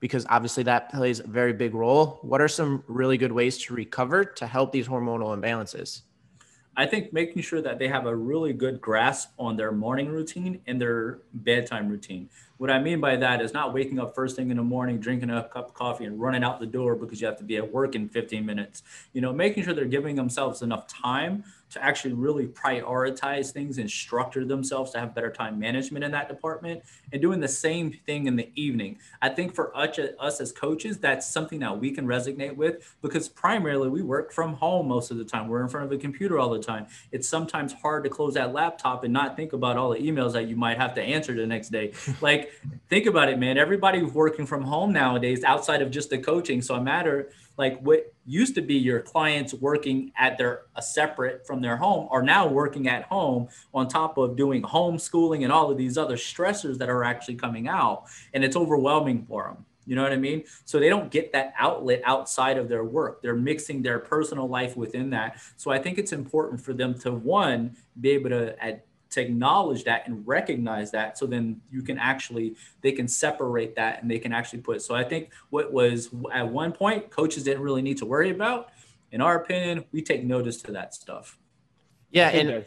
Because 0.00 0.26
obviously 0.28 0.62
that 0.64 0.90
plays 0.90 1.20
a 1.20 1.26
very 1.26 1.52
big 1.52 1.74
role. 1.74 2.18
What 2.22 2.40
are 2.40 2.48
some 2.48 2.84
really 2.86 3.18
good 3.18 3.32
ways 3.32 3.58
to 3.64 3.74
recover 3.74 4.24
to 4.24 4.46
help 4.46 4.72
these 4.72 4.86
hormonal 4.86 5.36
imbalances? 5.36 6.02
I 6.76 6.86
think 6.86 7.12
making 7.12 7.42
sure 7.42 7.60
that 7.60 7.80
they 7.80 7.88
have 7.88 8.06
a 8.06 8.14
really 8.14 8.52
good 8.52 8.80
grasp 8.80 9.30
on 9.36 9.56
their 9.56 9.72
morning 9.72 10.08
routine 10.08 10.60
and 10.68 10.80
their 10.80 11.18
bedtime 11.34 11.88
routine. 11.88 12.30
What 12.58 12.70
I 12.70 12.80
mean 12.80 13.00
by 13.00 13.16
that 13.16 13.40
is 13.40 13.54
not 13.54 13.72
waking 13.72 14.00
up 14.00 14.14
first 14.14 14.34
thing 14.34 14.50
in 14.50 14.56
the 14.56 14.64
morning, 14.64 14.98
drinking 14.98 15.30
a 15.30 15.44
cup 15.44 15.68
of 15.68 15.74
coffee, 15.74 16.04
and 16.04 16.20
running 16.20 16.42
out 16.42 16.58
the 16.58 16.66
door 16.66 16.96
because 16.96 17.20
you 17.20 17.26
have 17.28 17.38
to 17.38 17.44
be 17.44 17.56
at 17.56 17.72
work 17.72 17.94
in 17.94 18.08
15 18.08 18.44
minutes. 18.44 18.82
You 19.12 19.20
know, 19.20 19.32
making 19.32 19.64
sure 19.64 19.74
they're 19.74 19.84
giving 19.84 20.16
themselves 20.16 20.60
enough 20.60 20.88
time 20.88 21.44
to 21.70 21.84
actually 21.84 22.14
really 22.14 22.46
prioritize 22.46 23.50
things 23.50 23.78
and 23.78 23.90
structure 23.90 24.44
themselves 24.44 24.90
to 24.92 24.98
have 24.98 25.14
better 25.14 25.30
time 25.30 25.58
management 25.58 26.04
in 26.04 26.10
that 26.12 26.28
department 26.28 26.82
and 27.12 27.20
doing 27.20 27.40
the 27.40 27.48
same 27.48 27.92
thing 28.06 28.26
in 28.26 28.36
the 28.36 28.50
evening. 28.54 28.98
I 29.20 29.28
think 29.28 29.54
for 29.54 29.76
us, 29.76 29.98
us 30.18 30.40
as 30.40 30.52
coaches, 30.52 30.98
that's 30.98 31.28
something 31.28 31.60
that 31.60 31.78
we 31.78 31.90
can 31.90 32.06
resonate 32.06 32.56
with 32.56 32.96
because 33.02 33.28
primarily 33.28 33.88
we 33.88 34.02
work 34.02 34.32
from 34.32 34.54
home 34.54 34.88
most 34.88 35.10
of 35.10 35.18
the 35.18 35.24
time. 35.24 35.48
We're 35.48 35.62
in 35.62 35.68
front 35.68 35.86
of 35.86 35.92
a 35.92 35.98
computer 35.98 36.38
all 36.38 36.50
the 36.50 36.58
time. 36.58 36.86
It's 37.12 37.28
sometimes 37.28 37.72
hard 37.72 38.04
to 38.04 38.10
close 38.10 38.34
that 38.34 38.52
laptop 38.52 39.04
and 39.04 39.12
not 39.12 39.36
think 39.36 39.52
about 39.52 39.76
all 39.76 39.90
the 39.90 39.98
emails 39.98 40.32
that 40.32 40.48
you 40.48 40.56
might 40.56 40.78
have 40.78 40.94
to 40.94 41.02
answer 41.02 41.34
the 41.34 41.46
next 41.46 41.68
day. 41.68 41.92
like, 42.20 42.47
think 42.88 43.06
about 43.06 43.28
it, 43.28 43.38
man. 43.38 43.58
Everybody's 43.58 44.12
working 44.12 44.46
from 44.46 44.62
home 44.62 44.92
nowadays 44.92 45.44
outside 45.44 45.82
of 45.82 45.90
just 45.90 46.10
the 46.10 46.18
coaching. 46.18 46.62
So 46.62 46.74
a 46.74 46.80
matter 46.80 47.30
like 47.56 47.80
what 47.80 48.12
used 48.24 48.54
to 48.54 48.62
be 48.62 48.74
your 48.74 49.00
clients 49.00 49.52
working 49.52 50.12
at 50.16 50.38
their 50.38 50.62
a 50.76 50.82
separate 50.82 51.44
from 51.44 51.60
their 51.60 51.76
home 51.76 52.06
are 52.10 52.22
now 52.22 52.46
working 52.46 52.88
at 52.88 53.02
home 53.02 53.48
on 53.74 53.88
top 53.88 54.16
of 54.16 54.36
doing 54.36 54.62
homeschooling 54.62 55.42
and 55.42 55.52
all 55.52 55.70
of 55.70 55.76
these 55.76 55.98
other 55.98 56.16
stressors 56.16 56.78
that 56.78 56.88
are 56.88 57.02
actually 57.02 57.34
coming 57.34 57.66
out. 57.66 58.04
And 58.32 58.44
it's 58.44 58.56
overwhelming 58.56 59.24
for 59.26 59.44
them 59.44 59.64
you 59.88 59.96
know 59.96 60.02
what 60.02 60.12
i 60.12 60.16
mean? 60.16 60.44
So 60.66 60.78
they 60.78 60.90
don't 60.90 61.10
get 61.10 61.32
that 61.32 61.54
outlet 61.58 62.02
outside 62.04 62.58
of 62.58 62.68
their 62.68 62.84
work. 62.84 63.22
They're 63.22 63.34
mixing 63.34 63.80
their 63.80 63.98
personal 63.98 64.46
life 64.46 64.76
within 64.76 65.08
that. 65.10 65.40
So 65.56 65.70
i 65.70 65.78
think 65.78 65.96
it's 65.96 66.12
important 66.12 66.60
for 66.60 66.74
them 66.74 66.92
to 67.00 67.10
one 67.10 67.74
be 67.98 68.10
able 68.10 68.28
to 68.30 68.62
at 68.62 68.84
to 69.10 69.20
acknowledge 69.20 69.84
that 69.84 70.06
and 70.06 70.26
recognize 70.26 70.90
that 70.90 71.16
so 71.16 71.26
then 71.26 71.60
you 71.70 71.82
can 71.82 71.98
actually 71.98 72.54
they 72.82 72.92
can 72.92 73.08
separate 73.08 73.74
that 73.76 74.02
and 74.02 74.10
they 74.10 74.18
can 74.18 74.32
actually 74.32 74.60
put 74.60 74.82
so 74.82 74.94
i 74.94 75.02
think 75.02 75.30
what 75.50 75.72
was 75.72 76.10
at 76.32 76.46
one 76.46 76.72
point 76.72 77.10
coaches 77.10 77.44
didn't 77.44 77.62
really 77.62 77.82
need 77.82 77.98
to 77.98 78.06
worry 78.06 78.30
about. 78.30 78.70
In 79.10 79.20
our 79.20 79.36
opinion 79.36 79.84
we 79.92 80.02
take 80.02 80.24
notice 80.24 80.60
to 80.62 80.72
that 80.72 80.94
stuff. 80.94 81.38
Yeah 82.10 82.28
and 82.28 82.66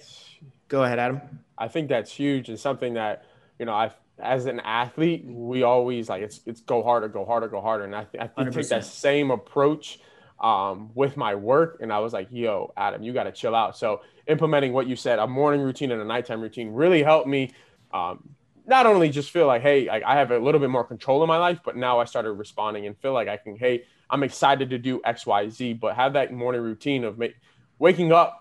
go 0.68 0.84
ahead 0.84 1.00
adam. 1.00 1.22
I 1.58 1.68
think 1.68 1.90
that's 1.90 2.12
huge 2.12 2.50
and 2.50 2.60
something 2.60 2.96
that 2.96 3.26
you 3.60 3.66
know 3.66 3.74
i 3.74 3.92
as 4.20 4.46
an 4.46 4.60
athlete 4.60 5.24
we 5.26 5.64
always 5.64 6.10
like 6.10 6.22
it's 6.22 6.42
it's 6.46 6.62
go 6.62 6.84
harder 6.84 7.08
go 7.08 7.26
harder 7.26 7.48
go 7.48 7.60
harder 7.60 7.86
and 7.86 7.96
i, 7.96 8.04
th- 8.04 8.24
I 8.24 8.28
think 8.28 8.54
take 8.54 8.68
that 8.68 8.86
same 8.86 9.32
approach 9.32 10.00
um, 10.40 10.92
with 10.94 11.18
my 11.18 11.34
work 11.34 11.80
and 11.82 11.92
i 11.92 12.00
was 12.00 12.14
like 12.14 12.28
yo 12.30 12.72
adam 12.78 13.02
you 13.04 13.14
got 13.14 13.24
to 13.24 13.32
chill 13.32 13.56
out. 13.56 13.78
So 13.78 14.02
implementing 14.28 14.74
what 14.74 14.88
you 14.88 14.96
said, 14.96 15.20
a 15.20 15.28
morning 15.28 15.62
routine 15.62 15.92
and 15.92 16.02
a 16.02 16.06
nighttime 16.06 16.42
routine, 16.42 16.74
really 16.74 17.04
helped 17.04 17.28
me 17.28 17.52
um, 17.94 18.30
not 18.66 18.86
only 18.86 19.10
just 19.10 19.32
feel 19.32 19.48
like, 19.48 19.62
hey, 19.62 19.90
I 19.90 20.16
have 20.16 20.32
a 20.32 20.40
little 20.40 20.60
bit 20.60 20.70
more 20.70 20.84
control 20.84 21.24
in 21.24 21.28
my 21.28 21.38
life, 21.38 21.60
but 21.64 21.76
now 21.76 22.00
I 22.00 22.06
started 22.06 22.32
responding 22.34 22.86
and 22.86 22.98
feel 22.98 23.14
like 23.14 23.28
I 23.28 23.38
can, 23.38 23.58
hey, 23.58 23.86
I'm 24.10 24.24
excited 24.24 24.70
to 24.70 24.78
do 24.78 25.02
X, 25.04 25.26
Y, 25.26 25.50
Z, 25.50 25.74
but 25.74 25.96
have 25.96 26.14
that 26.14 26.32
morning 26.32 26.62
routine 26.62 27.04
of 27.04 27.18
make, 27.18 27.36
waking 27.80 28.12
up 28.12 28.41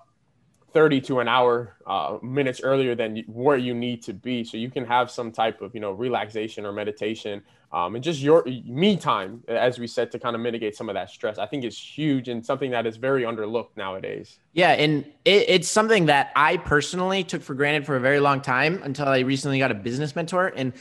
30 0.72 1.00
to 1.02 1.20
an 1.20 1.28
hour 1.28 1.76
uh, 1.86 2.18
minutes 2.22 2.60
earlier 2.62 2.94
than 2.94 3.22
where 3.26 3.56
you 3.56 3.74
need 3.74 4.02
to 4.02 4.12
be. 4.12 4.44
So 4.44 4.56
you 4.56 4.70
can 4.70 4.84
have 4.84 5.10
some 5.10 5.30
type 5.30 5.60
of 5.62 5.74
you 5.74 5.80
know 5.80 5.92
relaxation 5.92 6.66
or 6.66 6.72
meditation 6.72 7.42
um, 7.72 7.94
and 7.94 8.02
just 8.02 8.20
your 8.20 8.44
me 8.44 8.96
time 8.96 9.44
as 9.46 9.78
we 9.78 9.86
said 9.86 10.10
to 10.10 10.18
kind 10.18 10.34
of 10.34 10.42
mitigate 10.42 10.74
some 10.74 10.88
of 10.88 10.94
that 10.94 11.10
stress. 11.10 11.38
I 11.38 11.46
think 11.46 11.64
is 11.64 11.78
huge 11.78 12.28
and 12.28 12.44
something 12.44 12.70
that 12.72 12.86
is 12.86 12.96
very 12.96 13.22
underlooked 13.22 13.76
nowadays. 13.76 14.38
Yeah 14.52 14.80
and 14.80 15.04
it, 15.24 15.48
it's 15.48 15.68
something 15.68 16.06
that 16.06 16.32
i 16.34 16.56
personally 16.56 17.22
took 17.22 17.42
for 17.42 17.54
granted 17.54 17.86
for 17.86 17.96
a 17.96 18.00
very 18.00 18.20
long 18.20 18.40
time 18.40 18.80
until 18.82 19.06
i 19.08 19.20
recently 19.20 19.58
got 19.58 19.70
a 19.70 19.74
business 19.74 20.16
mentor 20.16 20.52
and 20.56 20.72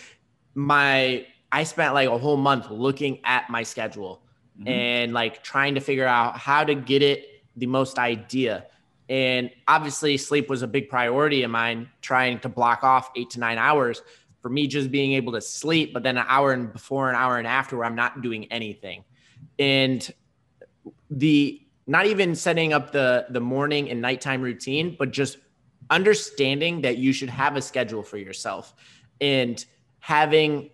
my 0.56 1.26
i 1.52 1.64
spent 1.64 1.94
like 1.94 2.08
a 2.08 2.18
whole 2.18 2.38
month 2.38 2.70
looking 2.70 3.20
at 3.26 3.50
my 3.50 3.64
schedule 3.64 4.22
mm-hmm. 4.58 4.68
and 4.68 5.14
like 5.14 5.44
trying 5.44 5.76
to 5.76 5.82
figure 5.82 6.06
out 6.06 6.38
how 6.38 6.64
to 6.64 6.76
get 6.76 7.02
it 7.02 7.44
the 7.58 7.66
most 7.66 8.00
idea 8.00 8.66
and 9.10 9.50
obviously, 9.68 10.18
sleep 10.18 10.50
was 10.50 10.62
a 10.62 10.68
big 10.68 10.88
priority 10.88 11.42
of 11.42 11.50
mine, 11.50 11.90
trying 12.02 12.40
to 12.42 12.50
block 12.50 12.84
off 12.84 13.10
eight 13.16 13.32
to 13.32 13.40
nine 13.40 13.58
hours 13.58 14.04
for 14.42 14.50
me 14.50 14.68
just 14.68 14.92
being 14.92 15.14
able 15.14 15.34
to 15.34 15.42
sleep, 15.42 15.94
but 15.94 16.04
then 16.04 16.18
an 16.18 16.26
hour 16.28 16.54
and 16.54 16.72
before, 16.72 17.10
an 17.10 17.16
hour 17.16 17.38
and 17.38 17.48
after, 17.48 17.76
where 17.76 17.86
I'm 17.86 17.96
not 17.96 18.22
doing 18.22 18.46
anything. 18.52 19.04
And 19.58 20.08
the 21.10 21.62
not 21.88 22.06
even 22.06 22.36
setting 22.36 22.72
up 22.72 22.92
the 22.92 23.26
the 23.32 23.42
morning 23.42 23.90
and 23.90 24.00
nighttime 24.00 24.42
routine, 24.42 24.96
but 24.98 25.12
just 25.12 25.38
understanding 25.90 26.82
that 26.82 26.98
you 26.98 27.12
should 27.12 27.30
have 27.30 27.58
a 27.58 27.62
schedule 27.62 28.04
for 28.04 28.18
yourself 28.18 28.76
and 29.20 29.66
having 30.00 30.70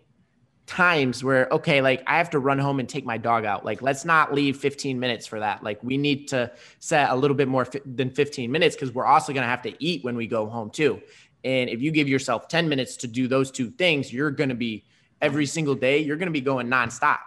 times 0.67 1.23
where 1.23 1.47
okay 1.51 1.80
like 1.80 2.01
i 2.08 2.17
have 2.17 2.30
to 2.30 2.39
run 2.39 2.58
home 2.58 2.80
and 2.80 2.89
take 2.89 3.06
my 3.06 3.17
dog 3.17 3.45
out. 3.45 3.63
Like 3.63 3.82
let's 3.82 4.04
not 4.04 4.34
leave 4.34 4.58
15 4.58 4.99
minutes 4.99 5.28
for 5.28 5.39
that. 5.39 5.63
Like 5.63 5.84
we 5.84 5.97
need 5.97 6.28
to 6.30 6.51
set 6.80 7.12
a 7.12 7.15
little 7.15 7.38
bit 7.38 7.47
more 7.47 7.65
fi- 7.65 7.82
than 7.86 8.10
15 8.10 8.51
minutes 8.51 8.75
because 8.75 8.91
we're 8.91 9.06
also 9.06 9.32
going 9.32 9.43
to 9.43 9.47
have 9.47 9.62
to 9.63 9.84
eat 9.84 10.04
when 10.04 10.15
we 10.15 10.25
go 10.25 10.47
home 10.47 10.71
too. 10.71 11.01
And 11.43 11.69
if 11.69 11.82
you 11.82 11.91
give 11.91 12.10
yourself 12.10 12.47
10 12.47 12.67
minutes 12.67 12.97
to 12.97 13.08
do 13.08 13.28
those 13.28 13.51
two 13.51 13.69
things 13.69 14.12
you're 14.12 14.32
going 14.32 14.49
to 14.49 14.56
be 14.56 14.86
every 15.21 15.45
single 15.45 15.75
day 15.75 15.99
you're 15.99 16.17
going 16.17 16.28
to 16.28 16.34
be 16.34 16.41
going 16.41 16.67
nonstop. 16.67 17.19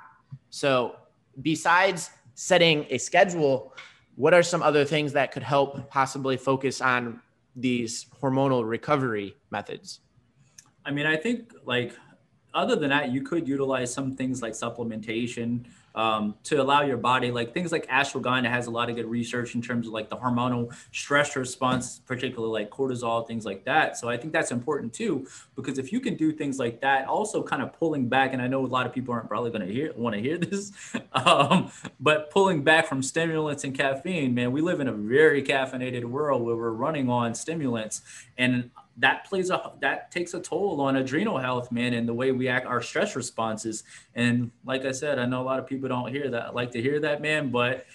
So 0.51 0.97
besides 1.41 2.11
setting 2.35 2.87
a 2.91 2.99
schedule 2.99 3.75
what 4.17 4.35
are 4.35 4.43
some 4.43 4.65
other 4.65 4.85
things 4.85 5.13
that 5.13 5.31
could 5.31 5.45
help 5.45 5.89
possibly 5.91 6.37
focus 6.37 6.81
on 6.81 7.21
these 7.55 8.07
hormonal 8.21 8.69
recovery 8.69 9.37
methods? 9.51 10.01
I 10.85 10.91
mean 10.91 11.07
i 11.07 11.17
think 11.17 11.53
like 11.65 11.93
other 12.59 12.77
than 12.77 12.91
that, 12.91 13.13
you 13.13 13.23
could 13.23 13.47
utilize 13.47 13.93
some 13.93 14.17
things 14.17 14.43
like 14.43 14.53
supplementation 14.53 15.65
um, 15.95 16.35
to 16.45 16.63
allow 16.63 16.83
your 16.83 16.97
body, 16.97 17.31
like 17.31 17.53
things 17.53 17.73
like 17.73 17.87
ashwagandha 17.89 18.49
has 18.49 18.67
a 18.67 18.71
lot 18.71 18.89
of 18.89 18.97
good 18.97 19.07
research 19.07 19.55
in 19.55 19.63
terms 19.63 19.87
of 19.87 19.93
like 19.93 20.09
the 20.09 20.17
hormonal 20.17 20.73
stress 20.93 21.35
response, 21.35 22.01
particularly 22.07 22.63
like 22.63 22.71
cortisol, 22.71 23.27
things 23.27 23.45
like 23.45 23.65
that. 23.65 23.97
So 23.97 24.09
I 24.09 24.17
think 24.17 24.33
that's 24.33 24.53
important 24.53 24.93
too, 24.93 25.27
because 25.57 25.79
if 25.79 25.93
you 25.93 25.99
can 25.99 26.15
do 26.15 26.33
things 26.33 26.59
like 26.59 26.81
that, 26.83 27.09
also 27.09 27.43
kind 27.43 27.63
of 27.63 27.73
pulling 27.73 28.09
back, 28.09 28.33
and 28.33 28.41
I 28.41 28.47
know 28.47 28.65
a 28.65 28.67
lot 28.67 28.87
of 28.87 28.93
people 28.93 29.13
aren't 29.13 29.29
probably 29.29 29.51
going 29.51 29.67
to 29.67 29.73
hear 29.73 29.93
want 29.97 30.15
to 30.15 30.23
hear 30.23 30.39
this, 30.51 30.73
um, 31.13 31.71
but 31.99 32.31
pulling 32.31 32.63
back 32.63 32.87
from 32.87 33.03
stimulants 33.03 33.65
and 33.65 33.77
caffeine, 33.77 34.35
man, 34.35 34.53
we 34.53 34.61
live 34.61 34.81
in 34.81 34.89
a 34.89 34.93
very 34.93 35.43
caffeinated 35.43 36.05
world 36.05 36.43
where 36.43 36.57
we're 36.57 36.71
running 36.71 37.11
on 37.11 37.35
stimulants, 37.35 38.03
and 38.37 38.71
that 38.99 39.25
plays 39.27 39.51
a 39.51 39.73
that 39.81 40.11
takes 40.11 40.35
a 40.35 40.41
toll 40.41 40.81
on 40.81 40.97
adrenal 40.97 41.39
health, 41.39 41.71
man, 41.73 41.95
and 41.95 42.09
the 42.09 42.15
way 42.15 42.33
we 42.33 42.49
act, 42.49 42.67
our 42.67 42.83
stress 42.83 43.17
responses. 43.17 43.85
And 44.15 44.51
like 44.65 44.85
I 44.85 44.93
said, 44.93 45.19
I 45.19 45.27
know 45.27 45.41
a 45.41 45.45
lot 45.45 45.59
of 45.59 45.67
people 45.67 45.89
don't 45.89 46.11
hear 46.11 46.31
that, 46.31 46.55
like 46.55 46.73
to 46.73 46.83
hear 46.83 47.01
that, 47.01 47.23
man, 47.23 47.51
but 47.51 47.87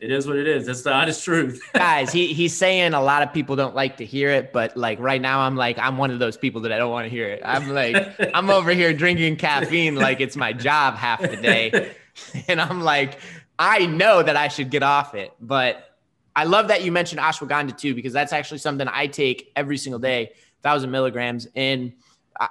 It 0.00 0.12
is 0.12 0.28
what 0.28 0.36
it 0.36 0.46
is. 0.46 0.66
That's 0.66 0.82
the 0.82 0.92
honest 0.92 1.24
truth. 1.24 1.60
Guys, 1.74 2.12
he 2.12 2.32
he's 2.32 2.56
saying 2.56 2.94
a 2.94 3.02
lot 3.02 3.22
of 3.22 3.32
people 3.32 3.56
don't 3.56 3.74
like 3.74 3.96
to 3.96 4.04
hear 4.04 4.30
it, 4.30 4.52
but 4.52 4.76
like 4.76 4.98
right 5.00 5.20
now 5.20 5.40
I'm 5.40 5.56
like 5.56 5.76
I'm 5.78 5.98
one 5.98 6.12
of 6.12 6.20
those 6.20 6.36
people 6.36 6.60
that 6.62 6.72
I 6.72 6.78
don't 6.78 6.92
want 6.92 7.06
to 7.06 7.10
hear 7.10 7.28
it. 7.28 7.42
I'm 7.44 7.70
like 7.70 7.96
I'm 8.34 8.48
over 8.48 8.70
here 8.70 8.92
drinking 8.92 9.36
caffeine 9.36 9.96
like 9.96 10.20
it's 10.20 10.36
my 10.36 10.52
job 10.52 10.94
half 10.94 11.20
the 11.20 11.36
day. 11.36 11.92
And 12.48 12.60
I'm 12.60 12.80
like 12.80 13.20
I 13.60 13.86
know 13.86 14.24
that 14.24 14.36
I 14.36 14.48
should 14.48 14.70
get 14.70 14.82
off 14.82 15.14
it, 15.14 15.32
but 15.40 15.88
I 16.34 16.44
love 16.44 16.68
that 16.68 16.82
you 16.82 16.92
mentioned 16.92 17.20
ashwagandha 17.20 17.76
too 17.76 17.94
because 17.94 18.12
that's 18.12 18.32
actually 18.32 18.58
something 18.58 18.86
I 18.88 19.08
take 19.08 19.52
every 19.56 19.76
single 19.76 19.98
day, 19.98 20.32
1000 20.62 20.90
milligrams 20.90 21.46
and 21.54 21.92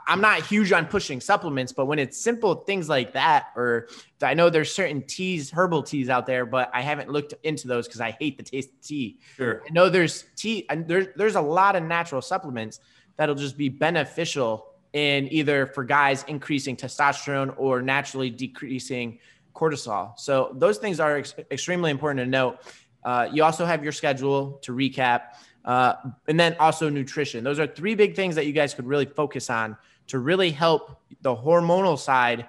I'm 0.07 0.19
not 0.19 0.45
huge 0.45 0.71
on 0.73 0.85
pushing 0.85 1.21
supplements, 1.21 1.71
but 1.71 1.85
when 1.85 1.97
it's 1.97 2.17
simple 2.17 2.55
things 2.55 2.89
like 2.89 3.13
that, 3.13 3.47
or 3.55 3.87
I 4.21 4.33
know 4.33 4.49
there's 4.49 4.73
certain 4.73 5.01
teas, 5.01 5.49
herbal 5.49 5.83
teas 5.83 6.09
out 6.09 6.25
there, 6.25 6.45
but 6.45 6.69
I 6.73 6.81
haven't 6.81 7.09
looked 7.09 7.33
into 7.43 7.69
those 7.69 7.87
because 7.87 8.01
I 8.01 8.11
hate 8.11 8.35
the 8.35 8.43
taste 8.43 8.69
of 8.69 8.81
tea. 8.81 9.17
Sure. 9.37 9.63
I 9.65 9.71
know 9.71 9.89
there's 9.89 10.25
tea, 10.35 10.65
and 10.69 10.87
there's 10.87 11.07
there's 11.15 11.35
a 11.35 11.41
lot 11.41 11.77
of 11.77 11.83
natural 11.83 12.21
supplements 12.21 12.81
that'll 13.15 13.35
just 13.35 13.57
be 13.57 13.69
beneficial 13.69 14.65
in 14.91 15.31
either 15.31 15.67
for 15.67 15.85
guys 15.85 16.25
increasing 16.27 16.75
testosterone 16.75 17.53
or 17.57 17.81
naturally 17.81 18.29
decreasing 18.29 19.19
cortisol. 19.55 20.17
So 20.19 20.53
those 20.53 20.79
things 20.79 20.99
are 20.99 21.17
ex- 21.17 21.33
extremely 21.49 21.91
important 21.91 22.19
to 22.19 22.29
note. 22.29 22.59
Uh, 23.03 23.29
you 23.31 23.43
also 23.43 23.65
have 23.65 23.83
your 23.83 23.93
schedule 23.93 24.59
to 24.63 24.73
recap. 24.73 25.21
Uh, 25.67 25.95
and 26.29 26.39
then 26.39 26.55
also 26.61 26.89
nutrition. 26.89 27.43
Those 27.43 27.59
are 27.59 27.67
three 27.67 27.93
big 27.93 28.15
things 28.15 28.35
that 28.35 28.45
you 28.45 28.53
guys 28.53 28.73
could 28.73 28.87
really 28.87 29.05
focus 29.05 29.49
on 29.49 29.75
to 30.07 30.17
really 30.17 30.49
help 30.49 31.01
the 31.21 31.35
hormonal 31.35 31.99
side 31.99 32.47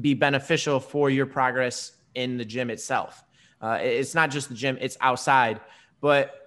be 0.00 0.14
beneficial 0.14 0.80
for 0.80 1.10
your 1.10 1.26
progress 1.26 1.92
in 2.16 2.36
the 2.36 2.44
gym 2.44 2.68
itself. 2.68 3.22
Uh, 3.62 3.78
it's 3.80 4.16
not 4.16 4.32
just 4.32 4.48
the 4.48 4.56
gym; 4.56 4.76
it's 4.80 4.96
outside. 5.00 5.60
But 6.00 6.39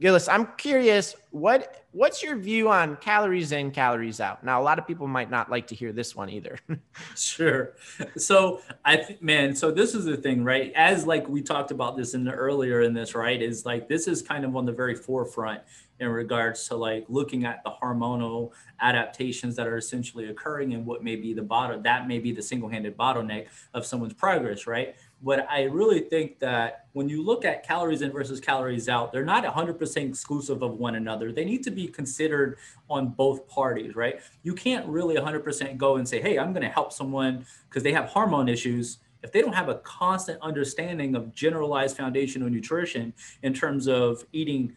Gillis, 0.00 0.28
I'm 0.28 0.48
curious 0.56 1.14
what 1.30 1.84
what's 1.92 2.22
your 2.22 2.36
view 2.36 2.70
on 2.70 2.96
calories 2.96 3.52
in, 3.52 3.70
calories 3.70 4.20
out? 4.20 4.42
Now, 4.42 4.60
a 4.60 4.64
lot 4.64 4.78
of 4.78 4.86
people 4.86 5.06
might 5.06 5.30
not 5.30 5.50
like 5.50 5.66
to 5.68 5.74
hear 5.74 5.92
this 5.92 6.16
one 6.16 6.28
either. 6.28 6.58
sure. 7.16 7.74
So 8.16 8.60
I 8.84 9.16
man, 9.20 9.54
so 9.54 9.70
this 9.70 9.94
is 9.94 10.04
the 10.04 10.16
thing, 10.16 10.42
right? 10.42 10.72
As 10.74 11.06
like 11.06 11.28
we 11.28 11.42
talked 11.42 11.70
about 11.70 11.96
this 11.96 12.14
in 12.14 12.24
the 12.24 12.32
earlier 12.32 12.82
in 12.82 12.94
this, 12.94 13.14
right? 13.14 13.40
Is 13.40 13.64
like 13.64 13.88
this 13.88 14.08
is 14.08 14.22
kind 14.22 14.44
of 14.44 14.56
on 14.56 14.66
the 14.66 14.72
very 14.72 14.94
forefront 14.94 15.62
in 16.00 16.08
regards 16.08 16.66
to 16.66 16.74
like 16.74 17.04
looking 17.08 17.44
at 17.44 17.62
the 17.62 17.70
hormonal 17.70 18.50
adaptations 18.80 19.54
that 19.54 19.68
are 19.68 19.76
essentially 19.76 20.30
occurring 20.30 20.74
and 20.74 20.84
what 20.84 21.04
may 21.04 21.14
be 21.14 21.32
the 21.32 21.42
bottom 21.42 21.80
that 21.84 22.08
may 22.08 22.18
be 22.18 22.32
the 22.32 22.42
single-handed 22.42 22.96
bottleneck 22.96 23.46
of 23.72 23.86
someone's 23.86 24.12
progress, 24.14 24.66
right? 24.66 24.96
But 25.22 25.46
I 25.48 25.62
really 25.62 26.00
think 26.00 26.40
that 26.40 26.86
when 26.94 27.08
you 27.08 27.22
look 27.22 27.44
at 27.44 27.64
calories 27.64 28.02
in 28.02 28.10
versus 28.10 28.40
calories 28.40 28.88
out, 28.88 29.12
they're 29.12 29.24
not 29.24 29.44
100% 29.44 30.08
exclusive 30.08 30.62
of 30.62 30.72
one 30.78 30.96
another. 30.96 31.30
They 31.30 31.44
need 31.44 31.62
to 31.62 31.70
be 31.70 31.86
considered 31.86 32.58
on 32.90 33.10
both 33.10 33.46
parties, 33.46 33.94
right? 33.94 34.20
You 34.42 34.54
can't 34.54 34.86
really 34.86 35.14
100% 35.14 35.76
go 35.76 35.96
and 35.96 36.08
say, 36.08 36.20
hey, 36.20 36.38
I'm 36.38 36.52
going 36.52 36.64
to 36.64 36.68
help 36.68 36.92
someone 36.92 37.46
because 37.68 37.84
they 37.84 37.92
have 37.92 38.06
hormone 38.06 38.48
issues. 38.48 38.98
If 39.22 39.30
they 39.30 39.40
don't 39.40 39.54
have 39.54 39.68
a 39.68 39.76
constant 39.76 40.40
understanding 40.42 41.14
of 41.14 41.32
generalized 41.32 41.96
foundational 41.96 42.50
nutrition 42.50 43.14
in 43.44 43.54
terms 43.54 43.86
of 43.86 44.26
eating 44.32 44.74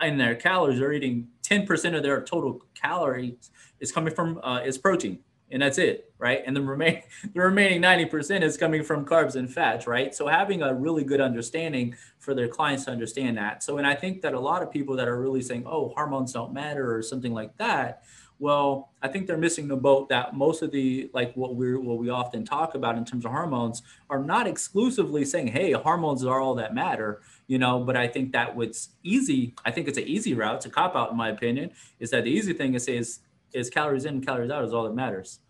in 0.00 0.16
their 0.16 0.36
calories, 0.36 0.78
they're 0.78 0.92
eating 0.92 1.26
10% 1.42 1.96
of 1.96 2.04
their 2.04 2.22
total 2.22 2.64
calories 2.80 3.50
is 3.80 3.90
coming 3.90 4.14
from 4.14 4.38
uh, 4.44 4.60
is 4.64 4.78
protein 4.78 5.18
and 5.50 5.62
that's 5.62 5.78
it, 5.78 6.12
right? 6.18 6.42
And 6.46 6.56
the 6.56 6.62
remaining 6.62 7.02
the 7.34 7.40
remaining 7.40 7.82
90% 7.82 8.42
is 8.42 8.56
coming 8.56 8.82
from 8.82 9.04
carbs 9.04 9.36
and 9.36 9.52
fats, 9.52 9.86
right? 9.86 10.14
So 10.14 10.26
having 10.26 10.62
a 10.62 10.74
really 10.74 11.04
good 11.04 11.20
understanding 11.20 11.94
for 12.18 12.34
their 12.34 12.48
clients 12.48 12.84
to 12.86 12.90
understand 12.90 13.36
that. 13.38 13.62
So 13.62 13.78
and 13.78 13.86
I 13.86 13.94
think 13.94 14.22
that 14.22 14.34
a 14.34 14.40
lot 14.40 14.62
of 14.62 14.70
people 14.70 14.96
that 14.96 15.08
are 15.08 15.20
really 15.20 15.42
saying, 15.42 15.64
"Oh, 15.66 15.92
hormones 15.96 16.32
don't 16.32 16.52
matter" 16.52 16.94
or 16.94 17.02
something 17.02 17.32
like 17.32 17.56
that, 17.58 18.02
well, 18.38 18.90
I 19.00 19.08
think 19.08 19.26
they're 19.26 19.38
missing 19.38 19.68
the 19.68 19.76
boat 19.76 20.08
that 20.08 20.34
most 20.34 20.62
of 20.62 20.72
the 20.72 21.10
like 21.14 21.34
what 21.34 21.54
we 21.54 21.76
what 21.76 21.98
we 21.98 22.10
often 22.10 22.44
talk 22.44 22.74
about 22.74 22.98
in 22.98 23.04
terms 23.04 23.24
of 23.24 23.30
hormones 23.30 23.82
are 24.10 24.22
not 24.22 24.46
exclusively 24.46 25.24
saying, 25.24 25.48
"Hey, 25.48 25.72
hormones 25.72 26.24
are 26.24 26.40
all 26.40 26.54
that 26.56 26.74
matter." 26.74 27.20
You 27.46 27.58
know, 27.58 27.80
but 27.80 27.96
I 27.96 28.08
think 28.08 28.32
that 28.32 28.56
what's 28.56 28.88
easy, 29.02 29.54
I 29.64 29.70
think 29.70 29.86
it's 29.86 29.98
an 29.98 30.04
easy 30.04 30.34
route 30.34 30.60
to 30.62 30.70
cop 30.70 30.96
out, 30.96 31.10
in 31.10 31.16
my 31.16 31.28
opinion, 31.28 31.70
is 32.00 32.10
that 32.10 32.24
the 32.24 32.30
easy 32.30 32.54
thing 32.54 32.74
is 32.74 32.84
say 32.84 32.96
is 32.96 33.20
is 33.54 33.70
calories 33.70 34.04
in, 34.04 34.20
calories 34.20 34.50
out 34.50 34.64
is 34.64 34.74
all 34.74 34.84
that 34.84 34.94
matters. 34.94 35.40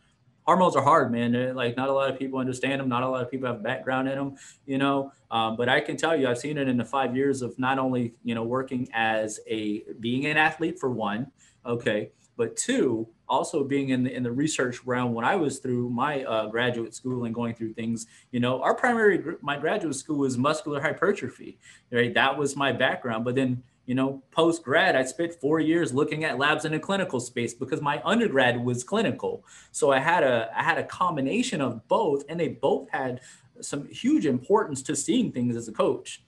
Hormones 0.42 0.76
are 0.76 0.82
hard, 0.82 1.10
man. 1.10 1.32
They're 1.32 1.54
like 1.54 1.76
not 1.76 1.88
a 1.88 1.92
lot 1.92 2.10
of 2.10 2.18
people 2.18 2.38
understand 2.38 2.80
them. 2.80 2.88
Not 2.88 3.02
a 3.02 3.08
lot 3.08 3.22
of 3.22 3.30
people 3.30 3.48
have 3.48 3.62
background 3.62 4.08
in 4.08 4.16
them, 4.16 4.36
you 4.66 4.76
know. 4.76 5.10
Um, 5.30 5.56
but 5.56 5.70
I 5.70 5.80
can 5.80 5.96
tell 5.96 6.14
you, 6.14 6.28
I've 6.28 6.38
seen 6.38 6.58
it 6.58 6.68
in 6.68 6.76
the 6.76 6.84
five 6.84 7.16
years 7.16 7.40
of 7.40 7.58
not 7.58 7.78
only 7.78 8.14
you 8.22 8.34
know 8.34 8.42
working 8.42 8.88
as 8.92 9.40
a 9.48 9.82
being 10.00 10.26
an 10.26 10.36
athlete 10.36 10.78
for 10.78 10.90
one, 10.90 11.32
okay, 11.64 12.10
but 12.36 12.56
two, 12.56 13.08
also 13.28 13.64
being 13.64 13.88
in 13.88 14.04
the 14.04 14.14
in 14.14 14.22
the 14.22 14.32
research 14.32 14.84
realm 14.84 15.14
when 15.14 15.24
I 15.24 15.36
was 15.36 15.60
through 15.60 15.88
my 15.90 16.24
uh, 16.24 16.46
graduate 16.48 16.94
school 16.94 17.24
and 17.24 17.34
going 17.34 17.54
through 17.54 17.72
things, 17.72 18.06
you 18.30 18.40
know, 18.40 18.62
our 18.62 18.74
primary 18.74 19.36
my 19.40 19.56
graduate 19.56 19.94
school 19.94 20.18
was 20.18 20.36
muscular 20.36 20.80
hypertrophy, 20.80 21.58
right? 21.90 22.12
That 22.12 22.36
was 22.36 22.54
my 22.54 22.72
background. 22.72 23.24
But 23.24 23.34
then 23.34 23.62
you 23.86 23.94
know, 23.94 24.22
post 24.30 24.62
grad, 24.62 24.96
I 24.96 25.04
spent 25.04 25.34
four 25.34 25.60
years 25.60 25.92
looking 25.92 26.24
at 26.24 26.38
labs 26.38 26.64
in 26.64 26.74
a 26.74 26.80
clinical 26.80 27.20
space 27.20 27.52
because 27.52 27.82
my 27.82 28.00
undergrad 28.04 28.62
was 28.62 28.82
clinical. 28.82 29.44
So 29.72 29.92
I 29.92 29.98
had 29.98 30.22
a 30.22 30.50
I 30.56 30.62
had 30.62 30.78
a 30.78 30.84
combination 30.84 31.60
of 31.60 31.86
both, 31.88 32.24
and 32.28 32.40
they 32.40 32.48
both 32.48 32.88
had 32.90 33.20
some 33.60 33.86
huge 33.88 34.26
importance 34.26 34.82
to 34.84 34.96
seeing 34.96 35.32
things 35.32 35.56
as 35.56 35.68
a 35.68 35.72
coach. 35.72 36.22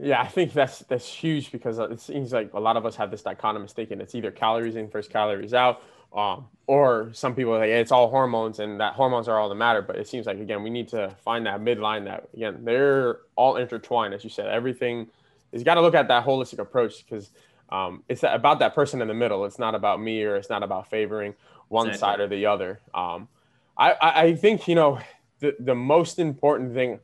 Yeah, 0.00 0.20
I 0.20 0.26
think 0.26 0.52
that's 0.52 0.80
that's 0.80 1.06
huge 1.06 1.52
because 1.52 1.78
it 1.78 2.00
seems 2.00 2.32
like 2.32 2.52
a 2.54 2.60
lot 2.60 2.76
of 2.76 2.86
us 2.86 2.96
have 2.96 3.10
this 3.10 3.22
dichotomous 3.22 3.72
thinking. 3.72 4.00
It's 4.00 4.14
either 4.14 4.30
calories 4.30 4.76
in 4.76 4.88
versus 4.88 5.10
calories 5.10 5.54
out, 5.54 5.82
um, 6.12 6.46
or 6.66 7.10
some 7.12 7.34
people 7.34 7.54
are 7.54 7.58
like 7.58 7.70
it's 7.70 7.90
all 7.90 8.08
hormones 8.08 8.60
and 8.60 8.80
that 8.80 8.94
hormones 8.94 9.28
are 9.28 9.38
all 9.38 9.48
that 9.48 9.56
matter. 9.56 9.82
But 9.82 9.96
it 9.96 10.06
seems 10.06 10.26
like 10.26 10.38
again 10.38 10.62
we 10.62 10.70
need 10.70 10.88
to 10.88 11.14
find 11.24 11.46
that 11.46 11.60
midline 11.60 12.04
that 12.04 12.28
again 12.32 12.64
they're 12.64 13.20
all 13.34 13.56
intertwined, 13.56 14.14
as 14.14 14.22
you 14.22 14.30
said. 14.30 14.46
Everything 14.46 15.08
is 15.52 15.60
you 15.60 15.64
got 15.64 15.74
to 15.74 15.80
look 15.80 15.94
at 15.94 16.08
that 16.08 16.24
holistic 16.24 16.58
approach 16.58 17.04
because 17.04 17.30
um, 17.70 18.02
it's 18.08 18.22
about 18.22 18.58
that 18.60 18.74
person 18.74 19.02
in 19.02 19.08
the 19.08 19.14
middle. 19.14 19.44
It's 19.44 19.58
not 19.58 19.74
about 19.74 20.00
me 20.00 20.22
or 20.22 20.36
it's 20.36 20.50
not 20.50 20.62
about 20.62 20.88
favoring 20.88 21.34
one 21.68 21.88
exactly. 21.88 22.00
side 22.00 22.20
or 22.20 22.28
the 22.28 22.46
other. 22.46 22.80
Um, 22.94 23.28
I, 23.76 23.94
I 24.00 24.34
think, 24.34 24.66
you 24.66 24.74
know, 24.74 24.98
the, 25.38 25.54
the 25.60 25.74
most 25.74 26.18
important 26.18 26.74
thing 26.74 26.98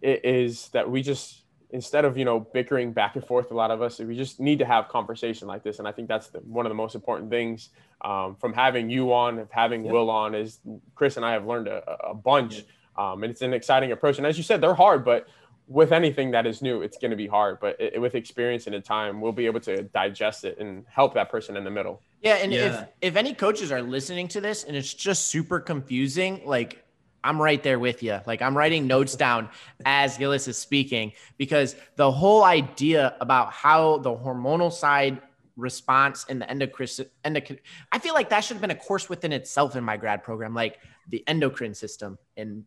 is 0.00 0.68
that 0.68 0.90
we 0.90 1.02
just, 1.02 1.42
instead 1.70 2.06
of, 2.06 2.16
you 2.16 2.24
know, 2.24 2.40
bickering 2.40 2.92
back 2.92 3.16
and 3.16 3.24
forth, 3.26 3.50
a 3.50 3.54
lot 3.54 3.70
of 3.70 3.82
us, 3.82 3.98
we 3.98 4.16
just 4.16 4.40
need 4.40 4.58
to 4.60 4.64
have 4.64 4.88
conversation 4.88 5.46
like 5.46 5.62
this. 5.62 5.80
And 5.80 5.86
I 5.86 5.92
think 5.92 6.08
that's 6.08 6.28
the, 6.28 6.38
one 6.38 6.64
of 6.64 6.70
the 6.70 6.76
most 6.76 6.94
important 6.94 7.28
things 7.28 7.70
um, 8.00 8.36
from 8.36 8.54
having 8.54 8.88
you 8.88 9.12
on, 9.12 9.38
of 9.38 9.50
having 9.50 9.84
yep. 9.84 9.92
Will 9.92 10.08
on 10.08 10.34
is 10.34 10.60
Chris 10.94 11.16
and 11.16 11.26
I 11.26 11.32
have 11.32 11.46
learned 11.46 11.68
a, 11.68 11.82
a 12.08 12.14
bunch. 12.14 12.54
Yep. 12.54 12.66
Um, 12.96 13.22
and 13.22 13.30
it's 13.30 13.42
an 13.42 13.52
exciting 13.52 13.92
approach. 13.92 14.18
And 14.18 14.26
as 14.26 14.38
you 14.38 14.42
said, 14.42 14.60
they're 14.60 14.74
hard, 14.74 15.04
but 15.04 15.28
with 15.68 15.92
anything 15.92 16.30
that 16.30 16.46
is 16.46 16.62
new, 16.62 16.80
it's 16.80 16.96
going 16.96 17.10
to 17.10 17.16
be 17.16 17.26
hard, 17.26 17.60
but 17.60 17.76
it, 17.78 18.00
with 18.00 18.14
experience 18.14 18.66
and 18.66 18.74
in 18.74 18.82
time, 18.82 19.20
we'll 19.20 19.32
be 19.32 19.46
able 19.46 19.60
to 19.60 19.82
digest 19.82 20.44
it 20.44 20.58
and 20.58 20.84
help 20.88 21.14
that 21.14 21.30
person 21.30 21.56
in 21.56 21.64
the 21.64 21.70
middle. 21.70 22.00
Yeah, 22.22 22.34
and 22.36 22.52
yeah. 22.52 22.80
if 22.80 22.88
if 23.02 23.16
any 23.16 23.34
coaches 23.34 23.70
are 23.70 23.82
listening 23.82 24.28
to 24.28 24.40
this 24.40 24.64
and 24.64 24.74
it's 24.74 24.92
just 24.92 25.26
super 25.26 25.60
confusing, 25.60 26.40
like 26.46 26.82
I'm 27.22 27.40
right 27.40 27.62
there 27.62 27.78
with 27.78 28.02
you. 28.02 28.18
Like 28.26 28.40
I'm 28.40 28.56
writing 28.56 28.86
notes 28.86 29.14
down 29.14 29.50
as 29.84 30.16
Gillis 30.16 30.48
is 30.48 30.56
speaking 30.56 31.12
because 31.36 31.76
the 31.96 32.10
whole 32.10 32.44
idea 32.44 33.14
about 33.20 33.52
how 33.52 33.98
the 33.98 34.10
hormonal 34.10 34.72
side 34.72 35.20
response 35.56 36.24
and 36.28 36.40
the 36.40 36.48
endocrine, 36.48 36.88
endocrine 37.24 37.58
I 37.92 37.98
feel 37.98 38.14
like 38.14 38.30
that 38.30 38.40
should 38.40 38.54
have 38.54 38.62
been 38.62 38.70
a 38.70 38.76
course 38.76 39.08
within 39.08 39.32
itself 39.32 39.76
in 39.76 39.84
my 39.84 39.96
grad 39.96 40.22
program, 40.22 40.54
like 40.54 40.78
the 41.08 41.22
endocrine 41.26 41.74
system 41.74 42.18
and 42.36 42.64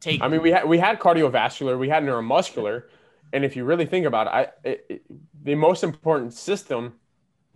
take. 0.00 0.22
I 0.22 0.28
mean, 0.28 0.42
we 0.42 0.50
had 0.50 0.68
we 0.68 0.78
had 0.78 0.98
cardiovascular, 0.98 1.78
we 1.78 1.88
had 1.88 2.02
neuromuscular, 2.02 2.84
and 3.32 3.44
if 3.44 3.56
you 3.56 3.64
really 3.64 3.86
think 3.86 4.06
about 4.06 4.26
it, 4.26 4.30
I 4.30 4.68
it, 4.68 4.86
it, 4.88 5.02
the 5.44 5.54
most 5.54 5.82
important 5.82 6.32
system, 6.32 6.94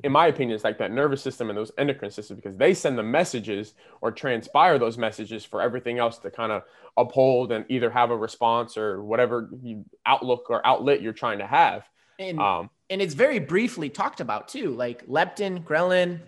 in 0.02 0.12
my 0.12 0.26
opinion, 0.26 0.56
is 0.56 0.64
like 0.64 0.78
that 0.78 0.92
nervous 0.92 1.22
system 1.22 1.50
and 1.50 1.56
those 1.56 1.72
endocrine 1.78 2.10
systems 2.10 2.40
because 2.40 2.56
they 2.56 2.74
send 2.74 2.98
the 2.98 3.02
messages 3.02 3.74
or 4.00 4.10
transpire 4.10 4.78
those 4.78 4.98
messages 4.98 5.44
for 5.44 5.62
everything 5.62 5.98
else 5.98 6.18
to 6.18 6.30
kind 6.30 6.52
of 6.52 6.62
uphold 6.96 7.52
and 7.52 7.64
either 7.68 7.90
have 7.90 8.10
a 8.10 8.16
response 8.16 8.76
or 8.76 9.02
whatever 9.02 9.50
you, 9.62 9.84
outlook 10.06 10.46
or 10.48 10.66
outlet 10.66 11.02
you're 11.02 11.12
trying 11.12 11.38
to 11.38 11.46
have. 11.46 11.88
And, 12.18 12.40
um, 12.40 12.70
and 12.88 13.02
it's 13.02 13.14
very 13.14 13.38
briefly 13.38 13.90
talked 13.90 14.20
about 14.20 14.48
too, 14.48 14.70
like 14.70 15.06
leptin, 15.06 15.62
ghrelin, 15.62 16.20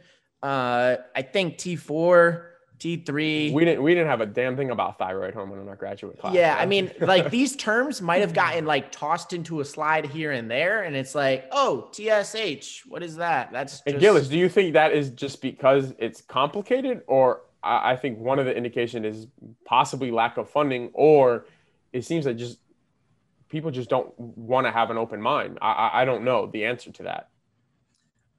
uh, 0.43 0.97
I 1.17 1.23
think 1.23 1.57
T4 1.57 2.43
T3. 2.79 3.53
We 3.53 3.65
didn't 3.65 3.83
we 3.83 3.95
didn't 3.95 4.09
have 4.09 4.21
a 4.21 4.27
damn 4.27 4.57
thing 4.57 4.71
about 4.71 4.99
thyroid 4.99 5.35
hormone 5.35 5.61
in 5.61 5.69
our 5.69 5.77
graduate 5.77 6.19
class. 6.19 6.35
Yeah, 6.35 6.57
I 6.59 6.67
mean, 6.67 6.91
like 7.01 7.31
these 7.31 7.57
terms 7.57 8.01
might 8.01 8.21
have 8.21 8.33
gotten 8.33 8.67
like 8.67 8.93
tossed 8.93 9.33
into 9.33 9.61
a 9.61 9.65
slide 9.65 10.07
here 10.07 10.33
and 10.33 10.51
there, 10.51 10.83
and 10.83 10.95
it's 10.97 11.15
like, 11.15 11.49
oh, 11.53 11.91
TSH, 11.93 12.87
what 12.87 13.03
is 13.03 13.17
that? 13.17 13.53
That's 13.53 13.75
just... 13.75 13.87
and 13.87 13.99
Gillis. 13.99 14.29
Do 14.29 14.39
you 14.39 14.49
think 14.49 14.75
that 14.75 14.93
is 14.93 15.11
just 15.11 15.43
because 15.43 15.95
it's 15.99 16.21
complicated, 16.21 17.03
or 17.07 17.43
I 17.63 17.97
think 17.97 18.19
one 18.19 18.39
of 18.39 18.47
the 18.47 18.57
indication 18.57 19.05
is 19.05 19.27
possibly 19.65 20.11
lack 20.11 20.37
of 20.37 20.49
funding, 20.49 20.91
or 20.93 21.47
it 21.93 22.05
seems 22.05 22.25
that 22.25 22.35
just 22.35 22.59
people 23.49 23.71
just 23.71 23.91
don't 23.91 24.19
want 24.19 24.67
to 24.67 24.71
have 24.71 24.91
an 24.91 24.99
open 24.99 25.21
mind. 25.21 25.59
I, 25.61 25.91
I 25.93 26.05
don't 26.05 26.25
know 26.25 26.47
the 26.47 26.65
answer 26.65 26.93
to 26.93 27.03
that. 27.05 27.31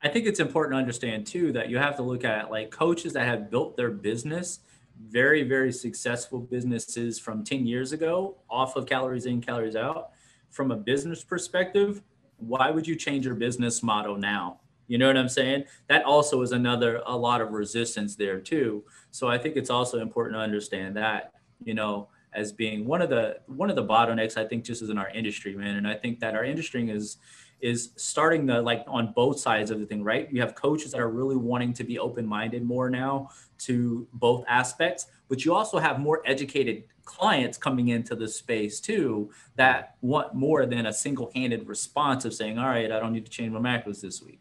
I 0.01 0.07
think 0.07 0.25
it's 0.25 0.39
important 0.39 0.73
to 0.73 0.77
understand 0.77 1.27
too 1.27 1.51
that 1.53 1.69
you 1.69 1.77
have 1.77 1.95
to 1.97 2.03
look 2.03 2.23
at 2.23 2.49
like 2.49 2.71
coaches 2.71 3.13
that 3.13 3.25
have 3.25 3.49
built 3.49 3.75
their 3.75 3.91
business 3.91 4.59
very, 5.07 5.43
very 5.43 5.71
successful 5.71 6.39
businesses 6.39 7.19
from 7.19 7.43
10 7.43 7.65
years 7.65 7.93
ago 7.93 8.37
off 8.49 8.75
of 8.75 8.85
calories 8.85 9.25
in, 9.25 9.41
calories 9.41 9.75
out. 9.75 10.11
From 10.49 10.71
a 10.71 10.75
business 10.75 11.23
perspective, 11.23 12.01
why 12.37 12.69
would 12.71 12.87
you 12.87 12.95
change 12.95 13.25
your 13.25 13.35
business 13.35 13.81
model 13.81 14.17
now? 14.17 14.59
You 14.87 14.97
know 14.97 15.07
what 15.07 15.17
I'm 15.17 15.29
saying? 15.29 15.65
That 15.87 16.03
also 16.03 16.41
is 16.41 16.51
another, 16.51 17.01
a 17.05 17.15
lot 17.15 17.41
of 17.41 17.51
resistance 17.51 18.15
there 18.15 18.39
too. 18.39 18.83
So 19.11 19.27
I 19.27 19.37
think 19.37 19.55
it's 19.55 19.69
also 19.69 19.99
important 19.99 20.35
to 20.35 20.41
understand 20.41 20.97
that, 20.97 21.33
you 21.63 21.73
know, 21.73 22.09
as 22.33 22.51
being 22.51 22.85
one 22.85 23.01
of 23.01 23.09
the 23.09 23.39
one 23.47 23.71
of 23.71 23.75
the 23.75 23.83
bottlenecks 23.83 24.37
I 24.37 24.45
think 24.45 24.63
just 24.63 24.83
as 24.83 24.89
in 24.89 24.97
our 24.97 25.09
industry, 25.09 25.55
man. 25.55 25.77
And 25.77 25.87
I 25.87 25.95
think 25.95 26.19
that 26.19 26.35
our 26.35 26.43
industry 26.43 26.89
is 26.89 27.17
is 27.61 27.91
starting 27.95 28.45
the 28.45 28.61
like 28.61 28.83
on 28.87 29.13
both 29.13 29.39
sides 29.39 29.71
of 29.71 29.79
the 29.79 29.85
thing, 29.85 30.03
right? 30.03 30.31
You 30.31 30.41
have 30.41 30.55
coaches 30.55 30.91
that 30.91 31.01
are 31.01 31.09
really 31.09 31.35
wanting 31.35 31.73
to 31.73 31.83
be 31.83 31.99
open 31.99 32.25
minded 32.25 32.63
more 32.63 32.89
now 32.89 33.29
to 33.59 34.07
both 34.13 34.45
aspects, 34.47 35.07
but 35.27 35.43
you 35.45 35.53
also 35.53 35.77
have 35.77 35.99
more 35.99 36.21
educated 36.25 36.83
clients 37.05 37.57
coming 37.57 37.89
into 37.89 38.15
the 38.15 38.27
space 38.27 38.79
too 38.79 39.31
that 39.55 39.95
want 40.01 40.33
more 40.35 40.65
than 40.65 40.85
a 40.85 40.93
single 40.93 41.31
handed 41.33 41.67
response 41.67 42.23
of 42.23 42.33
saying, 42.33 42.57
all 42.57 42.67
right, 42.67 42.91
I 42.91 42.99
don't 42.99 43.13
need 43.13 43.25
to 43.25 43.31
change 43.31 43.51
my 43.51 43.59
macros 43.59 43.99
this 43.99 44.21
week. 44.21 44.39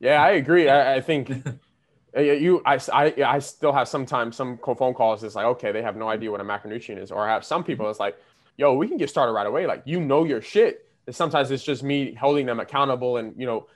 Yeah, 0.00 0.22
I 0.22 0.30
agree. 0.32 0.68
I, 0.68 0.96
I 0.96 1.00
think. 1.00 1.30
you 2.16 2.60
I, 2.66 2.80
I 2.92 3.14
i 3.24 3.38
still 3.38 3.72
have 3.72 3.86
sometimes 3.86 4.34
some 4.34 4.58
phone 4.58 4.94
calls 4.94 5.22
it's 5.22 5.36
like 5.36 5.46
okay 5.46 5.70
they 5.70 5.80
have 5.80 5.94
no 5.94 6.08
idea 6.08 6.28
what 6.28 6.40
a 6.40 6.44
macronutrient 6.44 6.98
is 6.98 7.12
or 7.12 7.24
i 7.24 7.32
have 7.32 7.44
some 7.44 7.62
people 7.62 7.88
it's 7.88 8.00
like 8.00 8.16
yo 8.56 8.74
we 8.74 8.88
can 8.88 8.96
get 8.96 9.08
started 9.08 9.32
right 9.32 9.46
away 9.46 9.64
like 9.64 9.82
you 9.84 10.00
know 10.00 10.24
your 10.24 10.42
shit 10.42 10.89
sometimes 11.14 11.50
it's 11.50 11.64
just 11.64 11.82
me 11.82 12.14
holding 12.14 12.46
them 12.46 12.60
accountable 12.60 13.16
and 13.16 13.34
you 13.38 13.46
know 13.46 13.66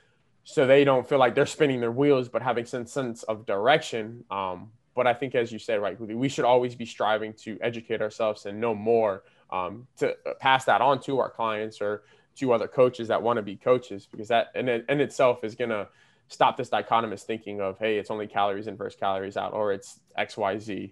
so 0.43 0.67
they 0.67 0.83
don't 0.83 1.07
feel 1.07 1.17
like 1.17 1.33
they're 1.33 1.45
spinning 1.45 1.79
their 1.79 1.91
wheels 1.91 2.29
but 2.29 2.41
having 2.41 2.65
some 2.65 2.85
sense 2.85 3.23
of 3.23 3.45
direction 3.45 4.23
um, 4.31 4.71
but 4.95 5.07
i 5.07 5.13
think 5.13 5.35
as 5.35 5.51
you 5.51 5.59
said 5.59 5.81
right 5.81 5.99
we 5.99 6.29
should 6.29 6.45
always 6.45 6.75
be 6.75 6.85
striving 6.85 7.33
to 7.33 7.57
educate 7.61 8.01
ourselves 8.01 8.45
and 8.45 8.59
know 8.59 8.73
more 8.73 9.23
um, 9.51 9.87
to 9.97 10.15
pass 10.39 10.65
that 10.65 10.81
on 10.81 10.99
to 10.99 11.19
our 11.19 11.29
clients 11.29 11.81
or 11.81 12.03
to 12.35 12.51
other 12.51 12.67
coaches 12.67 13.07
that 13.07 13.21
want 13.21 13.37
to 13.37 13.43
be 13.43 13.55
coaches 13.55 14.07
because 14.11 14.27
that 14.27 14.47
in, 14.55 14.67
in 14.67 14.99
itself 14.99 15.43
is 15.43 15.55
going 15.55 15.69
to 15.69 15.87
stop 16.27 16.57
this 16.57 16.69
dichotomous 16.69 17.21
thinking 17.21 17.61
of 17.61 17.77
hey 17.77 17.97
it's 17.97 18.09
only 18.09 18.27
calories 18.27 18.67
in 18.67 18.75
versus 18.75 18.99
calories 18.99 19.37
out 19.37 19.53
or 19.53 19.71
it's 19.71 19.99
xyz 20.17 20.91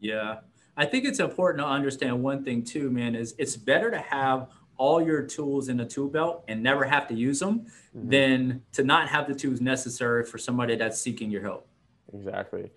yeah. 0.00 0.40
I 0.76 0.86
think 0.86 1.04
it's 1.04 1.20
important 1.20 1.62
to 1.64 1.68
understand 1.68 2.22
one 2.22 2.44
thing 2.44 2.64
too 2.64 2.90
man 2.90 3.14
is 3.14 3.34
it's 3.38 3.56
better 3.56 3.90
to 3.90 3.98
have 3.98 4.48
all 4.76 5.02
your 5.02 5.22
tools 5.22 5.68
in 5.68 5.80
a 5.80 5.86
tool 5.86 6.08
belt 6.08 6.44
and 6.48 6.62
never 6.62 6.84
have 6.84 7.06
to 7.08 7.14
use 7.14 7.38
them 7.40 7.66
mm-hmm. 7.96 8.08
than 8.08 8.62
to 8.72 8.82
not 8.82 9.08
have 9.08 9.26
the 9.28 9.34
tools 9.34 9.60
necessary 9.60 10.24
for 10.24 10.38
somebody 10.38 10.76
that's 10.76 11.00
seeking 11.00 11.30
your 11.30 11.42
help. 11.42 11.66
Exactly. 12.12 12.70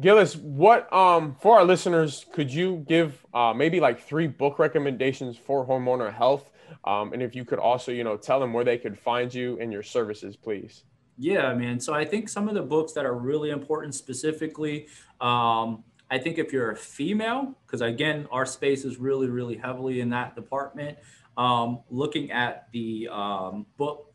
Gillis, 0.00 0.36
what 0.36 0.90
um 0.92 1.36
for 1.40 1.58
our 1.58 1.64
listeners, 1.64 2.24
could 2.32 2.52
you 2.52 2.84
give 2.88 3.24
uh, 3.34 3.52
maybe 3.54 3.80
like 3.80 4.00
three 4.00 4.26
book 4.26 4.58
recommendations 4.58 5.36
for 5.36 5.66
hormonal 5.66 6.12
health? 6.12 6.50
Um, 6.84 7.12
and 7.12 7.22
if 7.22 7.36
you 7.36 7.44
could 7.44 7.58
also, 7.58 7.92
you 7.92 8.02
know, 8.02 8.16
tell 8.16 8.40
them 8.40 8.52
where 8.52 8.64
they 8.64 8.78
could 8.78 8.98
find 8.98 9.32
you 9.32 9.58
and 9.60 9.72
your 9.72 9.82
services, 9.82 10.36
please. 10.36 10.84
Yeah, 11.18 11.52
man. 11.54 11.78
So 11.78 11.92
I 11.92 12.04
think 12.04 12.28
some 12.28 12.48
of 12.48 12.54
the 12.54 12.62
books 12.62 12.92
that 12.94 13.04
are 13.04 13.14
really 13.14 13.50
important 13.50 13.94
specifically, 13.94 14.88
um, 15.20 15.84
I 16.10 16.18
think 16.18 16.38
if 16.38 16.52
you're 16.52 16.72
a 16.72 16.76
female, 16.76 17.54
because 17.66 17.80
again, 17.80 18.26
our 18.30 18.46
space 18.46 18.84
is 18.84 18.96
really, 18.96 19.28
really 19.28 19.56
heavily 19.56 20.00
in 20.00 20.08
that 20.10 20.34
department 20.34 20.98
um, 21.36 21.80
looking 21.90 22.30
at 22.30 22.68
the 22.72 23.08
um, 23.10 23.66
book 23.76 24.08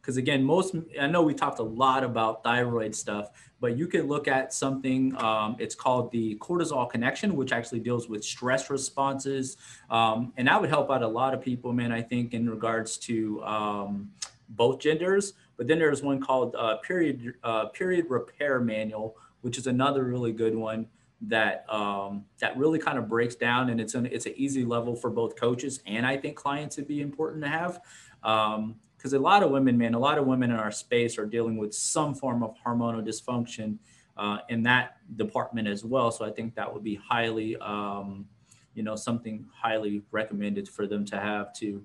because 0.00 0.16
again 0.16 0.42
most 0.42 0.74
i 1.00 1.06
know 1.06 1.22
we 1.22 1.34
talked 1.34 1.58
a 1.58 1.62
lot 1.62 2.02
about 2.02 2.42
thyroid 2.42 2.94
stuff 2.94 3.30
but 3.60 3.76
you 3.76 3.86
can 3.86 4.08
look 4.08 4.26
at 4.26 4.54
something 4.54 5.14
um, 5.22 5.54
it's 5.58 5.74
called 5.74 6.10
the 6.12 6.36
cortisol 6.36 6.88
connection 6.88 7.36
which 7.36 7.52
actually 7.52 7.78
deals 7.78 8.08
with 8.08 8.24
stress 8.24 8.70
responses. 8.70 9.58
Um, 9.90 10.32
and 10.38 10.48
that 10.48 10.58
would 10.58 10.70
help 10.70 10.90
out 10.90 11.02
a 11.02 11.08
lot 11.08 11.34
of 11.34 11.42
people 11.42 11.72
man 11.72 11.92
i 11.92 12.00
think 12.00 12.32
in 12.34 12.48
regards 12.48 12.96
to 12.98 13.42
um, 13.44 14.10
both 14.50 14.80
genders. 14.80 15.34
But 15.56 15.68
then 15.68 15.78
there's 15.78 16.02
one 16.02 16.20
called 16.20 16.56
uh, 16.56 16.78
period 16.78 17.34
uh, 17.44 17.66
period 17.66 18.06
repair 18.08 18.60
manual 18.60 19.16
which 19.42 19.58
is 19.58 19.66
another 19.66 20.04
really 20.04 20.32
good 20.32 20.54
one 20.54 20.86
that 21.22 21.66
um, 21.68 22.24
that 22.38 22.56
really 22.56 22.78
kind 22.78 22.98
of 22.98 23.08
breaks 23.08 23.34
down 23.34 23.70
and 23.70 23.80
it's 23.80 23.94
an 23.94 24.06
it's 24.06 24.26
an 24.26 24.32
easy 24.36 24.64
level 24.64 24.96
for 24.96 25.10
both 25.10 25.36
coaches 25.36 25.80
and 25.86 26.06
I 26.06 26.16
think 26.16 26.36
clients 26.36 26.76
would 26.76 26.88
be 26.88 27.02
important 27.02 27.42
to 27.42 27.48
have 27.48 27.80
because 28.22 29.12
um, 29.14 29.14
a 29.14 29.18
lot 29.18 29.42
of 29.42 29.50
women, 29.50 29.76
man, 29.78 29.94
a 29.94 29.98
lot 29.98 30.18
of 30.18 30.26
women 30.26 30.50
in 30.50 30.56
our 30.56 30.70
space 30.70 31.18
are 31.18 31.26
dealing 31.26 31.56
with 31.56 31.74
some 31.74 32.14
form 32.14 32.42
of 32.42 32.54
hormonal 32.64 33.04
dysfunction 33.06 33.78
uh, 34.16 34.38
in 34.48 34.62
that 34.64 34.96
department 35.16 35.66
as 35.66 35.84
well. 35.84 36.10
So 36.10 36.24
I 36.24 36.30
think 36.30 36.54
that 36.56 36.72
would 36.72 36.84
be 36.84 36.96
highly, 36.96 37.56
um, 37.58 38.26
you 38.74 38.82
know, 38.82 38.96
something 38.96 39.46
highly 39.54 40.02
recommended 40.10 40.68
for 40.68 40.86
them 40.86 41.04
to 41.06 41.18
have 41.18 41.54
too. 41.54 41.82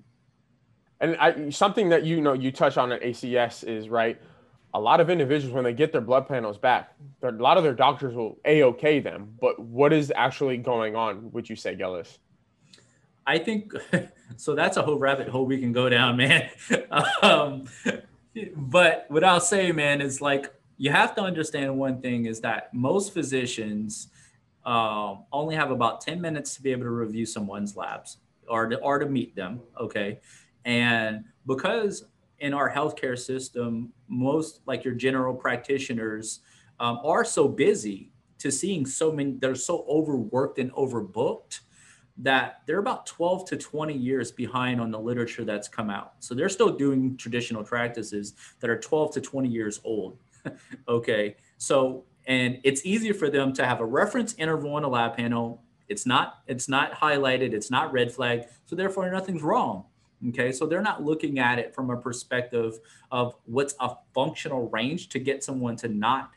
And 1.00 1.16
I, 1.18 1.50
something 1.50 1.90
that 1.90 2.04
you 2.04 2.20
know 2.20 2.32
you 2.32 2.50
touch 2.50 2.78
on 2.78 2.92
at 2.92 3.02
ACS 3.02 3.64
is 3.64 3.88
right 3.88 4.20
a 4.76 4.80
lot 4.80 5.00
of 5.00 5.08
individuals 5.08 5.54
when 5.54 5.64
they 5.64 5.72
get 5.72 5.90
their 5.90 6.02
blood 6.02 6.28
panels 6.28 6.58
back 6.58 6.92
a 7.22 7.32
lot 7.32 7.56
of 7.56 7.64
their 7.64 7.74
doctors 7.74 8.14
will 8.14 8.38
a-ok 8.44 9.00
them 9.00 9.34
but 9.40 9.58
what 9.58 9.90
is 9.90 10.12
actually 10.14 10.58
going 10.58 10.94
on 10.94 11.32
would 11.32 11.48
you 11.48 11.56
say 11.56 11.74
gillis? 11.74 12.18
I 13.26 13.38
think 13.38 13.72
so 14.36 14.54
that's 14.54 14.76
a 14.76 14.82
whole 14.82 14.98
rabbit 14.98 15.28
hole 15.28 15.46
we 15.46 15.58
can 15.58 15.72
go 15.72 15.88
down 15.88 16.16
man. 16.18 16.50
Um, 17.22 17.64
but 18.54 19.06
what 19.08 19.24
i'll 19.24 19.40
say 19.40 19.72
man 19.72 20.02
is 20.02 20.20
like 20.20 20.52
you 20.76 20.90
have 20.90 21.14
to 21.14 21.22
understand 21.22 21.74
one 21.78 22.02
thing 22.02 22.26
is 22.26 22.40
that 22.40 22.72
most 22.74 23.14
physicians 23.14 24.08
um, 24.66 25.24
only 25.32 25.54
have 25.54 25.70
about 25.70 26.02
10 26.02 26.20
minutes 26.20 26.54
to 26.56 26.62
be 26.62 26.70
able 26.70 26.82
to 26.82 26.90
review 26.90 27.24
someone's 27.24 27.76
labs 27.76 28.18
or 28.46 28.68
to, 28.68 28.76
or 28.80 28.98
to 28.98 29.06
meet 29.06 29.34
them 29.34 29.60
okay? 29.80 30.20
And 30.66 31.24
because 31.46 32.04
in 32.40 32.54
our 32.54 32.70
healthcare 32.70 33.18
system, 33.18 33.92
most 34.08 34.60
like 34.66 34.84
your 34.84 34.94
general 34.94 35.34
practitioners 35.34 36.40
um, 36.80 37.00
are 37.04 37.24
so 37.24 37.48
busy 37.48 38.12
to 38.38 38.50
seeing 38.50 38.84
so 38.84 39.10
many, 39.10 39.32
they're 39.32 39.54
so 39.54 39.86
overworked 39.88 40.58
and 40.58 40.70
overbooked 40.72 41.60
that 42.18 42.62
they're 42.66 42.78
about 42.78 43.06
12 43.06 43.46
to 43.46 43.56
20 43.56 43.94
years 43.94 44.30
behind 44.32 44.80
on 44.80 44.90
the 44.90 44.98
literature 44.98 45.44
that's 45.44 45.68
come 45.68 45.90
out. 45.90 46.14
So 46.20 46.34
they're 46.34 46.48
still 46.48 46.70
doing 46.70 47.16
traditional 47.16 47.62
practices 47.62 48.34
that 48.60 48.70
are 48.70 48.78
12 48.78 49.12
to 49.14 49.20
20 49.20 49.48
years 49.48 49.80
old. 49.84 50.18
okay. 50.88 51.36
So, 51.58 52.04
and 52.26 52.58
it's 52.64 52.84
easier 52.86 53.14
for 53.14 53.28
them 53.28 53.52
to 53.54 53.66
have 53.66 53.80
a 53.80 53.84
reference 53.84 54.34
interval 54.34 54.74
on 54.74 54.84
a 54.84 54.88
lab 54.88 55.16
panel. 55.16 55.62
It's 55.88 56.06
not, 56.06 56.38
it's 56.46 56.68
not 56.68 56.92
highlighted. 56.92 57.52
It's 57.52 57.70
not 57.70 57.92
red 57.92 58.10
flag. 58.10 58.44
So 58.64 58.76
therefore 58.76 59.10
nothing's 59.10 59.42
wrong. 59.42 59.84
Okay, 60.28 60.52
so 60.52 60.66
they're 60.66 60.82
not 60.82 61.02
looking 61.02 61.38
at 61.38 61.58
it 61.58 61.74
from 61.74 61.90
a 61.90 61.96
perspective 61.96 62.78
of 63.10 63.36
what's 63.44 63.74
a 63.80 63.96
functional 64.14 64.68
range 64.70 65.08
to 65.10 65.18
get 65.18 65.44
someone 65.44 65.76
to 65.76 65.88
not 65.88 66.30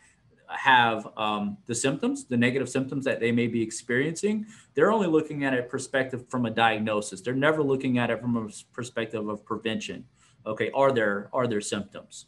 have 0.48 1.08
um, 1.16 1.58
the 1.68 1.76
symptoms, 1.76 2.26
the 2.26 2.38
negative 2.38 2.70
symptoms 2.70 3.06
that 3.06 3.20
they 3.20 3.32
may 3.32 3.48
be 3.48 3.62
experiencing. 3.62 4.46
They're 4.74 4.92
only 4.92 5.08
looking 5.08 5.44
at 5.44 5.54
it 5.54 5.70
perspective 5.70 6.26
from 6.30 6.46
a 6.46 6.50
diagnosis. 6.50 7.22
They're 7.22 7.34
never 7.34 7.64
looking 7.64 7.98
at 7.98 8.10
it 8.10 8.22
from 8.22 8.36
a 8.38 8.50
perspective 8.74 9.28
of 9.28 9.46
prevention. 9.46 10.06
Okay, 10.46 10.72
are 10.74 10.92
there 10.92 11.30
are 11.34 11.48
there 11.48 11.62
symptoms? 11.62 12.26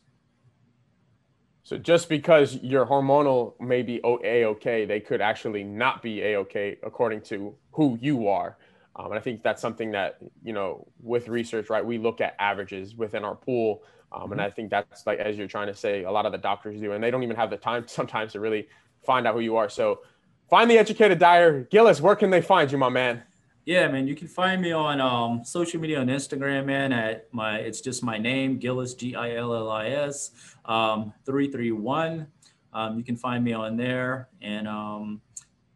So 1.63 1.77
just 1.77 2.09
because 2.09 2.55
your 2.55 2.85
hormonal 2.85 3.59
may 3.59 3.81
be 3.81 4.01
a 4.03 4.45
okay, 4.45 4.85
they 4.85 4.99
could 4.99 5.21
actually 5.21 5.63
not 5.63 6.01
be 6.01 6.21
a 6.21 6.37
okay 6.39 6.77
according 6.83 7.21
to 7.21 7.55
who 7.71 7.97
you 8.01 8.27
are. 8.27 8.57
Um, 8.95 9.07
and 9.07 9.15
I 9.15 9.19
think 9.19 9.41
that's 9.41 9.61
something 9.61 9.91
that, 9.91 10.17
you 10.43 10.53
know, 10.53 10.87
with 11.01 11.27
research, 11.27 11.69
right, 11.69 11.85
we 11.85 11.97
look 11.97 12.19
at 12.21 12.35
averages 12.39 12.95
within 12.95 13.23
our 13.23 13.35
pool. 13.35 13.83
Um, 14.11 14.23
mm-hmm. 14.23 14.33
And 14.33 14.41
I 14.41 14.49
think 14.49 14.69
that's 14.69 15.07
like, 15.07 15.19
as 15.19 15.37
you're 15.37 15.47
trying 15.47 15.67
to 15.67 15.75
say, 15.75 16.03
a 16.03 16.11
lot 16.11 16.25
of 16.25 16.31
the 16.31 16.37
doctors 16.37 16.79
do, 16.79 16.91
and 16.91 17.03
they 17.03 17.11
don't 17.11 17.23
even 17.23 17.35
have 17.35 17.49
the 17.49 17.57
time 17.57 17.85
sometimes 17.87 18.33
to 18.33 18.39
really 18.39 18.67
find 19.05 19.25
out 19.25 19.33
who 19.33 19.39
you 19.39 19.55
are. 19.55 19.69
So 19.69 20.01
find 20.49 20.69
the 20.69 20.77
Educated 20.77 21.19
Diet. 21.19 21.69
Gillis, 21.69 22.01
where 22.01 22.15
can 22.15 22.29
they 22.29 22.41
find 22.41 22.71
you, 22.71 22.77
my 22.77 22.89
man? 22.89 23.23
Yeah, 23.63 23.87
man, 23.89 24.07
you 24.07 24.15
can 24.15 24.27
find 24.27 24.59
me 24.59 24.71
on 24.71 24.99
um, 24.99 25.45
social 25.45 25.79
media 25.79 25.99
on 25.99 26.07
Instagram, 26.07 26.65
man. 26.65 26.91
At 26.91 27.31
my, 27.31 27.59
it's 27.59 27.79
just 27.79 28.03
my 28.03 28.17
name, 28.17 28.57
Gillis, 28.57 28.95
G 28.95 29.15
I 29.15 29.35
L 29.35 29.53
L 29.53 29.69
I 29.69 29.89
S, 29.89 30.31
um, 30.65 31.13
three 31.25 31.49
three 31.49 31.71
one. 31.71 32.25
Um, 32.73 32.97
you 32.97 33.03
can 33.03 33.15
find 33.15 33.43
me 33.43 33.53
on 33.53 33.77
there. 33.77 34.29
And 34.41 34.67
um, 34.67 35.21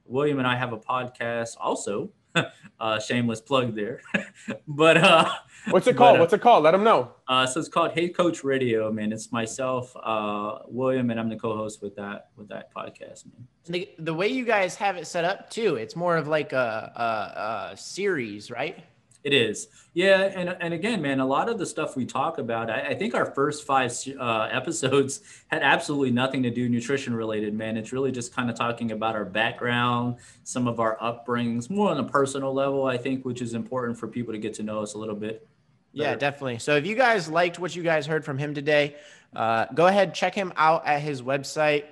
William 0.06 0.40
and 0.40 0.48
I 0.48 0.56
have 0.56 0.74
a 0.74 0.78
podcast 0.78 1.58
also 1.60 2.10
uh, 2.80 3.00
shameless 3.00 3.42
plug 3.42 3.76
there. 3.76 4.02
but 4.68 4.98
uh, 4.98 5.30
what's 5.70 5.88
it 5.88 5.96
called? 5.96 6.14
But, 6.14 6.18
uh, 6.18 6.20
what's 6.22 6.34
it 6.34 6.42
called? 6.42 6.64
Let 6.64 6.72
them 6.72 6.84
know. 6.84 7.14
Uh, 7.28 7.46
so 7.46 7.60
it's 7.60 7.70
called 7.70 7.92
Hey 7.92 8.10
Coach 8.10 8.44
Radio, 8.44 8.92
man. 8.92 9.12
It's 9.12 9.32
myself, 9.32 9.96
uh, 10.04 10.60
William, 10.68 11.10
and 11.10 11.20
I'm 11.20 11.30
the 11.30 11.36
co-host 11.36 11.82
with 11.82 11.96
that 11.96 12.30
with 12.36 12.48
that 12.50 12.74
podcast, 12.74 13.26
man. 13.26 13.48
The, 13.66 13.90
the 13.98 14.14
way 14.14 14.28
you 14.28 14.46
guys 14.46 14.76
have 14.76 14.98
it 14.98 15.08
set 15.08 15.26
up 15.26 15.50
too, 15.50 15.76
it's 15.76 15.96
more 15.96 16.18
of 16.18 16.28
like 16.28 16.54
a, 16.54 16.92
a, 16.96 17.72
a 17.74 17.78
series, 17.78 18.52
right? 18.52 18.84
It 19.26 19.34
is. 19.34 19.70
Yeah. 19.96 20.22
And, 20.22 20.56
and 20.60 20.72
again, 20.72 21.02
man, 21.02 21.20
a 21.20 21.26
lot 21.26 21.50
of 21.50 21.58
the 21.58 21.66
stuff 21.66 21.96
we 21.96 22.06
talk 22.06 22.38
about, 22.38 22.70
I, 22.70 22.90
I 22.90 22.94
think 22.94 23.16
our 23.16 23.26
first 23.26 23.66
five 23.66 23.92
uh, 24.20 24.50
episodes 24.52 25.22
had 25.48 25.64
absolutely 25.64 26.12
nothing 26.12 26.44
to 26.44 26.52
do 26.52 26.70
nutrition 26.70 27.16
related, 27.16 27.56
man. 27.56 27.76
It's 27.76 27.92
really 27.92 28.12
just 28.12 28.36
kind 28.36 28.52
of 28.52 28.56
talking 28.56 28.92
about 28.92 29.16
our 29.16 29.26
background, 29.26 30.18
some 30.44 30.68
of 30.68 30.80
our 30.80 30.96
upbringings, 30.98 31.72
more 31.72 31.90
on 31.90 31.98
a 31.98 32.04
personal 32.04 32.54
level, 32.54 32.86
I 32.86 32.98
think, 32.98 33.26
which 33.26 33.42
is 33.42 33.56
important 33.56 33.98
for 33.98 34.08
people 34.08 34.32
to 34.32 34.38
get 34.38 34.54
to 34.56 34.64
know 34.64 34.84
us 34.84 34.94
a 34.94 35.00
little 35.00 35.16
bit. 35.16 35.48
Better. 35.96 36.10
Yeah, 36.10 36.16
definitely. 36.18 36.60
So 36.60 36.76
if 36.76 36.86
you 36.86 36.96
guys 36.96 37.28
liked 37.28 37.58
what 37.58 37.76
you 37.76 37.82
guys 37.82 38.06
heard 38.06 38.24
from 38.24 38.38
him 38.38 38.54
today, 38.54 38.96
uh, 39.36 39.66
go 39.74 39.88
ahead, 39.88 40.14
check 40.14 40.36
him 40.36 40.54
out 40.56 40.86
at 40.86 41.02
his 41.02 41.24
website. 41.24 41.86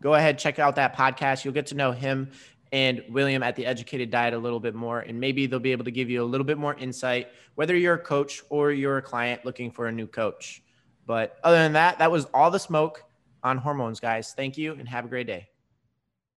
Go 0.00 0.14
ahead, 0.14 0.38
check 0.38 0.58
out 0.58 0.76
that 0.76 0.96
podcast. 0.96 1.44
You'll 1.44 1.54
get 1.54 1.66
to 1.66 1.74
know 1.74 1.92
him 1.92 2.30
and 2.72 3.02
William 3.08 3.42
at 3.42 3.56
the 3.56 3.66
Educated 3.66 4.10
Diet 4.10 4.34
a 4.34 4.38
little 4.38 4.60
bit 4.60 4.74
more. 4.74 5.00
And 5.00 5.18
maybe 5.18 5.46
they'll 5.46 5.58
be 5.58 5.72
able 5.72 5.84
to 5.84 5.90
give 5.90 6.10
you 6.10 6.22
a 6.22 6.24
little 6.24 6.44
bit 6.44 6.58
more 6.58 6.74
insight, 6.74 7.28
whether 7.54 7.76
you're 7.76 7.94
a 7.94 7.98
coach 7.98 8.42
or 8.50 8.72
you're 8.72 8.98
a 8.98 9.02
client 9.02 9.44
looking 9.44 9.70
for 9.70 9.86
a 9.86 9.92
new 9.92 10.06
coach. 10.06 10.62
But 11.06 11.38
other 11.42 11.56
than 11.56 11.72
that, 11.72 11.98
that 11.98 12.10
was 12.10 12.26
all 12.34 12.50
the 12.50 12.58
smoke 12.58 13.04
on 13.42 13.56
hormones, 13.56 14.00
guys. 14.00 14.34
Thank 14.34 14.58
you 14.58 14.72
and 14.74 14.88
have 14.88 15.04
a 15.04 15.08
great 15.08 15.26
day. 15.26 15.48